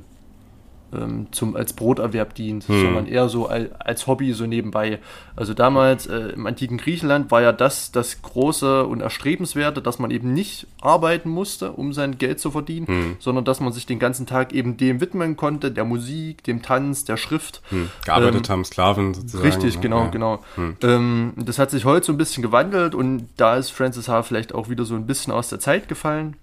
[0.95, 2.81] ähm, zum, als Broterwerb dient, hm.
[2.81, 4.99] sondern eher so als, als, Hobby, so nebenbei.
[5.37, 10.11] Also damals äh, im antiken Griechenland war ja das das große und erstrebenswerte, dass man
[10.11, 13.17] eben nicht arbeiten musste, um sein Geld zu verdienen, hm.
[13.19, 17.05] sondern dass man sich den ganzen Tag eben dem widmen konnte, der Musik, dem Tanz,
[17.05, 17.63] der Schrift.
[17.71, 17.91] Hm.
[18.05, 19.45] Gearbeitet ähm, haben, Sklaven sozusagen.
[19.45, 19.81] Richtig, ne?
[19.81, 20.11] genau, ja.
[20.11, 20.45] genau.
[20.57, 20.77] Hm.
[20.83, 24.23] Ähm, das hat sich heute so ein bisschen gewandelt und da ist Francis H.
[24.23, 26.37] vielleicht auch wieder so ein bisschen aus der Zeit gefallen.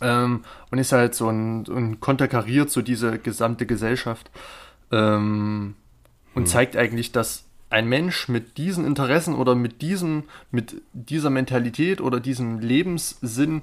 [0.00, 4.30] Ähm, und ist halt so ein, ein konterkariert so diese gesamte Gesellschaft
[4.92, 5.74] ähm,
[6.34, 6.46] und hm.
[6.46, 12.20] zeigt eigentlich, dass ein Mensch mit diesen Interessen oder mit diesem, mit dieser Mentalität oder
[12.20, 13.62] diesem Lebenssinn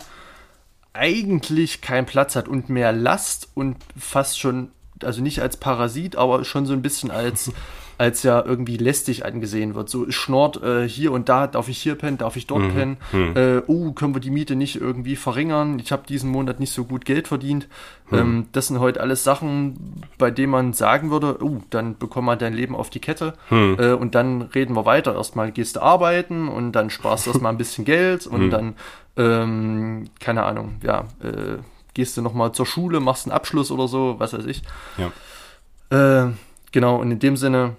[0.92, 4.72] eigentlich keinen Platz hat und mehr Last und fast schon,
[5.02, 7.52] also nicht als Parasit, aber schon so ein bisschen als
[7.98, 9.90] als ja irgendwie lästig angesehen wird.
[9.90, 12.74] So schnort äh, hier und da, darf ich hier pennen, darf ich dort mhm.
[12.74, 12.98] pennen.
[13.12, 13.38] Mhm.
[13.38, 15.80] Äh, oh, können wir die Miete nicht irgendwie verringern?
[15.80, 17.68] Ich habe diesen Monat nicht so gut Geld verdient.
[18.10, 18.18] Mhm.
[18.18, 22.38] Ähm, das sind heute alles Sachen, bei denen man sagen würde, oh, dann bekomm mal
[22.38, 23.78] dein Leben auf die Kette mhm.
[23.80, 25.16] äh, und dann reden wir weiter.
[25.16, 28.50] Erstmal gehst du arbeiten und dann sparst du erstmal ein bisschen Geld und mhm.
[28.50, 28.76] dann,
[29.18, 31.58] ähm, keine Ahnung, ja, äh,
[31.94, 34.64] gehst du nochmal zur Schule, machst einen Abschluss oder so, was weiß ich.
[34.98, 36.26] Ja.
[36.26, 36.32] Äh,
[36.72, 37.76] genau, und in dem Sinne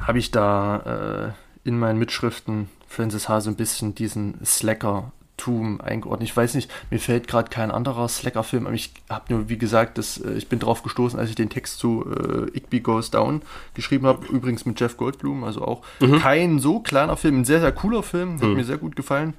[0.00, 1.34] habe ich da
[1.64, 3.42] äh, in meinen Mitschriften Francis H.
[3.42, 6.28] so ein bisschen diesen Slacker-Tum eingeordnet.
[6.28, 9.98] Ich weiß nicht, mir fällt gerade kein anderer Slacker-Film, aber ich habe nur, wie gesagt,
[9.98, 13.42] das, äh, ich bin drauf gestoßen, als ich den Text zu äh, Igby Goes Down
[13.74, 16.20] geschrieben habe, übrigens mit Jeff Goldblum, also auch mhm.
[16.20, 18.54] kein so kleiner Film, ein sehr, sehr cooler Film, hat mhm.
[18.54, 19.34] mir sehr gut gefallen.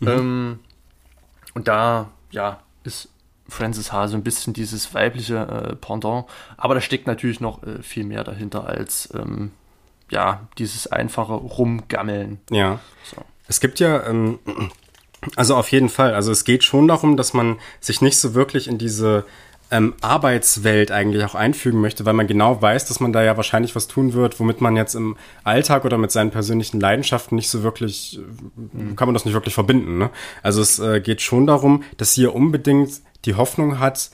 [0.00, 0.08] Mhm.
[0.08, 0.58] Ähm,
[1.54, 3.08] und da, ja, ist
[3.48, 4.08] Francis H.
[4.08, 8.22] so ein bisschen dieses weibliche äh, Pendant, aber da steckt natürlich noch äh, viel mehr
[8.22, 9.50] dahinter als ähm,
[10.10, 12.40] ja, dieses einfache Rumgammeln.
[12.50, 12.80] Ja.
[13.14, 13.22] So.
[13.48, 14.38] Es gibt ja, ähm,
[15.36, 18.68] also auf jeden Fall, also es geht schon darum, dass man sich nicht so wirklich
[18.68, 19.24] in diese
[19.70, 23.76] ähm, Arbeitswelt eigentlich auch einfügen möchte, weil man genau weiß, dass man da ja wahrscheinlich
[23.76, 27.62] was tun wird, womit man jetzt im Alltag oder mit seinen persönlichen Leidenschaften nicht so
[27.62, 28.18] wirklich,
[28.56, 28.96] mhm.
[28.96, 29.98] kann man das nicht wirklich verbinden.
[29.98, 30.10] Ne?
[30.42, 34.10] Also es äh, geht schon darum, dass sie unbedingt die Hoffnung hat,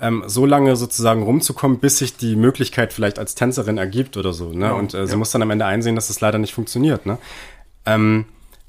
[0.00, 4.52] ähm, so lange sozusagen rumzukommen, bis sich die Möglichkeit vielleicht als Tänzerin ergibt oder so.
[4.52, 4.66] Ne?
[4.66, 5.18] Ja, und äh, sie ja.
[5.18, 7.06] muss dann am Ende einsehen, dass das leider nicht funktioniert.
[7.06, 7.18] Ne?
[7.86, 8.24] Ähm,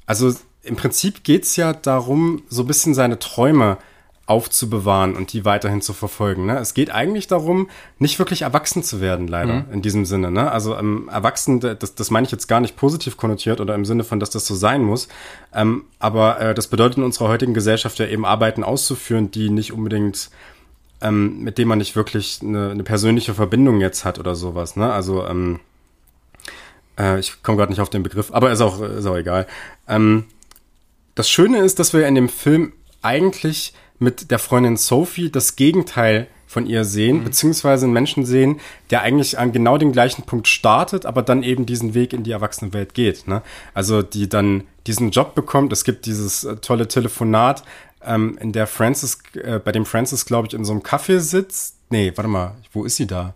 [0.06, 3.78] also im Prinzip geht's ja darum, so ein bisschen seine Träume
[4.26, 6.46] aufzubewahren und die weiterhin zu verfolgen.
[6.46, 6.58] Ne?
[6.58, 7.68] Es geht eigentlich darum,
[7.98, 9.72] nicht wirklich erwachsen zu werden, leider, mhm.
[9.72, 10.30] in diesem Sinne.
[10.30, 10.50] Ne?
[10.50, 14.04] Also ähm, erwachsen, das, das meine ich jetzt gar nicht positiv konnotiert oder im Sinne
[14.04, 15.08] von, dass das so sein muss.
[15.52, 19.72] Ähm, aber äh, das bedeutet in unserer heutigen Gesellschaft ja eben Arbeiten auszuführen, die nicht
[19.72, 20.30] unbedingt
[21.02, 24.76] ähm, mit dem man nicht wirklich eine, eine, persönliche Verbindung jetzt hat oder sowas.
[24.76, 24.92] Ne?
[24.92, 25.60] Also ähm,
[26.98, 29.46] äh, ich komme gerade nicht auf den Begriff, aber ist auch, ist auch egal.
[29.88, 30.24] Ähm,
[31.14, 32.72] das Schöne ist, dass wir in dem Film
[33.02, 37.24] eigentlich mit der Freundin Sophie das Gegenteil von ihr sehen, mhm.
[37.24, 41.64] beziehungsweise einen Menschen sehen, der eigentlich an genau dem gleichen Punkt startet, aber dann eben
[41.64, 43.26] diesen Weg in die Erwachsenenwelt geht.
[43.26, 43.42] Ne?
[43.72, 45.72] Also die dann diesen Job bekommt.
[45.72, 47.64] Es gibt dieses äh, tolle Telefonat,
[48.06, 51.76] ähm, in der Francis, äh, bei dem Francis, glaube ich, in so einem Café sitzt.
[51.90, 53.34] Nee, warte mal, wo ist sie da?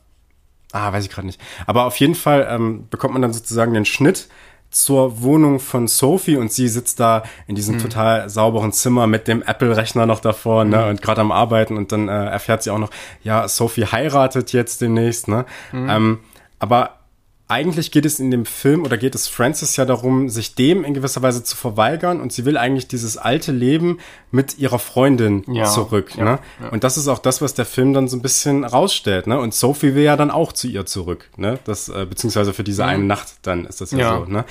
[0.72, 1.40] Ah, weiß ich gerade nicht.
[1.66, 4.28] Aber auf jeden Fall ähm, bekommt man dann sozusagen den Schnitt
[4.70, 7.80] zur Wohnung von Sophie und sie sitzt da in diesem mhm.
[7.80, 10.88] total sauberen Zimmer mit dem Apple-Rechner noch davor, ne, mhm.
[10.90, 12.90] und gerade am Arbeiten und dann äh, erfährt sie auch noch,
[13.22, 15.46] ja, Sophie heiratet jetzt demnächst, ne.
[15.72, 15.88] Mhm.
[15.88, 16.18] Ähm,
[16.58, 16.98] aber
[17.48, 20.94] eigentlich geht es in dem Film oder geht es Francis ja darum, sich dem in
[20.94, 23.98] gewisser Weise zu verweigern und sie will eigentlich dieses alte Leben
[24.32, 26.16] mit ihrer Freundin ja, zurück.
[26.16, 26.38] Ja, ne?
[26.60, 26.68] Ja.
[26.70, 29.28] Und das ist auch das, was der Film dann so ein bisschen rausstellt.
[29.28, 29.38] Ne?
[29.38, 31.30] Und Sophie will ja dann auch zu ihr zurück.
[31.36, 31.60] Ne?
[31.62, 34.24] Das, äh, beziehungsweise für diese eine Nacht dann ist das ja, so.
[34.24, 34.44] Ne?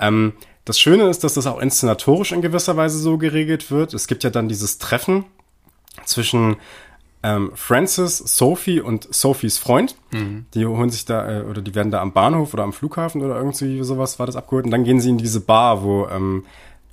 [0.00, 0.32] Ähm,
[0.64, 3.92] das Schöne ist, dass das auch inszenatorisch in gewisser Weise so geregelt wird.
[3.92, 5.26] Es gibt ja dann dieses Treffen
[6.04, 6.56] zwischen
[7.22, 9.96] ähm, Francis, Sophie und Sophies Freund.
[10.12, 10.46] Mhm.
[10.54, 13.36] Die holen sich da, äh, oder die werden da am Bahnhof oder am Flughafen oder
[13.36, 14.64] irgendwie sowas war das abgeholt.
[14.64, 16.44] Und dann gehen sie in diese Bar, wo, ähm,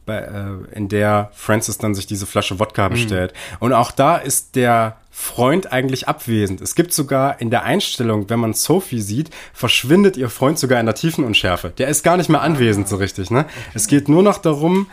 [0.06, 2.94] bei, äh, in der Francis dann sich diese Flasche Wodka mhm.
[2.94, 3.34] bestellt.
[3.60, 6.62] Und auch da ist der Freund eigentlich abwesend.
[6.62, 10.86] Es gibt sogar in der Einstellung, wenn man Sophie sieht, verschwindet ihr Freund sogar in
[10.86, 11.72] der Tiefenunschärfe.
[11.78, 13.32] Der ist gar nicht mehr anwesend so richtig.
[13.32, 13.40] Ne?
[13.40, 13.50] Okay.
[13.74, 14.88] Es geht nur noch darum,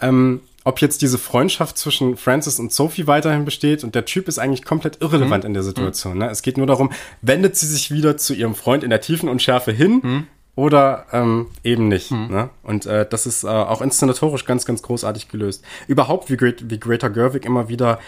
[0.00, 4.38] ähm, ob jetzt diese Freundschaft zwischen Francis und Sophie weiterhin besteht und der Typ ist
[4.38, 5.48] eigentlich komplett irrelevant mhm.
[5.48, 6.12] in der Situation.
[6.12, 6.18] Mhm.
[6.18, 6.28] Ne?
[6.28, 6.92] Es geht nur darum,
[7.22, 10.26] wendet sie sich wieder zu ihrem Freund in der Tiefen und Schärfe hin mhm.
[10.56, 12.10] oder ähm, eben nicht.
[12.10, 12.26] Mhm.
[12.28, 12.50] Ne?
[12.62, 15.64] Und äh, das ist äh, auch inszenatorisch ganz, ganz großartig gelöst.
[15.86, 17.98] Überhaupt, wie, Great, wie Greta Gerwig immer wieder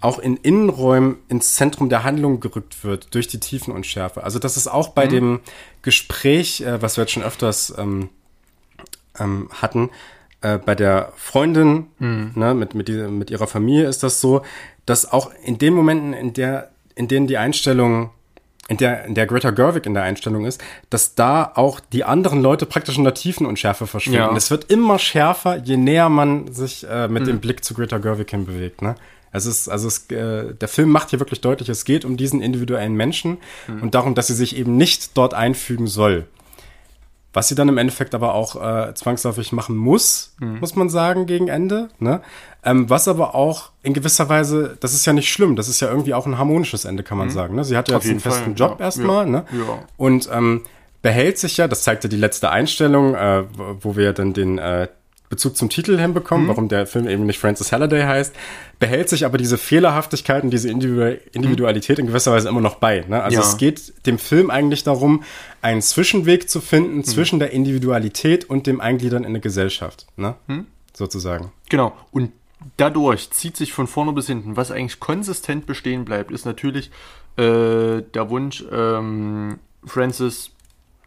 [0.00, 4.22] auch in Innenräumen ins Zentrum der Handlung gerückt wird durch die Tiefen und Schärfe.
[4.22, 5.10] Also das ist auch bei mhm.
[5.10, 5.40] dem
[5.82, 8.08] Gespräch, äh, was wir jetzt schon öfters ähm,
[9.18, 9.90] ähm, hatten,
[10.44, 12.32] äh, bei der Freundin, mhm.
[12.34, 14.42] ne, mit, mit, die, mit ihrer Familie ist das so,
[14.84, 18.10] dass auch in den Momenten, in der, in denen die Einstellung
[18.68, 22.40] in der, in der Greta Gerwig in der Einstellung ist, dass da auch die anderen
[22.40, 24.20] Leute praktisch in der Tiefenunschärfe verschwinden.
[24.20, 24.36] Ja.
[24.36, 28.30] Es wird immer schärfer, je näher man sich äh, mit dem Blick zu Greta Gerwig
[28.30, 28.80] hinbewegt.
[28.80, 28.94] Ne?
[29.32, 32.40] Es ist, also es, äh, der Film macht hier wirklich deutlich, es geht um diesen
[32.40, 33.38] individuellen Menschen
[33.82, 36.26] und darum, dass sie sich eben nicht dort einfügen soll.
[37.34, 41.48] Was sie dann im Endeffekt aber auch äh, zwangsläufig machen muss, muss man sagen, gegen
[41.48, 41.88] Ende.
[41.98, 42.20] Ne?
[42.64, 45.88] Ähm, was aber auch in gewisser Weise, das ist ja nicht schlimm, das ist ja
[45.88, 47.56] irgendwie auch ein harmonisches Ende, kann man sagen.
[47.56, 47.64] Ne?
[47.64, 48.84] Sie hat ja Auf jetzt einen festen Fall, Job ja.
[48.86, 49.24] erstmal.
[49.26, 49.30] Ja.
[49.30, 49.44] Ne?
[49.52, 49.78] Ja.
[49.96, 50.62] Und ähm,
[51.02, 54.58] behält sich ja, das zeigt ja die letzte Einstellung, äh, wo- wo wir dann den
[54.58, 54.88] äh,
[55.30, 58.34] Bezug zum Titel hinbekommen, warum der Film eben nicht Francis Halliday heißt,
[58.78, 63.04] behält sich aber diese Fehlerhaftigkeit und diese Individu Individualität in gewisser Weise immer noch bei.
[63.08, 63.22] Ne?
[63.22, 63.42] Also Ja.
[63.42, 65.22] es geht dem Film eigentlich darum,
[65.62, 70.34] einen Zwischenweg zu finden zwischen der Individualität und dem Eingliedern in eine Gesellschaft, ne?
[70.92, 71.50] sozusagen.
[71.70, 71.96] Genau.
[72.12, 72.30] Und
[72.76, 76.90] dadurch zieht sich von vorne bis hinten, was eigentlich konsistent bestehen bleibt, ist natürlich
[77.36, 80.50] äh, der Wunsch, ähm, Francis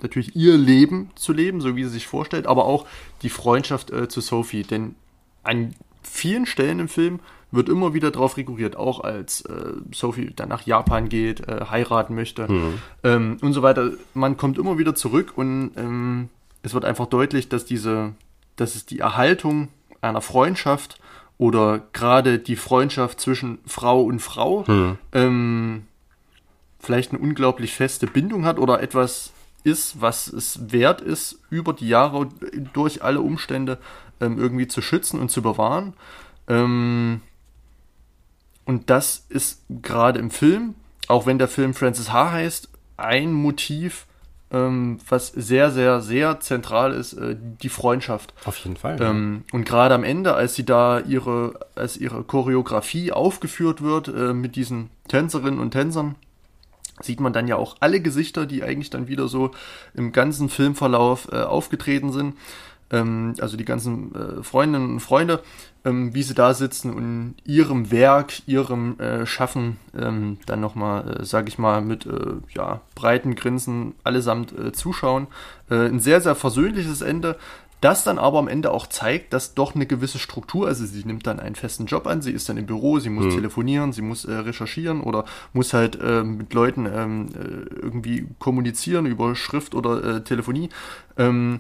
[0.01, 2.85] natürlich ihr Leben zu leben, so wie sie sich vorstellt, aber auch
[3.21, 4.63] die Freundschaft äh, zu Sophie.
[4.63, 4.95] Denn
[5.43, 5.73] an
[6.03, 7.19] vielen Stellen im Film
[7.51, 12.13] wird immer wieder darauf rekurriert, auch als äh, Sophie dann nach Japan geht, äh, heiraten
[12.13, 12.47] möchte
[13.03, 13.91] ähm, und so weiter.
[14.13, 16.29] Man kommt immer wieder zurück und ähm,
[16.63, 18.13] es wird einfach deutlich, dass diese,
[18.57, 19.69] dass es die Erhaltung
[20.01, 20.99] einer Freundschaft
[21.37, 24.65] oder gerade die Freundschaft zwischen Frau und Frau
[25.13, 25.83] ähm,
[26.79, 29.31] vielleicht eine unglaublich feste Bindung hat oder etwas
[29.63, 32.29] ist, was es wert ist, über die Jahre
[32.73, 33.77] durch alle Umstände
[34.21, 35.93] ähm, irgendwie zu schützen und zu bewahren.
[36.47, 37.21] Ähm,
[38.65, 40.75] und das ist gerade im Film,
[41.07, 42.31] auch wenn der Film Francis H.
[42.31, 44.07] heißt, ein Motiv,
[44.51, 48.33] ähm, was sehr, sehr, sehr zentral ist, äh, die Freundschaft.
[48.45, 48.97] Auf jeden Fall.
[49.01, 54.33] Ähm, und gerade am Ende, als sie da ihre, als ihre Choreografie aufgeführt wird äh,
[54.33, 56.15] mit diesen Tänzerinnen und Tänzern,
[57.01, 59.51] sieht man dann ja auch alle Gesichter, die eigentlich dann wieder so
[59.93, 62.35] im ganzen Filmverlauf äh, aufgetreten sind.
[62.89, 65.43] Ähm, also die ganzen äh, Freundinnen und Freunde,
[65.83, 71.25] ähm, wie sie da sitzen und ihrem Werk, ihrem äh, Schaffen ähm, dann nochmal, äh,
[71.25, 75.27] sag ich mal, mit äh, ja, breiten Grinsen allesamt äh, zuschauen.
[75.69, 77.37] Äh, ein sehr, sehr versöhnliches Ende.
[77.79, 81.27] Das dann aber am Ende auch zeigt, dass doch eine gewisse Struktur, also sie nimmt
[81.27, 84.25] dann einen festen Job an, sie ist dann im Büro, sie muss telefonieren, sie muss
[84.25, 90.03] äh, recherchieren oder muss halt ähm, mit Leuten ähm, äh, irgendwie kommunizieren über Schrift oder
[90.03, 90.69] äh, Telefonie
[91.17, 91.59] ähm,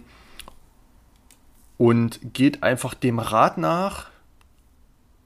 [1.77, 4.07] und geht einfach dem Rat nach,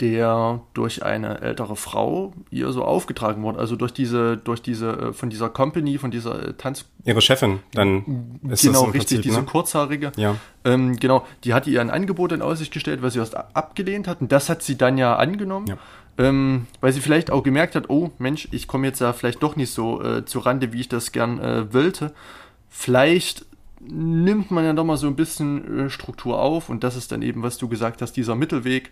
[0.02, 5.14] der durch eine ältere Frau ihr so aufgetragen wurde, also durch diese, durch diese, äh,
[5.14, 9.22] von dieser Company, von dieser äh, Tanz, Ihre Chefin, dann ist genau, das richtig, Prinzip,
[9.22, 9.45] diese ne?
[9.45, 10.12] kurzhaarige.
[10.18, 10.36] Ja.
[10.66, 14.22] Ähm, genau, die hatte ihr ein Angebot in Aussicht gestellt, was sie erst abgelehnt hat.
[14.22, 15.68] Und das hat sie dann ja angenommen.
[15.68, 15.78] Ja.
[16.18, 19.56] Ähm, weil sie vielleicht auch gemerkt hat, oh Mensch, ich komme jetzt ja vielleicht doch
[19.56, 22.14] nicht so äh, zu Rande, wie ich das gern äh, wollte.
[22.70, 23.45] Vielleicht
[23.88, 27.21] nimmt man ja doch mal so ein bisschen äh, Struktur auf und das ist dann
[27.21, 28.91] eben, was du gesagt hast, dieser Mittelweg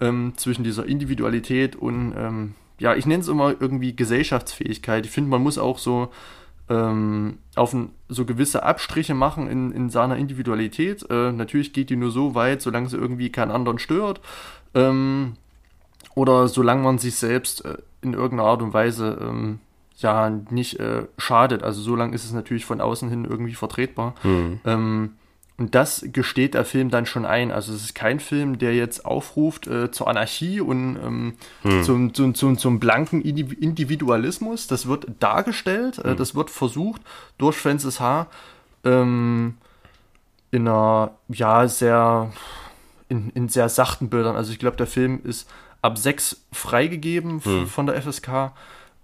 [0.00, 5.06] ähm, zwischen dieser Individualität und ähm, ja, ich nenne es immer irgendwie Gesellschaftsfähigkeit.
[5.06, 6.10] Ich finde, man muss auch so
[6.68, 11.06] ähm, auf ein, so gewisse Abstriche machen in, in seiner Individualität.
[11.08, 14.20] Äh, natürlich geht die nur so weit, solange sie irgendwie keinen anderen stört.
[14.74, 15.34] Ähm,
[16.14, 19.60] oder solange man sich selbst äh, in irgendeiner Art und Weise ähm,
[20.02, 21.62] ja nicht äh, schadet.
[21.62, 24.14] Also solange ist es natürlich von außen hin irgendwie vertretbar.
[24.64, 25.12] Ähm,
[25.58, 27.50] und das gesteht der Film dann schon ein.
[27.50, 31.34] Also es ist kein Film, der jetzt aufruft äh, zur Anarchie und ähm,
[31.82, 34.66] zum, zum, zum, zum blanken Indi- Individualismus.
[34.66, 37.00] Das wird dargestellt, äh, das wird versucht
[37.38, 38.26] durch Francis H.
[38.84, 39.54] Ähm,
[40.50, 42.30] in einer, ja, sehr,
[43.08, 44.36] in, in sehr sachten Bildern.
[44.36, 45.48] Also ich glaube, der Film ist
[45.80, 48.52] ab sechs freigegeben f- von der FSK.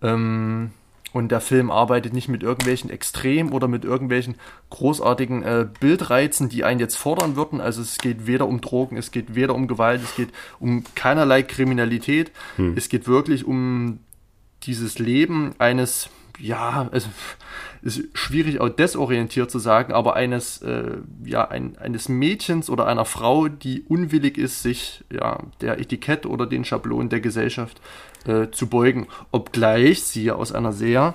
[0.03, 0.70] Ähm,
[1.12, 4.36] und der Film arbeitet nicht mit irgendwelchen Extrem oder mit irgendwelchen
[4.70, 7.60] großartigen äh, Bildreizen, die einen jetzt fordern würden.
[7.60, 11.42] Also es geht weder um Drogen, es geht weder um Gewalt, es geht um keinerlei
[11.42, 12.32] Kriminalität.
[12.76, 14.00] Es geht wirklich um
[14.62, 16.08] dieses Leben eines,
[16.38, 17.08] ja, also
[17.82, 23.04] ist schwierig auch desorientiert zu sagen, aber eines, äh, ja, ein, eines Mädchens oder einer
[23.04, 27.80] Frau, die unwillig ist, sich ja, der Etikett oder den Schablonen der Gesellschaft
[28.26, 31.14] äh, zu beugen, obgleich sie ja aus einer sehr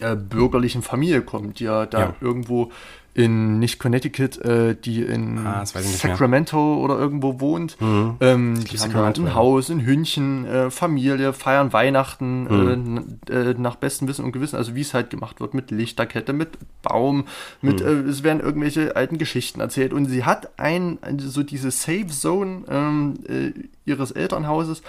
[0.00, 2.14] äh, bürgerlichen Familie kommt, die ja da Ja.
[2.20, 2.72] irgendwo
[3.14, 5.66] in, nicht Connecticut, äh, die in Ah.
[5.66, 7.76] Sacramento oder irgendwo wohnt.
[7.80, 8.30] Ähm, die
[8.68, 9.34] haben Sacramento, ein ja.
[9.34, 12.68] Haus, ein Hündchen, äh, Familie, feiern Weihnachten Mhm.
[12.68, 15.70] äh, n- äh, nach bestem Wissen und Gewissen, also wie es halt gemacht wird, mit
[15.70, 16.50] Lichterkette, mit
[16.82, 17.24] Baum,
[17.60, 18.06] mit, Mhm.
[18.06, 22.62] äh, es werden irgendwelche alten Geschichten erzählt und sie hat ein, so diese Safe Zone
[22.70, 23.52] ähm, äh,
[23.84, 24.82] ihres Elternhauses,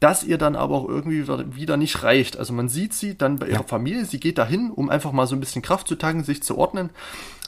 [0.00, 1.26] das ihr dann aber auch irgendwie
[1.56, 2.38] wieder nicht reicht.
[2.38, 5.34] Also man sieht sie dann bei ihrer Familie, sie geht dahin, um einfach mal so
[5.36, 6.90] ein bisschen Kraft zu tanken, sich zu ordnen.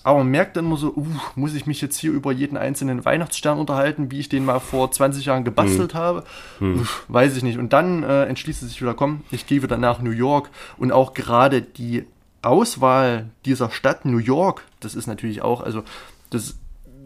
[0.03, 3.05] Aber man merkt dann immer so, uh, muss ich mich jetzt hier über jeden einzelnen
[3.05, 5.99] Weihnachtsstern unterhalten, wie ich den mal vor 20 Jahren gebastelt hm.
[5.99, 6.25] habe?
[6.59, 6.81] Hm.
[6.81, 7.59] Uff, weiß ich nicht.
[7.59, 10.51] Und dann äh, entschließt sie sich wieder, komm, ich gehe wieder nach New York.
[10.79, 12.05] Und auch gerade die
[12.43, 15.83] Auswahl dieser Stadt New York, das ist natürlich auch, also
[16.31, 16.57] das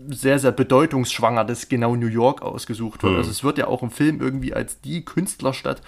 [0.09, 3.14] sehr, sehr bedeutungsschwanger, dass genau New York ausgesucht wird.
[3.14, 3.18] Mhm.
[3.18, 5.82] Also es wird ja auch im Film irgendwie als die Künstlerstadt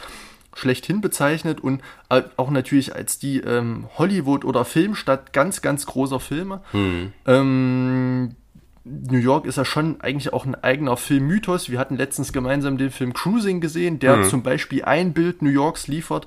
[0.56, 6.62] schlechthin bezeichnet und auch natürlich als die ähm, Hollywood- oder Filmstadt ganz, ganz großer Filme.
[6.72, 7.12] Mhm.
[7.26, 8.36] Ähm,
[8.84, 11.68] New York ist ja schon eigentlich auch ein eigener Filmmythos.
[11.70, 14.24] Wir hatten letztens gemeinsam den Film Cruising gesehen, der mhm.
[14.24, 16.26] zum Beispiel ein Bild New Yorks liefert.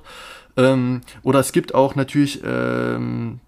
[0.56, 3.40] Ähm, oder es gibt auch natürlich ähm,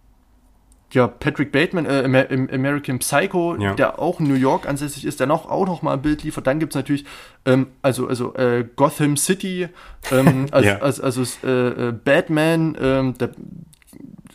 [0.93, 3.75] ja, Patrick Bateman, äh, American Psycho, ja.
[3.75, 6.47] der auch in New York ansässig ist, der noch auch noch mal ein Bild liefert.
[6.47, 7.05] Dann gibt es natürlich,
[7.47, 9.69] ähm, also, also äh, Gotham City,
[10.11, 10.79] ähm, also, ja.
[10.79, 13.31] also, also äh, Batman, ähm, der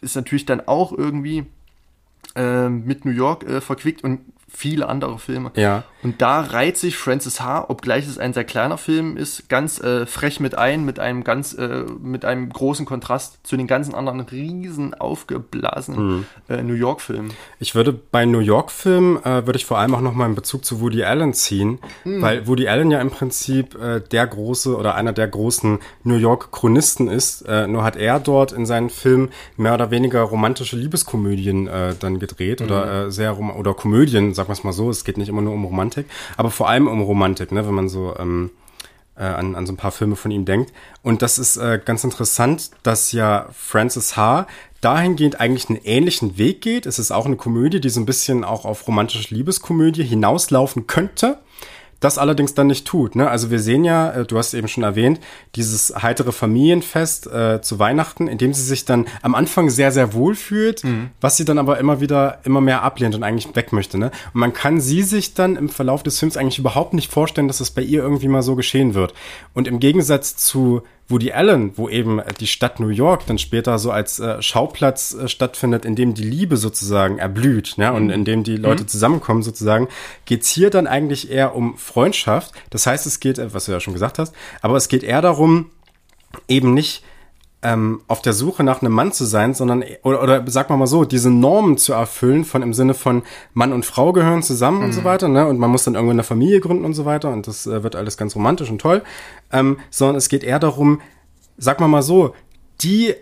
[0.02, 1.46] ist natürlich dann auch irgendwie
[2.36, 5.52] äh, mit New York äh, verquickt und viele andere Filme.
[5.56, 5.84] Ja.
[6.04, 10.06] Und da reiht sich Francis H., obgleich es ein sehr kleiner Film ist, ganz äh,
[10.06, 14.22] frech mit ein, mit einem ganz, äh, mit einem großen Kontrast zu den ganzen anderen
[14.22, 16.26] riesen aufgeblasenen mhm.
[16.48, 17.34] äh, New York-Filmen.
[17.60, 20.80] Ich würde bei New York-Filmen, äh, würde ich vor allem auch nochmal in Bezug zu
[20.82, 22.22] Woody Allen ziehen, mhm.
[22.22, 27.10] weil Woody Allen ja im Prinzip äh, der große oder einer der großen New York-Chronisten
[27.10, 27.42] ist.
[27.42, 31.70] Äh, nur hat er dort in seinen Filmen mehr oder weniger romantische Liebeskomödien
[32.00, 32.66] dann gedreht mhm.
[32.66, 34.90] oder sehr rom oder Komödien, sagen wir es mal so.
[34.90, 36.06] Es geht nicht immer nur um Romantik
[36.38, 38.52] aber vor allem um Romantik, ne, wenn man so ähm,
[39.16, 40.72] äh, an, an so ein paar Filme von ihm denkt.
[41.02, 44.48] Und das ist äh, ganz interessant, dass ja Francis H.
[44.82, 46.86] dahingehend eigentlich einen ähnlichen Weg geht.
[46.86, 51.40] Es ist auch eine Komödie, die so ein bisschen auch auf romantische Liebeskomödie hinauslaufen könnte
[52.00, 53.16] das allerdings dann nicht tut.
[53.16, 53.30] Ne?
[53.30, 55.20] Also wir sehen ja, äh, du hast eben schon erwähnt,
[55.56, 60.14] dieses heitere Familienfest äh, zu Weihnachten, in dem sie sich dann am Anfang sehr, sehr
[60.14, 61.10] wohl fühlt, mhm.
[61.22, 63.98] was sie dann aber immer wieder immer mehr ablehnt und eigentlich weg möchte.
[63.98, 64.12] Ne?
[64.34, 67.60] Und man kann sie sich dann im Verlauf des Films eigentlich überhaupt nicht vorstellen, dass
[67.60, 69.14] es das bei ihr irgendwie mal so geschehen wird.
[69.54, 73.92] Und im Gegensatz zu Woody Allen, wo eben die Stadt New York dann später so
[73.92, 78.12] als äh, Schauplatz äh, stattfindet, in dem die Liebe sozusagen erblüht, ja, und mhm.
[78.12, 78.88] in dem die Leute mhm.
[78.88, 79.88] zusammenkommen sozusagen,
[80.26, 82.52] geht's hier dann eigentlich eher um Freundschaft.
[82.70, 85.22] Das heißt, es geht, äh, was du ja schon gesagt hast, aber es geht eher
[85.22, 85.72] darum,
[86.48, 87.04] eben nicht
[87.64, 90.88] ähm, auf der Suche nach einem Mann zu sein, sondern, oder, oder sag mal mal
[90.88, 94.86] so, diese Normen zu erfüllen von im Sinne von Mann und Frau gehören zusammen mhm.
[94.86, 95.06] und so mhm.
[95.06, 95.48] weiter, ne?
[95.48, 97.96] Und man muss dann irgendwo eine Familie gründen und so weiter und das äh, wird
[97.96, 99.02] alles ganz romantisch und toll.
[99.52, 101.02] Ähm, sondern es geht eher darum,
[101.58, 102.36] sag mal mal so,
[102.82, 103.16] die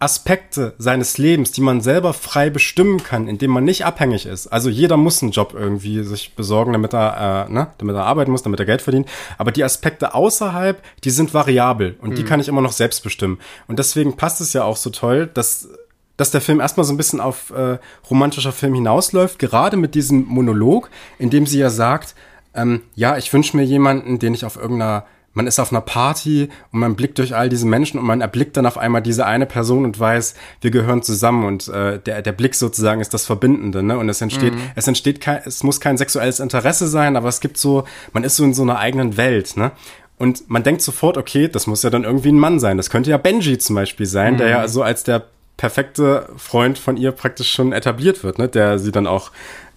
[0.00, 4.46] Aspekte seines Lebens, die man selber frei bestimmen kann, indem man nicht abhängig ist.
[4.46, 8.30] Also jeder muss einen Job irgendwie sich besorgen, damit er, äh, ne, damit er arbeiten
[8.30, 9.08] muss, damit er Geld verdient.
[9.38, 12.14] Aber die Aspekte außerhalb, die sind variabel und mhm.
[12.14, 13.38] die kann ich immer noch selbst bestimmen.
[13.66, 15.68] Und deswegen passt es ja auch so toll, dass
[16.16, 17.78] dass der Film erstmal so ein bisschen auf äh,
[18.10, 20.90] romantischer Film hinausläuft, gerade mit diesem Monolog,
[21.20, 22.16] in dem sie ja sagt,
[22.54, 25.06] ähm, ja, ich wünsche mir jemanden, den ich auf irgendeiner
[25.38, 28.56] man ist auf einer Party und man blickt durch all diese Menschen und man erblickt
[28.56, 32.32] dann auf einmal diese eine Person und weiß, wir gehören zusammen und äh, der, der
[32.32, 33.96] Blick sozusagen ist das Verbindende, ne?
[33.98, 34.60] Und es entsteht, mhm.
[34.74, 38.34] es entsteht kein, es muss kein sexuelles Interesse sein, aber es gibt so, man ist
[38.34, 39.70] so in so einer eigenen Welt, ne?
[40.18, 42.76] Und man denkt sofort, okay, das muss ja dann irgendwie ein Mann sein.
[42.76, 44.38] Das könnte ja Benji zum Beispiel sein, mhm.
[44.38, 45.24] der ja so als der
[45.56, 48.48] perfekte Freund von ihr praktisch schon etabliert wird, ne?
[48.48, 49.30] Der sie dann auch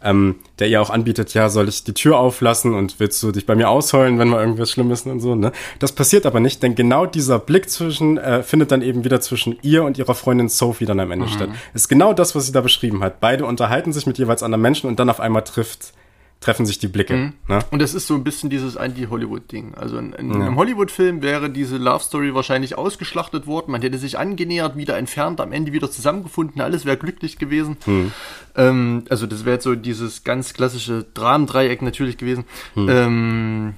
[0.03, 3.45] ähm, der ihr auch anbietet, ja, soll ich die Tür auflassen und willst du dich
[3.45, 5.51] bei mir ausheulen, wenn mal irgendwas schlimm ist und so, ne?
[5.79, 9.57] Das passiert aber nicht, denn genau dieser Blick zwischen, äh, findet dann eben wieder zwischen
[9.61, 11.29] ihr und ihrer Freundin Sophie dann am Ende mhm.
[11.29, 11.49] statt.
[11.73, 13.19] Ist genau das, was sie da beschrieben hat.
[13.19, 15.93] Beide unterhalten sich mit jeweils anderen Menschen und dann auf einmal trifft
[16.41, 17.15] treffen sich die Blicke.
[17.15, 17.33] Mhm.
[17.47, 17.59] Ne?
[17.69, 19.75] Und das ist so ein bisschen dieses Anti-Hollywood-Ding.
[19.75, 20.39] Also in, in ja.
[20.39, 23.71] einem Hollywood-Film wäre diese Love Story wahrscheinlich ausgeschlachtet worden.
[23.71, 27.77] Man hätte sich angenähert, wieder entfernt, am Ende wieder zusammengefunden, alles wäre glücklich gewesen.
[27.85, 28.11] Mhm.
[28.55, 32.45] Ähm, also das wäre jetzt so dieses ganz klassische Dramendreieck natürlich gewesen.
[32.73, 32.89] Mhm.
[32.89, 33.73] Ähm,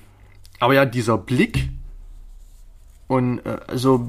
[0.60, 1.70] aber ja, dieser Blick
[3.08, 4.08] und äh, also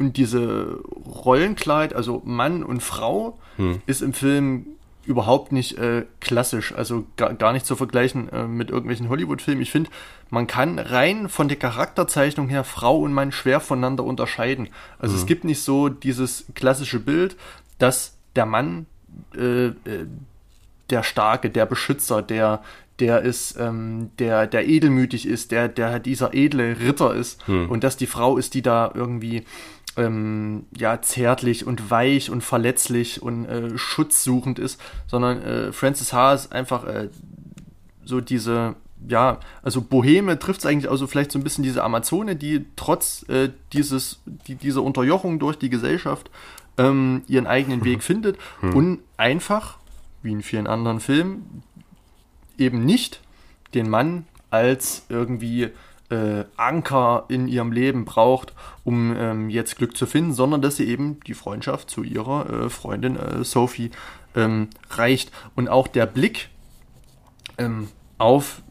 [0.00, 0.80] und diese
[1.24, 3.82] Rollenkleid, also Mann und Frau, hm.
[3.86, 4.77] ist im Film
[5.08, 9.62] überhaupt nicht äh, klassisch, also gar, gar nicht zu vergleichen äh, mit irgendwelchen Hollywood-Filmen.
[9.62, 9.90] Ich finde,
[10.30, 14.68] man kann rein von der Charakterzeichnung her Frau und Mann schwer voneinander unterscheiden.
[14.98, 15.20] Also mhm.
[15.20, 17.36] es gibt nicht so dieses klassische Bild,
[17.78, 18.86] dass der Mann
[19.34, 19.72] äh, äh,
[20.90, 22.62] der Starke, der Beschützer, der
[23.00, 27.70] der ist, ähm, der, der edelmütig ist, der, der dieser edle Ritter ist hm.
[27.70, 29.44] und dass die Frau ist, die da irgendwie
[29.98, 36.34] ähm, ja, zärtlich und weich und verletzlich und äh, schutzsuchend ist, sondern äh, Francis H.
[36.34, 37.08] ist einfach äh,
[38.04, 38.76] so diese
[39.06, 43.28] ja, also Boheme trifft es eigentlich also vielleicht so ein bisschen diese Amazone, die trotz
[43.28, 46.30] äh, dieses, die, dieser Unterjochung durch die Gesellschaft
[46.78, 48.74] ähm, ihren eigenen Weg findet Hm.
[48.74, 49.78] und einfach,
[50.22, 51.62] wie in vielen anderen Filmen,
[52.56, 53.20] eben nicht
[53.74, 55.68] den Mann als irgendwie
[56.10, 58.54] äh, Anker in ihrem Leben braucht,
[58.84, 62.70] um ähm, jetzt Glück zu finden, sondern dass sie eben die Freundschaft zu ihrer äh,
[62.70, 63.90] Freundin äh, Sophie
[64.34, 65.30] ähm, reicht.
[65.54, 66.48] Und auch der Blick
[67.58, 68.62] ähm, auf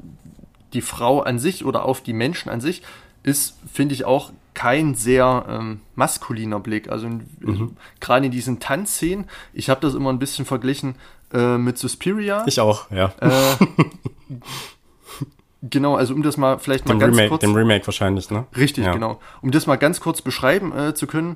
[0.74, 2.82] die Frau an sich oder auf die Menschen an sich
[3.24, 6.90] ist, finde ich, auch kein sehr ähm, maskuliner Blick.
[6.90, 7.10] Also,
[7.46, 10.96] also gerade in diesen Tanzszenen, ich habe das immer ein bisschen verglichen
[11.32, 12.44] äh, mit Suspiria.
[12.48, 13.14] Ich auch, ja.
[13.20, 13.30] Äh,
[15.62, 17.42] genau, also um das mal vielleicht mal dem, ganz Remake, kurz.
[17.42, 18.46] dem Remake wahrscheinlich, ne?
[18.56, 18.94] Richtig, Ja.
[18.94, 19.20] genau.
[19.42, 21.36] Um das mal ganz kurz beschreiben äh, zu können.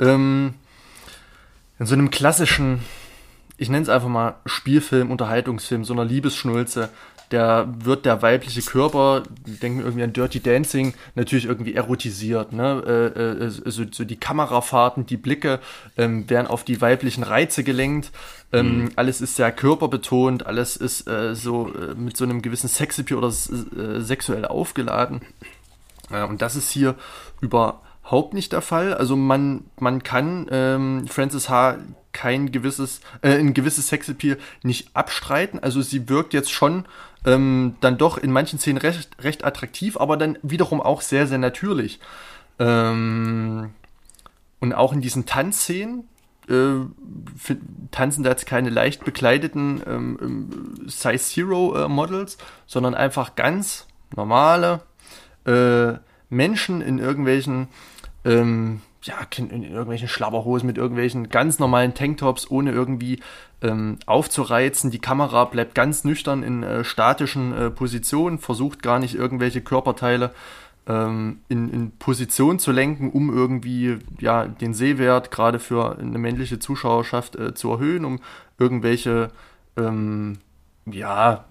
[0.00, 0.54] Ähm,
[1.78, 2.80] in so einem klassischen,
[3.56, 6.90] ich nenne es einfach mal Spielfilm, Unterhaltungsfilm, so einer Liebesschnulze,
[7.30, 12.52] der wird der weibliche Körper, denken wir irgendwie an Dirty Dancing, natürlich irgendwie erotisiert.
[12.52, 12.82] Ne?
[12.86, 15.60] Äh, äh, so, so die Kamerafahrten, die Blicke
[15.96, 18.10] ähm, werden auf die weiblichen Reize gelenkt.
[18.52, 23.18] Ähm, Alles ist sehr körperbetont, alles ist äh, so äh, mit so einem gewissen Sexappeal
[23.18, 25.20] oder äh, sexuell aufgeladen.
[26.10, 26.94] Und das ist hier
[27.42, 28.94] überhaupt nicht der Fall.
[28.94, 31.76] Also man, man kann ähm, Frances H.
[32.12, 35.58] kein gewisses, äh, ein gewisses Sexappeal nicht abstreiten.
[35.58, 36.86] Also sie wirkt jetzt schon
[37.24, 41.38] ähm, dann doch in manchen Szenen recht, recht attraktiv, aber dann wiederum auch sehr, sehr
[41.38, 42.00] natürlich.
[42.58, 43.70] Ähm,
[44.60, 46.08] und auch in diesen Tanzszenen
[46.48, 46.80] äh,
[47.90, 53.86] tanzen da jetzt keine leicht bekleideten ähm, ähm, Size Zero äh, Models, sondern einfach ganz
[54.16, 54.82] normale
[55.44, 55.94] äh,
[56.30, 57.68] Menschen in irgendwelchen
[58.24, 63.20] ähm, ja, in irgendwelchen Schlabberhosen mit irgendwelchen ganz normalen Tanktops, ohne irgendwie
[63.62, 64.90] ähm, aufzureizen.
[64.90, 70.32] Die Kamera bleibt ganz nüchtern in äh, statischen äh, Positionen, versucht gar nicht irgendwelche Körperteile
[70.88, 76.58] ähm, in, in Position zu lenken, um irgendwie ja, den Sehwert gerade für eine männliche
[76.58, 78.18] Zuschauerschaft äh, zu erhöhen, um
[78.58, 79.30] irgendwelche
[79.76, 80.38] ähm,
[80.86, 81.44] ja,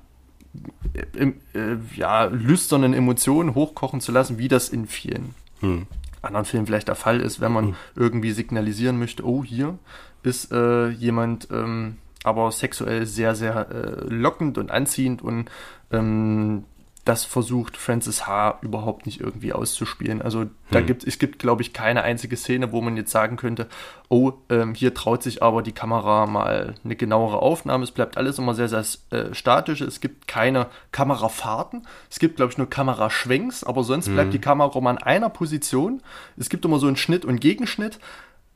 [1.16, 5.88] im, äh, ja, lüsternen Emotionen hochkochen zu lassen, wie das in vielen Hm.
[6.22, 9.78] Anderen Filmen vielleicht der Fall ist, wenn man irgendwie signalisieren möchte, oh, hier
[10.24, 15.50] ist äh, jemand ähm, aber sexuell sehr, sehr äh, lockend und anziehend und
[15.92, 16.66] ähm,
[17.08, 18.60] das versucht Francis H.
[18.62, 20.22] überhaupt nicht irgendwie auszuspielen.
[20.22, 23.68] Also da gibt es gibt, glaube ich, keine einzige Szene, wo man jetzt sagen könnte,
[24.10, 27.84] oh, ähm, hier traut sich aber die Kamera mal eine genauere Aufnahme.
[27.86, 29.82] Es bleibt alles immer sehr, sehr äh, statisch.
[29.82, 31.88] Es gibt keine Kamerafahrten.
[32.10, 36.02] Es gibt, glaube ich, nur Kameraschwenks, aber sonst bleibt die Kamera immer an einer Position.
[36.36, 38.00] Es gibt immer so einen Schnitt und Gegenschnitt.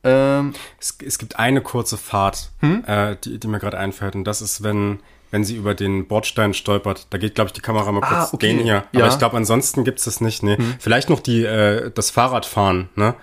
[0.04, 2.84] Ähm, Es, es gibt eine kurze Fahrt, Hm?
[2.86, 4.14] äh, die, die mir gerade einfällt.
[4.14, 5.00] Und das ist, wenn,
[5.32, 7.08] wenn sie über den Bordstein stolpert.
[7.10, 8.46] Da geht, glaube ich, die Kamera mal Ah, kurz okay.
[8.54, 8.84] den hier.
[8.94, 9.08] Aber Ja.
[9.08, 10.44] ich glaube, ansonsten gibt's das nicht.
[10.44, 10.56] Nee.
[10.78, 13.14] Vielleicht noch die, äh, das Fahrradfahren, ne?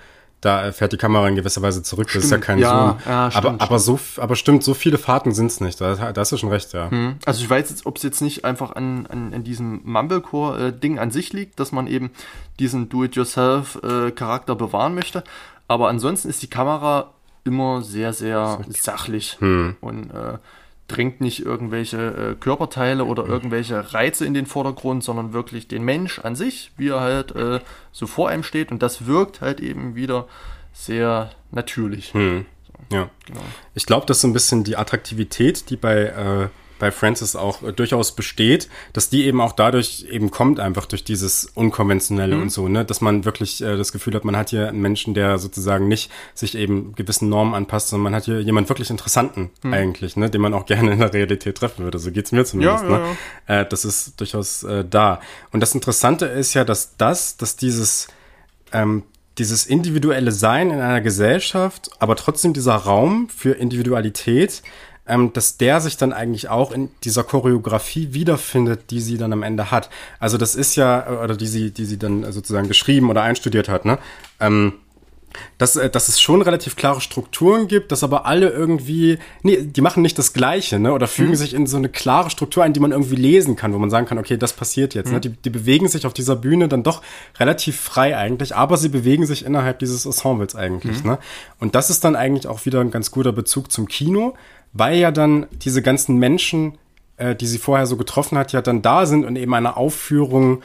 [0.42, 2.08] Da äh, fährt die Kamera in gewisser Weise zurück.
[2.14, 2.44] Das ist ja Stimmt.
[2.46, 2.98] kein Ja, Zoom.
[3.14, 5.82] ja, stimmt, aber, aber so, aber stimmt, so viele Fahrten sind's nicht.
[5.82, 6.90] Da, da hast du schon recht, ja.
[7.26, 11.12] Also ich weiß jetzt, ob es jetzt nicht einfach an, an, an diesem Mumblecore-Ding an
[11.12, 12.12] sich liegt, dass man eben
[12.58, 15.24] diesen Do-it-yourself-Charakter bewahren möchte.
[15.68, 17.12] Aber ansonsten ist die Kamera
[17.44, 20.38] immer sehr, sehr sachlich und äh,
[20.92, 26.20] drängt nicht irgendwelche äh, Körperteile oder irgendwelche Reize in den Vordergrund, sondern wirklich den Mensch
[26.20, 27.60] an sich, wie er halt äh,
[27.92, 28.72] so vor einem steht.
[28.72, 30.28] Und das wirkt halt eben wieder
[30.74, 32.14] sehr natürlich.
[32.92, 33.10] Ja.
[33.26, 33.42] Genau.
[33.76, 36.48] Ich glaube, dass so ein bisschen die Attraktivität, die bei, äh,
[36.80, 41.04] bei Francis auch äh, durchaus besteht, dass die eben auch dadurch eben kommt, einfach durch
[41.04, 42.42] dieses Unkonventionelle Mhm.
[42.42, 42.86] und so, ne?
[42.86, 46.12] Dass man wirklich äh, das Gefühl hat, man hat hier einen Menschen, der sozusagen nicht
[46.34, 50.30] sich eben gewissen Normen anpasst, sondern man hat hier jemand wirklich Interessanten eigentlich, ne?
[50.30, 52.00] Den man auch gerne in der Realität treffen würde.
[52.00, 52.86] So geht's mir zumindest.
[52.86, 52.92] Mhm.
[52.92, 53.62] Ja, ja, ne?
[53.62, 55.20] Äh, das ist durchaus äh, da.
[55.52, 58.08] Und das Interessante ist ja, dass das, dass dieses
[58.72, 59.04] ähm,
[59.38, 64.62] dieses individuelle Sein in einer Gesellschaft, aber trotzdem dieser Raum für Individualität,
[65.10, 69.44] ähm, dass der sich dann eigentlich auch in dieser Choreografie wiederfindet, die sie dann am
[69.44, 69.90] Ende hat.
[70.20, 73.68] Also das ist ja, äh, oder die sie, die sie dann sozusagen geschrieben oder einstudiert
[73.68, 73.98] hat, ne?
[74.40, 74.74] Ähm,
[75.58, 79.82] dass, äh, dass es schon relativ klare Strukturen gibt, dass aber alle irgendwie, nee, die
[79.82, 82.80] machen nicht das Gleiche, ne, oder fügen sich in so eine klare Struktur ein, die
[82.80, 85.50] man irgendwie lesen kann, wo man sagen kann, okay, das passiert jetzt, ne, die, die
[85.50, 87.02] bewegen sich auf dieser Bühne dann doch
[87.40, 91.20] relativ frei eigentlich, aber sie bewegen sich innerhalb dieses Ensembles eigentlich, ne,
[91.60, 94.36] und das ist dann eigentlich auch wieder ein ganz guter Bezug zum Kino,
[94.74, 96.78] weil ja dann diese ganzen Menschen,
[97.18, 100.62] äh, die sie vorher so getroffen hat, ja dann da sind und eben einer Aufführung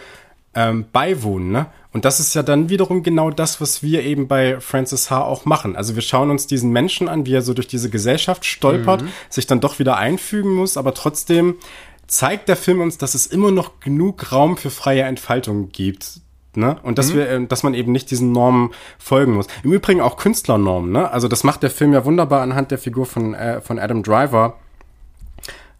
[0.55, 1.51] ähm, beiwohnen.
[1.51, 1.67] Ne?
[1.93, 5.25] Und das ist ja dann wiederum genau das, was wir eben bei Francis H.
[5.25, 5.77] auch machen.
[5.77, 9.47] Also wir schauen uns diesen Menschen an, wie er so durch diese Gesellschaft stolpert, sich
[9.47, 11.57] dann doch wieder einfügen muss, aber trotzdem
[12.07, 16.21] zeigt der Film uns, dass es immer noch genug Raum für freie Entfaltung gibt.
[16.57, 16.77] Ne?
[16.83, 17.17] Und dass Mhm.
[17.17, 19.47] wir, äh, dass man eben nicht diesen Normen folgen muss.
[19.63, 21.11] Im Übrigen auch Künstlernormen, ne?
[21.11, 24.59] Also das macht der Film ja wunderbar anhand der Figur von, äh, von Adam Driver.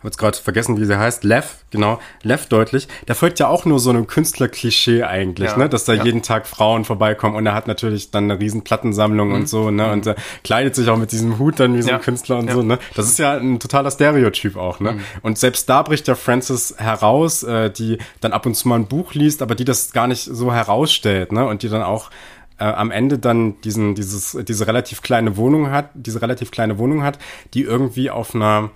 [0.05, 1.25] Jetzt gerade vergessen, wie sie heißt.
[1.25, 2.89] Lev, genau, Lev deutlich.
[3.09, 5.69] Der folgt ja auch nur so einem Künstlerklischee eigentlich, Ja, ne?
[5.69, 6.05] Dass da ja.
[6.05, 9.91] jeden Tag Frauen vorbeikommen und er hat natürlich dann eine riesen Plattensammlung und so, ne?
[9.91, 11.99] Und äh, kleidet sich auch mit diesem Hut dann wie so ein Mhm.
[11.99, 12.55] Ja, Künstler und ja.
[12.55, 12.79] so, ne?
[12.95, 14.99] Das ist ja ein totaler Stereotyp auch, ne?
[15.23, 18.87] Und selbst da bricht der Francis heraus, äh, die dann ab und zu mal ein
[18.87, 21.47] Buch liest, aber die das gar nicht so herausstellt, ne?
[21.47, 22.11] Und die dann auch
[22.59, 27.03] äh, am Ende dann diesen, dieses, diese relativ kleine Wohnung hat, diese relativ kleine Wohnung
[27.03, 27.19] hat,
[27.55, 28.71] die irgendwie auf einer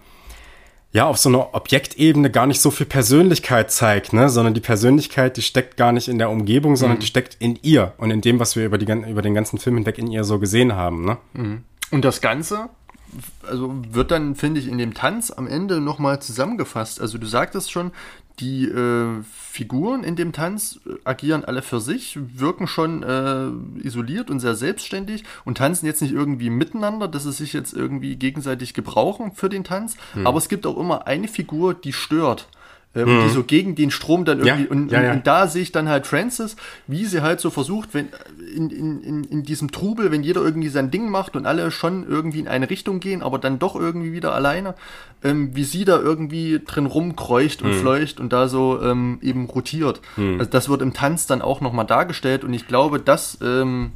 [0.93, 5.37] ja, auf so einer Objektebene gar nicht so viel Persönlichkeit zeigt, ne, sondern die Persönlichkeit,
[5.37, 8.41] die steckt gar nicht in der Umgebung, sondern die steckt in ihr und in dem,
[8.41, 11.19] was wir über, die, über den ganzen Film hinweg in ihr so gesehen haben, ne?
[11.91, 12.71] Und das Ganze
[13.47, 17.01] also wird dann, finde ich, in dem Tanz am Ende nochmal zusammengefasst.
[17.01, 17.93] Also du sagtest schon,
[18.41, 23.49] die äh, Figuren in dem Tanz äh, agieren alle für sich, wirken schon äh,
[23.85, 28.17] isoliert und sehr selbstständig und tanzen jetzt nicht irgendwie miteinander, dass sie sich jetzt irgendwie
[28.17, 29.97] gegenseitig gebrauchen für den Tanz.
[30.15, 30.27] Hm.
[30.27, 32.49] Aber es gibt auch immer eine Figur, die stört.
[32.95, 34.65] Äh, und Die so gegen den Strom dann irgendwie.
[34.65, 35.13] Ja, und, ja, ja.
[35.13, 38.09] und da sehe ich dann halt Francis, wie sie halt so versucht, wenn
[38.55, 42.09] in, in, in, in diesem Trubel, wenn jeder irgendwie sein Ding macht und alle schon
[42.09, 44.75] irgendwie in eine Richtung gehen, aber dann doch irgendwie wieder alleine,
[45.23, 50.01] ähm, wie sie da irgendwie drin rumkreucht und fleucht und da so ähm, eben rotiert.
[50.17, 53.93] Also das wird im Tanz dann auch nochmal dargestellt und ich glaube, das ähm,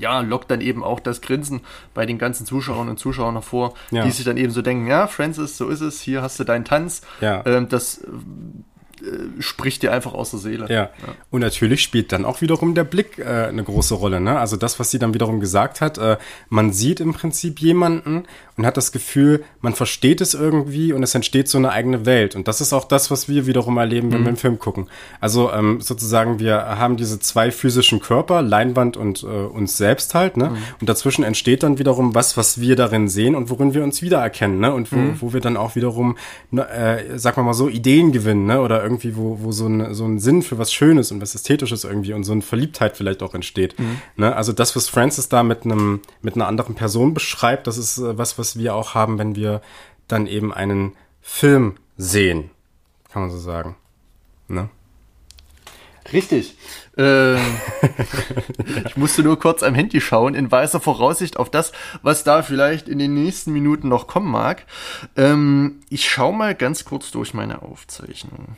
[0.00, 1.60] ja, lockt dann eben auch das Grinsen
[1.94, 4.04] bei den ganzen Zuschauern und Zuschauern hervor, Ja.
[4.04, 6.64] die sich dann eben so denken, ja, Francis, so ist es, hier hast du deinen
[6.64, 7.02] Tanz.
[7.20, 7.44] Ja.
[7.46, 10.66] Ähm, das äh, spricht dir einfach aus der Seele.
[10.68, 10.90] Ja.
[11.30, 14.20] Und natürlich spielt dann auch wiederum der Blick äh, eine große Rolle.
[14.20, 14.38] Ne?
[14.38, 16.16] Also das, was sie dann wiederum gesagt hat, äh,
[16.48, 18.24] man sieht im Prinzip jemanden
[18.58, 22.34] und hat das Gefühl, man versteht es irgendwie und es entsteht so eine eigene Welt.
[22.34, 24.88] Und das ist auch das, was wir wiederum erleben, wenn wir einen Film gucken.
[25.20, 30.36] Also ähm, sozusagen, wir haben diese zwei physischen Körper, Leinwand und äh, uns selbst halt.
[30.36, 30.56] Ne?
[30.80, 34.58] Und dazwischen entsteht dann wiederum was, was wir darin sehen und worin wir uns wiedererkennen.
[34.58, 34.74] Ne?
[34.74, 36.18] Und wo, wo wir dann auch wiederum,
[36.50, 38.46] ne, äh, sag mal mal so, Ideen gewinnen.
[38.46, 38.60] Ne?
[38.60, 41.84] Oder irgendwie, wo, wo so, ein, so ein Sinn für was Schönes und was Ästhetisches
[41.84, 43.76] irgendwie und so eine Verliebtheit vielleicht auch entsteht.
[44.16, 44.34] Ne?
[44.34, 48.18] Also das, was Francis da mit einem mit einer anderen Person beschreibt, das ist äh,
[48.18, 49.60] was, was wir auch haben, wenn wir
[50.06, 52.50] dann eben einen Film sehen.
[53.12, 53.76] Kann man so sagen.
[54.48, 54.70] Ne?
[56.12, 56.56] Richtig.
[56.96, 57.38] Ähm,
[58.86, 61.72] ich musste nur kurz am Handy schauen, in weißer Voraussicht auf das,
[62.02, 64.64] was da vielleicht in den nächsten Minuten noch kommen mag.
[65.16, 68.56] Ähm, ich schaue mal ganz kurz durch meine Aufzeichnung.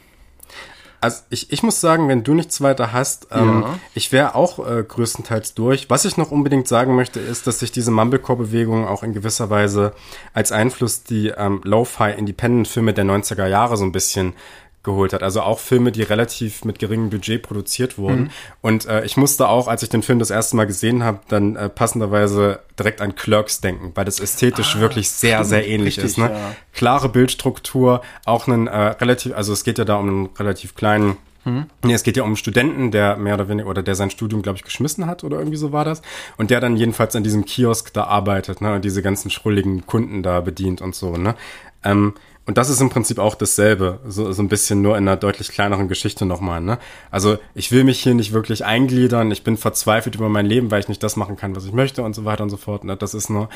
[1.01, 3.79] Also ich, ich muss sagen, wenn du nichts weiter hast, ähm, Ja.
[3.95, 5.89] ich wäre auch äh, größtenteils durch.
[5.89, 9.93] Was ich noch unbedingt sagen möchte, ist, dass sich diese Mumblecore-Bewegung auch in gewisser Weise
[10.35, 14.35] als Einfluss die ähm, Lo-Fi-Independent-Filme der 90er Jahre so ein bisschen
[14.83, 15.23] geholt hat.
[15.23, 18.23] Also auch Filme, die relativ mit geringem Budget produziert wurden.
[18.23, 18.31] Mhm.
[18.63, 21.57] Und äh, ich musste auch, als ich den Film das erste Mal gesehen habe, dann
[21.57, 25.49] äh, passenderweise direkt an Clerks denken, weil das ästhetisch wirklich sehr, Ah, stimmt.
[25.51, 26.19] sehr ähnlich Richtig, ist.
[26.19, 26.31] Ne?
[26.33, 26.55] ja.
[26.73, 31.17] klare Bildstruktur, auch einen äh, relativ, also es geht ja da um einen relativ kleinen,
[31.45, 34.43] nee, es geht ja um einen Studenten, der mehr oder weniger, oder der sein Studium,
[34.43, 36.03] glaube ich, geschmissen hat oder irgendwie so war das.
[36.37, 40.23] Und der dann jedenfalls an diesem Kiosk da arbeitet, ne, und diese ganzen schrulligen Kunden
[40.23, 41.35] da bedient und so, ne.
[41.83, 42.15] Ähm,
[42.51, 45.51] und das ist im Prinzip auch dasselbe, so, so ein bisschen nur in einer deutlich
[45.51, 46.81] kleineren Geschichte nochmal, ne.
[47.13, 50.81] Also ich will mich hier nicht wirklich eingliedern, ich bin verzweifelt über mein Leben, weil
[50.81, 52.83] ich nicht das machen kann, was ich möchte und so weiter und so fort.
[52.83, 52.97] Ne?
[52.97, 53.51] Das ist nur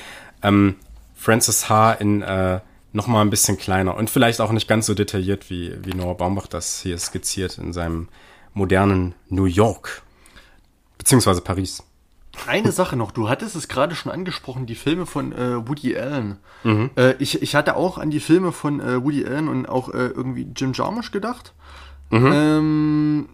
[0.45, 0.77] ähm,
[1.17, 1.95] Francis H.
[1.95, 2.61] in äh,
[2.93, 6.17] noch mal ein bisschen kleiner und vielleicht auch nicht ganz so detailliert, wie, wie Noah
[6.17, 8.07] Baumbach das hier skizziert in seinem
[8.53, 10.03] modernen New York.
[10.99, 11.83] Beziehungsweise Paris.
[12.47, 16.39] Eine Sache noch, du hattest es gerade schon angesprochen, die Filme von äh, Woody Allen.
[16.97, 20.09] Äh, ich, ich hatte auch an die Filme von äh, Woody Allen und auch äh,
[20.09, 21.53] irgendwie Jim Jarmusch gedacht.
[22.11, 23.29] Ähm,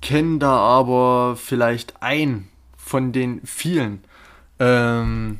[0.00, 4.02] kenn da aber vielleicht ein von den vielen.
[4.58, 5.38] Ähm,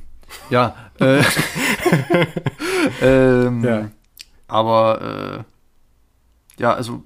[0.51, 1.23] ja, äh,
[3.03, 3.91] ähm, Ja.
[4.49, 5.45] aber
[6.59, 7.03] äh, ja, also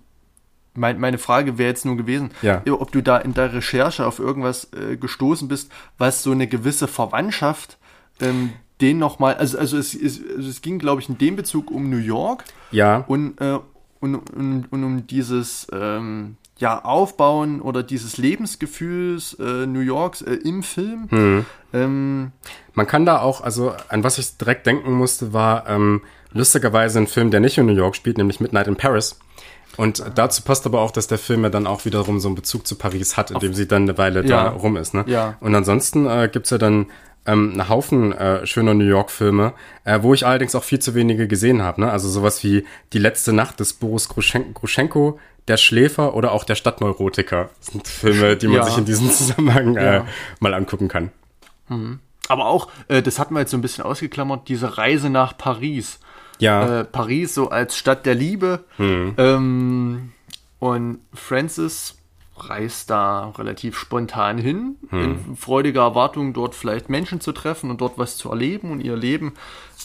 [0.78, 2.62] mein, meine Frage wäre jetzt nur gewesen, Ja.
[2.70, 6.88] ob du da in der Recherche auf irgendwas äh, gestoßen bist, was so eine gewisse
[6.88, 7.76] Verwandtschaft
[8.20, 11.70] ähm, den nochmal, also, also, es, es, also es ging, glaube ich, in dem Bezug
[11.70, 13.04] um New York Ja.
[13.08, 13.58] und, äh,
[14.00, 20.34] und, und, und um dieses ähm, ja, Aufbauen oder dieses Lebensgefühls äh, New Yorks äh,
[20.34, 21.06] im Film.
[21.10, 21.46] Hm.
[21.72, 22.32] Ähm,
[22.74, 26.02] Man kann da auch, also an was ich direkt denken musste, war ähm,
[26.32, 29.18] lustigerweise ein Film, der nicht in New York spielt, nämlich Midnight in Paris.
[29.78, 32.66] Und dazu passt aber auch, dass der Film ja dann auch wiederum so einen Bezug
[32.66, 34.44] zu Paris hat, indem sie dann eine Weile Ja.
[34.44, 34.92] da rum ist.
[34.92, 35.04] Ne?
[35.06, 35.36] Ja.
[35.40, 36.86] Und ansonsten äh, gibt's ja dann
[37.26, 39.52] ähm, einen Haufen äh, schöner New York-Filme,
[39.84, 41.82] äh, wo ich allerdings auch viel zu wenige gesehen habe.
[41.82, 41.90] Ne?
[41.92, 47.50] Also sowas wie Die letzte Nacht des Boris Gruschenko, Der Schläfer oder auch Der Stadtneurotiker.
[47.60, 48.64] Das sind Filme, die man ja.
[48.64, 50.02] sich in diesem Zusammenhang äh,
[50.40, 51.12] mal angucken kann.
[51.68, 52.00] Mhm.
[52.28, 56.00] Aber auch, äh, das hatten wir jetzt so ein bisschen ausgeklammert, diese Reise nach Paris.
[56.38, 56.80] Ja.
[56.80, 58.64] Äh, Paris so als Stadt der Liebe.
[58.78, 59.14] Mhm.
[59.16, 60.12] Ähm,
[60.60, 61.98] und Francis
[62.36, 65.02] reist da relativ spontan hin, hm.
[65.02, 68.96] in freudiger Erwartung, dort vielleicht Menschen zu treffen und dort was zu erleben und ihr
[68.96, 69.34] Leben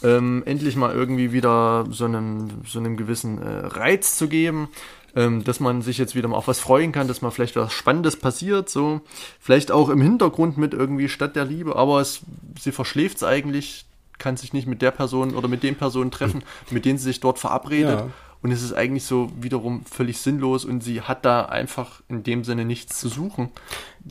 [0.03, 4.69] ähm, endlich mal irgendwie wieder so einen, so einen gewissen äh, Reiz zu geben,
[5.15, 7.73] ähm, dass man sich jetzt wieder mal auf was freuen kann, dass mal vielleicht was
[7.73, 9.01] Spannendes passiert, so
[9.39, 12.21] vielleicht auch im Hintergrund mit irgendwie Stadt der Liebe, aber es,
[12.59, 13.85] sie verschläft es eigentlich,
[14.23, 17.19] kann sich nicht mit der Person oder mit den Personen treffen, mit denen sie sich
[17.19, 17.99] dort verabredet.
[17.99, 18.07] Ja.
[18.41, 22.43] Und es ist eigentlich so wiederum völlig sinnlos und sie hat da einfach in dem
[22.43, 23.49] Sinne nichts zu suchen.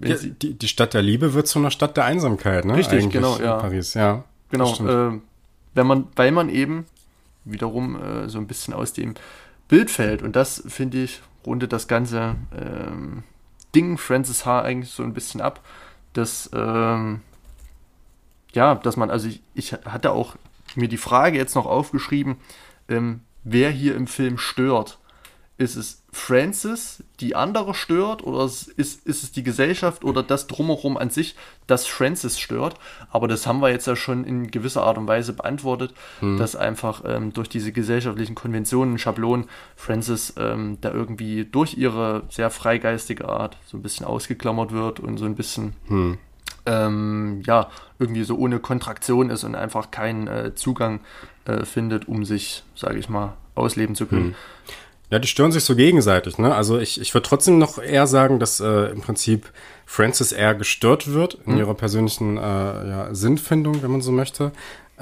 [0.02, 2.76] Ja, die, die Stadt der Liebe wird zu einer Stadt der Einsamkeit, ne?
[2.76, 3.56] Richtig, eigentlich genau, ja.
[3.56, 4.24] Paris, ja.
[4.50, 5.18] Genau, äh,
[5.74, 6.86] wenn man, weil man eben
[7.44, 9.14] wiederum äh, so ein bisschen aus dem
[9.68, 10.22] Bild fällt.
[10.22, 13.24] Und das, finde ich, rundet das ganze ähm,
[13.74, 14.62] Ding Francis H.
[14.62, 15.60] eigentlich so ein bisschen ab.
[16.12, 17.20] Dass, ähm,
[18.52, 20.36] ja, dass man, also ich, ich hatte auch
[20.76, 22.36] mir die Frage jetzt noch aufgeschrieben,
[22.88, 24.98] ähm, wer hier im Film stört.
[25.58, 30.96] Ist es Francis, die andere stört, oder ist, ist es die Gesellschaft oder das drumherum
[30.96, 32.74] an sich, das Francis stört?
[33.10, 36.36] Aber das haben wir jetzt ja schon in gewisser Art und Weise beantwortet, hm.
[36.36, 42.50] dass einfach ähm, durch diese gesellschaftlichen Konventionen, Schablonen, Francis ähm, da irgendwie durch ihre sehr
[42.50, 45.74] freigeistige Art so ein bisschen ausgeklammert wird und so ein bisschen.
[45.86, 46.18] Hm.
[46.64, 51.00] Ähm, ja, irgendwie so ohne Kontraktion ist und einfach keinen äh, Zugang
[51.44, 54.26] äh, findet, um sich, sage ich mal, ausleben zu können.
[54.26, 54.34] Hm.
[55.10, 56.38] Ja, die stören sich so gegenseitig.
[56.38, 56.54] Ne?
[56.54, 59.50] Also ich, ich würde trotzdem noch eher sagen, dass äh, im Prinzip
[59.84, 61.58] Frances eher gestört wird in hm.
[61.58, 64.52] ihrer persönlichen äh, ja, Sinnfindung, wenn man so möchte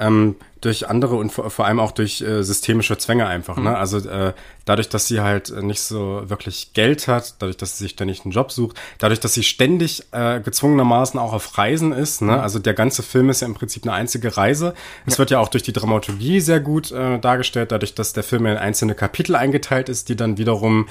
[0.01, 3.55] ähm, durch andere und vor, vor allem auch durch äh, systemische Zwänge einfach.
[3.55, 3.61] Ne?
[3.61, 3.67] Mhm.
[3.69, 3.77] Ne?
[3.77, 4.33] Also äh,
[4.65, 8.23] dadurch, dass sie halt äh, nicht so wirklich Geld hat, dadurch, dass sie sich ständig
[8.23, 12.21] einen Job sucht, dadurch, dass sie ständig äh, gezwungenermaßen auch auf Reisen ist.
[12.21, 12.33] Ne?
[12.33, 12.39] Mhm.
[12.39, 14.73] Also der ganze Film ist ja im Prinzip eine einzige Reise.
[15.05, 15.19] Es ja.
[15.19, 18.57] wird ja auch durch die Dramaturgie sehr gut äh, dargestellt, dadurch, dass der Film in
[18.57, 20.87] einzelne Kapitel eingeteilt ist, die dann wiederum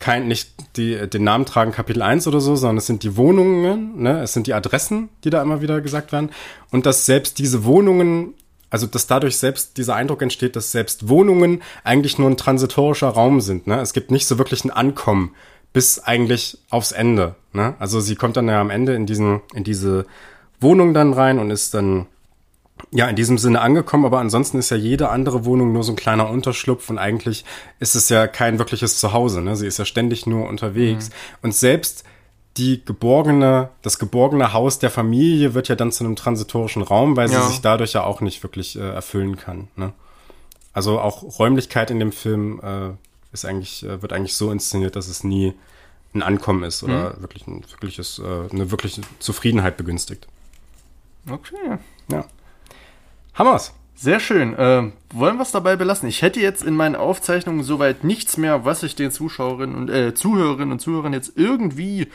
[0.00, 4.02] kein, nicht die, den Namen tragen Kapitel 1 oder so, sondern es sind die Wohnungen,
[4.02, 4.20] ne?
[4.20, 6.30] es sind die Adressen, die da immer wieder gesagt werden.
[6.70, 8.34] Und dass selbst diese Wohnungen
[8.74, 13.40] also dass dadurch selbst dieser Eindruck entsteht, dass selbst Wohnungen eigentlich nur ein transitorischer Raum
[13.40, 13.68] sind.
[13.68, 13.80] Ne?
[13.80, 15.32] Es gibt nicht so wirklich ein Ankommen
[15.72, 17.36] bis eigentlich aufs Ende.
[17.52, 17.76] Ne?
[17.78, 20.06] Also sie kommt dann ja am Ende in diesen, in diese
[20.58, 22.06] Wohnung dann rein und ist dann
[22.90, 25.96] ja in diesem Sinne angekommen, aber ansonsten ist ja jede andere Wohnung nur so ein
[25.96, 27.44] kleiner Unterschlupf und eigentlich
[27.78, 29.40] ist es ja kein wirkliches Zuhause.
[29.40, 29.54] Ne?
[29.54, 31.10] Sie ist ja ständig nur unterwegs.
[31.10, 31.14] Mhm.
[31.42, 32.02] Und selbst
[32.56, 37.28] die geborgene, das geborgene Haus der Familie wird ja dann zu einem transitorischen Raum, weil
[37.28, 37.46] sie ja.
[37.46, 39.68] sich dadurch ja auch nicht wirklich äh, erfüllen kann.
[39.76, 39.92] Ne?
[40.72, 42.90] Also auch Räumlichkeit in dem Film äh,
[43.32, 45.54] ist eigentlich, äh, wird eigentlich so inszeniert, dass es nie
[46.14, 47.22] ein Ankommen ist oder mhm.
[47.22, 50.28] wirklich ein wirkliches, äh, eine wirkliche Zufriedenheit begünstigt.
[51.28, 51.78] Okay.
[52.08, 52.24] Ja.
[53.34, 53.72] Hammers.
[53.94, 54.54] Sehr schön.
[54.54, 56.08] Äh, wollen wir es dabei belassen?
[56.08, 60.14] Ich hätte jetzt in meinen Aufzeichnungen soweit nichts mehr, was ich den Zuschauerinnen und äh,
[60.14, 62.08] Zuhörerinnen und Zuhörern jetzt irgendwie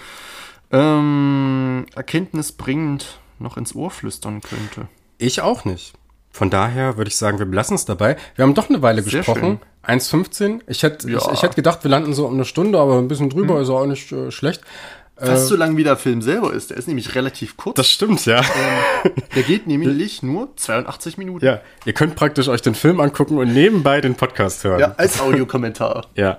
[0.72, 4.90] ähm, erkenntnisbringend noch ins Ohr flüstern könnte.
[5.18, 5.94] Ich auch nicht.
[6.32, 8.18] Von daher würde ich sagen, wir belassen es dabei.
[8.36, 9.60] Wir haben doch eine Weile Sehr gesprochen.
[9.86, 10.62] 1,15.
[10.68, 11.18] Ich hätte ja.
[11.18, 13.64] ich, ich hätte gedacht, wir landen so um eine Stunde, aber ein bisschen drüber hm.
[13.64, 14.62] ist auch nicht äh, schlecht.
[15.20, 16.70] Fast äh, so lang wie der Film selber ist.
[16.70, 17.76] Der ist nämlich relativ kurz.
[17.76, 18.40] Das stimmt, ja.
[18.40, 21.46] Ähm, der geht nämlich nur 82 Minuten.
[21.46, 24.80] Ja, ihr könnt praktisch euch den Film angucken und nebenbei den Podcast hören.
[24.80, 26.08] Ja, als Audiokommentar.
[26.16, 26.38] ja.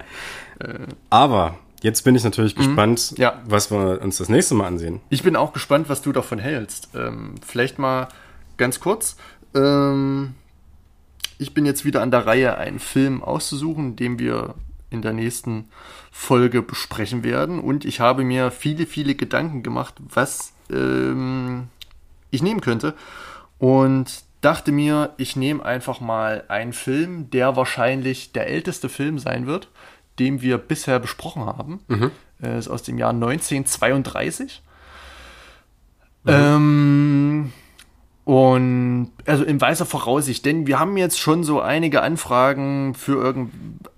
[0.58, 0.74] Äh.
[1.10, 2.62] Aber jetzt bin ich natürlich mhm.
[2.64, 3.40] gespannt, ja.
[3.46, 5.00] was wir uns das nächste Mal ansehen.
[5.10, 6.88] Ich bin auch gespannt, was du davon hältst.
[6.94, 8.08] Ähm, vielleicht mal
[8.56, 9.16] ganz kurz.
[9.54, 10.34] Ähm,
[11.38, 14.54] ich bin jetzt wieder an der Reihe, einen Film auszusuchen, den wir
[14.90, 15.68] in der nächsten
[16.10, 17.60] Folge besprechen werden.
[17.60, 21.68] Und ich habe mir viele, viele Gedanken gemacht, was ähm,
[22.30, 22.94] ich nehmen könnte.
[23.58, 29.46] Und dachte mir, ich nehme einfach mal einen Film, der wahrscheinlich der älteste Film sein
[29.46, 29.68] wird,
[30.18, 31.80] den wir bisher besprochen haben.
[31.88, 32.10] Mhm.
[32.42, 34.62] Äh, ist aus dem Jahr 1932.
[36.24, 36.30] Mhm.
[36.30, 37.52] Ähm,
[38.30, 43.50] und also in weißer Voraussicht, denn wir haben jetzt schon so einige Anfragen für irgend,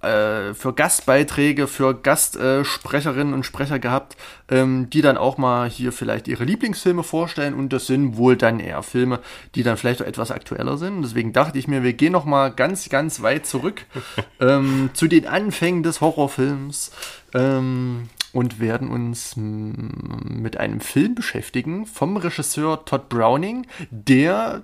[0.03, 4.17] äh, für Gastbeiträge, für Gastsprecherinnen äh, und Sprecher gehabt,
[4.49, 8.59] ähm, die dann auch mal hier vielleicht ihre Lieblingsfilme vorstellen und das sind wohl dann
[8.59, 9.21] eher Filme,
[9.55, 11.03] die dann vielleicht auch etwas aktueller sind.
[11.03, 13.83] Deswegen dachte ich mir, wir gehen noch mal ganz, ganz weit zurück
[14.41, 16.91] ähm, zu den Anfängen des Horrorfilms.
[17.35, 24.63] Ähm, und werden uns mit einem Film beschäftigen vom Regisseur Todd Browning, der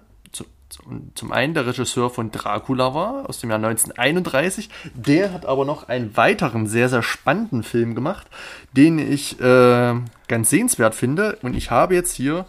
[1.15, 4.69] zum einen der Regisseur von Dracula war, aus dem Jahr 1931.
[4.95, 8.27] Der hat aber noch einen weiteren sehr, sehr spannenden Film gemacht,
[8.73, 9.95] den ich äh,
[10.29, 11.39] ganz sehenswert finde.
[11.43, 12.45] Und ich habe jetzt hier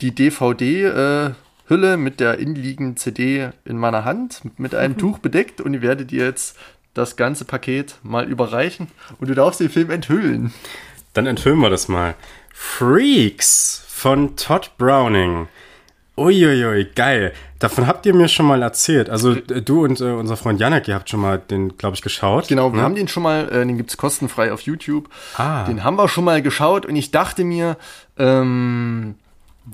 [0.00, 4.98] die DVD-Hülle äh, mit der innenliegenden CD in meiner Hand, mit einem mhm.
[4.98, 6.56] Tuch bedeckt und ich werde dir jetzt
[6.98, 8.88] das ganze Paket mal überreichen
[9.18, 10.52] und du darfst den Film enthüllen.
[11.14, 12.14] Dann enthüllen wir das mal.
[12.52, 15.48] Freaks von Todd Browning.
[16.16, 17.32] Uiuiui, geil.
[17.60, 19.08] Davon habt ihr mir schon mal erzählt.
[19.08, 22.48] Also du und äh, unser Freund Janek, ihr habt schon mal den, glaube ich, geschaut.
[22.48, 22.82] Genau, wir ne?
[22.82, 25.08] haben den schon mal, äh, den gibt's kostenfrei auf YouTube.
[25.36, 25.64] Ah.
[25.64, 27.76] Den haben wir schon mal geschaut und ich dachte mir,
[28.16, 29.14] ähm,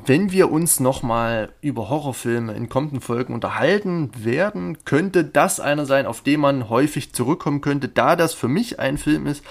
[0.07, 6.07] wenn wir uns nochmal über Horrorfilme in kommenden Folgen unterhalten werden, könnte das einer sein,
[6.07, 9.45] auf den man häufig zurückkommen könnte, da das für mich ein Film ist,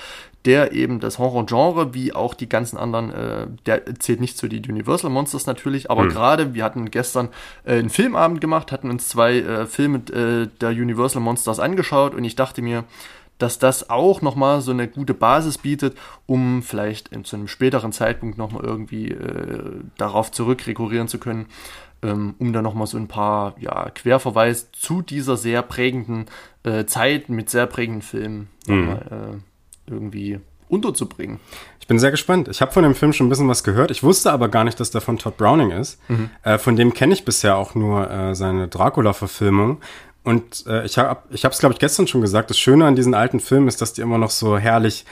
[0.46, 4.64] der eben das Horror-Genre, wie auch die ganzen anderen, äh, der zählt nicht zu den
[4.70, 6.10] Universal Monsters natürlich, aber mhm.
[6.10, 7.30] gerade, wir hatten gestern
[7.64, 12.26] äh, einen Filmabend gemacht, hatten uns zwei äh, Filme äh, der Universal Monsters angeschaut und
[12.26, 12.84] ich dachte mir,
[13.44, 17.92] dass das auch nochmal so eine gute Basis bietet, um vielleicht in, zu einem späteren
[17.92, 21.48] Zeitpunkt nochmal irgendwie äh, darauf zurückrekurrieren zu können,
[22.04, 26.28] ähm, um dann nochmal so ein paar ja, Querverweis zu dieser sehr prägenden
[26.64, 28.80] äh, Zeit mit sehr prägenden Filmen mhm.
[28.80, 29.42] nochmal
[29.88, 30.40] äh, irgendwie
[30.70, 31.42] unterzubringen.
[31.82, 32.48] Ich bin sehr gespannt.
[32.48, 33.92] Ich habe von dem Film schon ein bisschen was gehört.
[33.92, 36.00] Ich wusste aber gar nicht, dass der von Todd Browning ist.
[36.08, 36.30] Mhm.
[36.44, 39.82] Äh, von dem kenne ich bisher auch nur äh, seine Dracula-Verfilmung.
[40.24, 42.50] Und äh, ich habe ich es, glaube ich, gestern schon gesagt.
[42.50, 45.06] Das Schöne an diesen alten Filmen ist, dass die immer noch so herrlich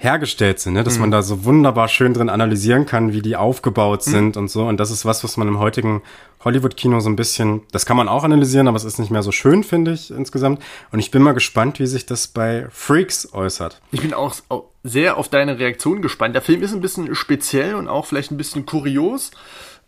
[0.00, 0.84] hergestellt sind, ne?
[0.84, 1.02] dass mhm.
[1.02, 4.10] man da so wunderbar schön drin analysieren kann, wie die aufgebaut mhm.
[4.10, 4.64] sind und so.
[4.66, 6.02] Und das ist was, was man im heutigen
[6.44, 9.32] Hollywood-Kino so ein bisschen, das kann man auch analysieren, aber es ist nicht mehr so
[9.32, 10.62] schön, finde ich insgesamt.
[10.92, 13.80] Und ich bin mal gespannt, wie sich das bei Freaks äußert.
[13.90, 14.36] Ich bin auch
[14.84, 16.36] sehr auf deine Reaktion gespannt.
[16.36, 19.32] Der Film ist ein bisschen speziell und auch vielleicht ein bisschen kurios.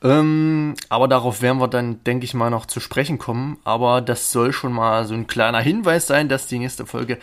[0.03, 3.59] Ähm, aber darauf werden wir dann, denke ich mal, noch zu sprechen kommen.
[3.65, 7.19] Aber das soll schon mal so ein kleiner Hinweis sein, dass die nächste Folge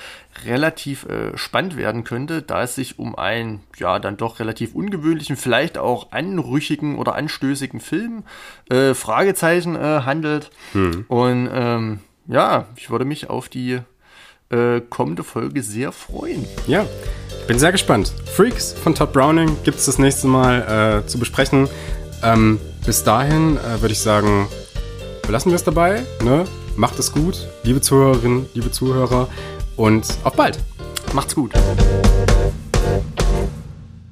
[0.46, 5.38] relativ äh, spannend werden könnte, da es sich um einen, ja, dann doch relativ ungewöhnlichen,
[5.38, 8.24] vielleicht auch anrüchigen oder anstößigen Film,
[8.70, 10.52] äh, Fragezeichen äh, handelt.
[10.74, 11.06] Hm.
[11.08, 13.80] Und ähm, ja, ich würde mich auf die
[14.50, 16.46] äh, kommende Folge sehr freuen.
[16.68, 16.86] Ja.
[17.48, 18.14] Bin sehr gespannt.
[18.36, 21.70] Freaks von Todd Browning gibt es das nächste Mal äh, zu besprechen.
[22.24, 24.48] Ähm, bis dahin äh, würde ich sagen,
[25.26, 26.04] belassen wir es dabei.
[26.24, 26.46] Ne?
[26.76, 29.28] Macht es gut, liebe Zuhörerinnen, liebe Zuhörer
[29.76, 30.60] und auf bald.
[31.14, 31.54] Macht's gut.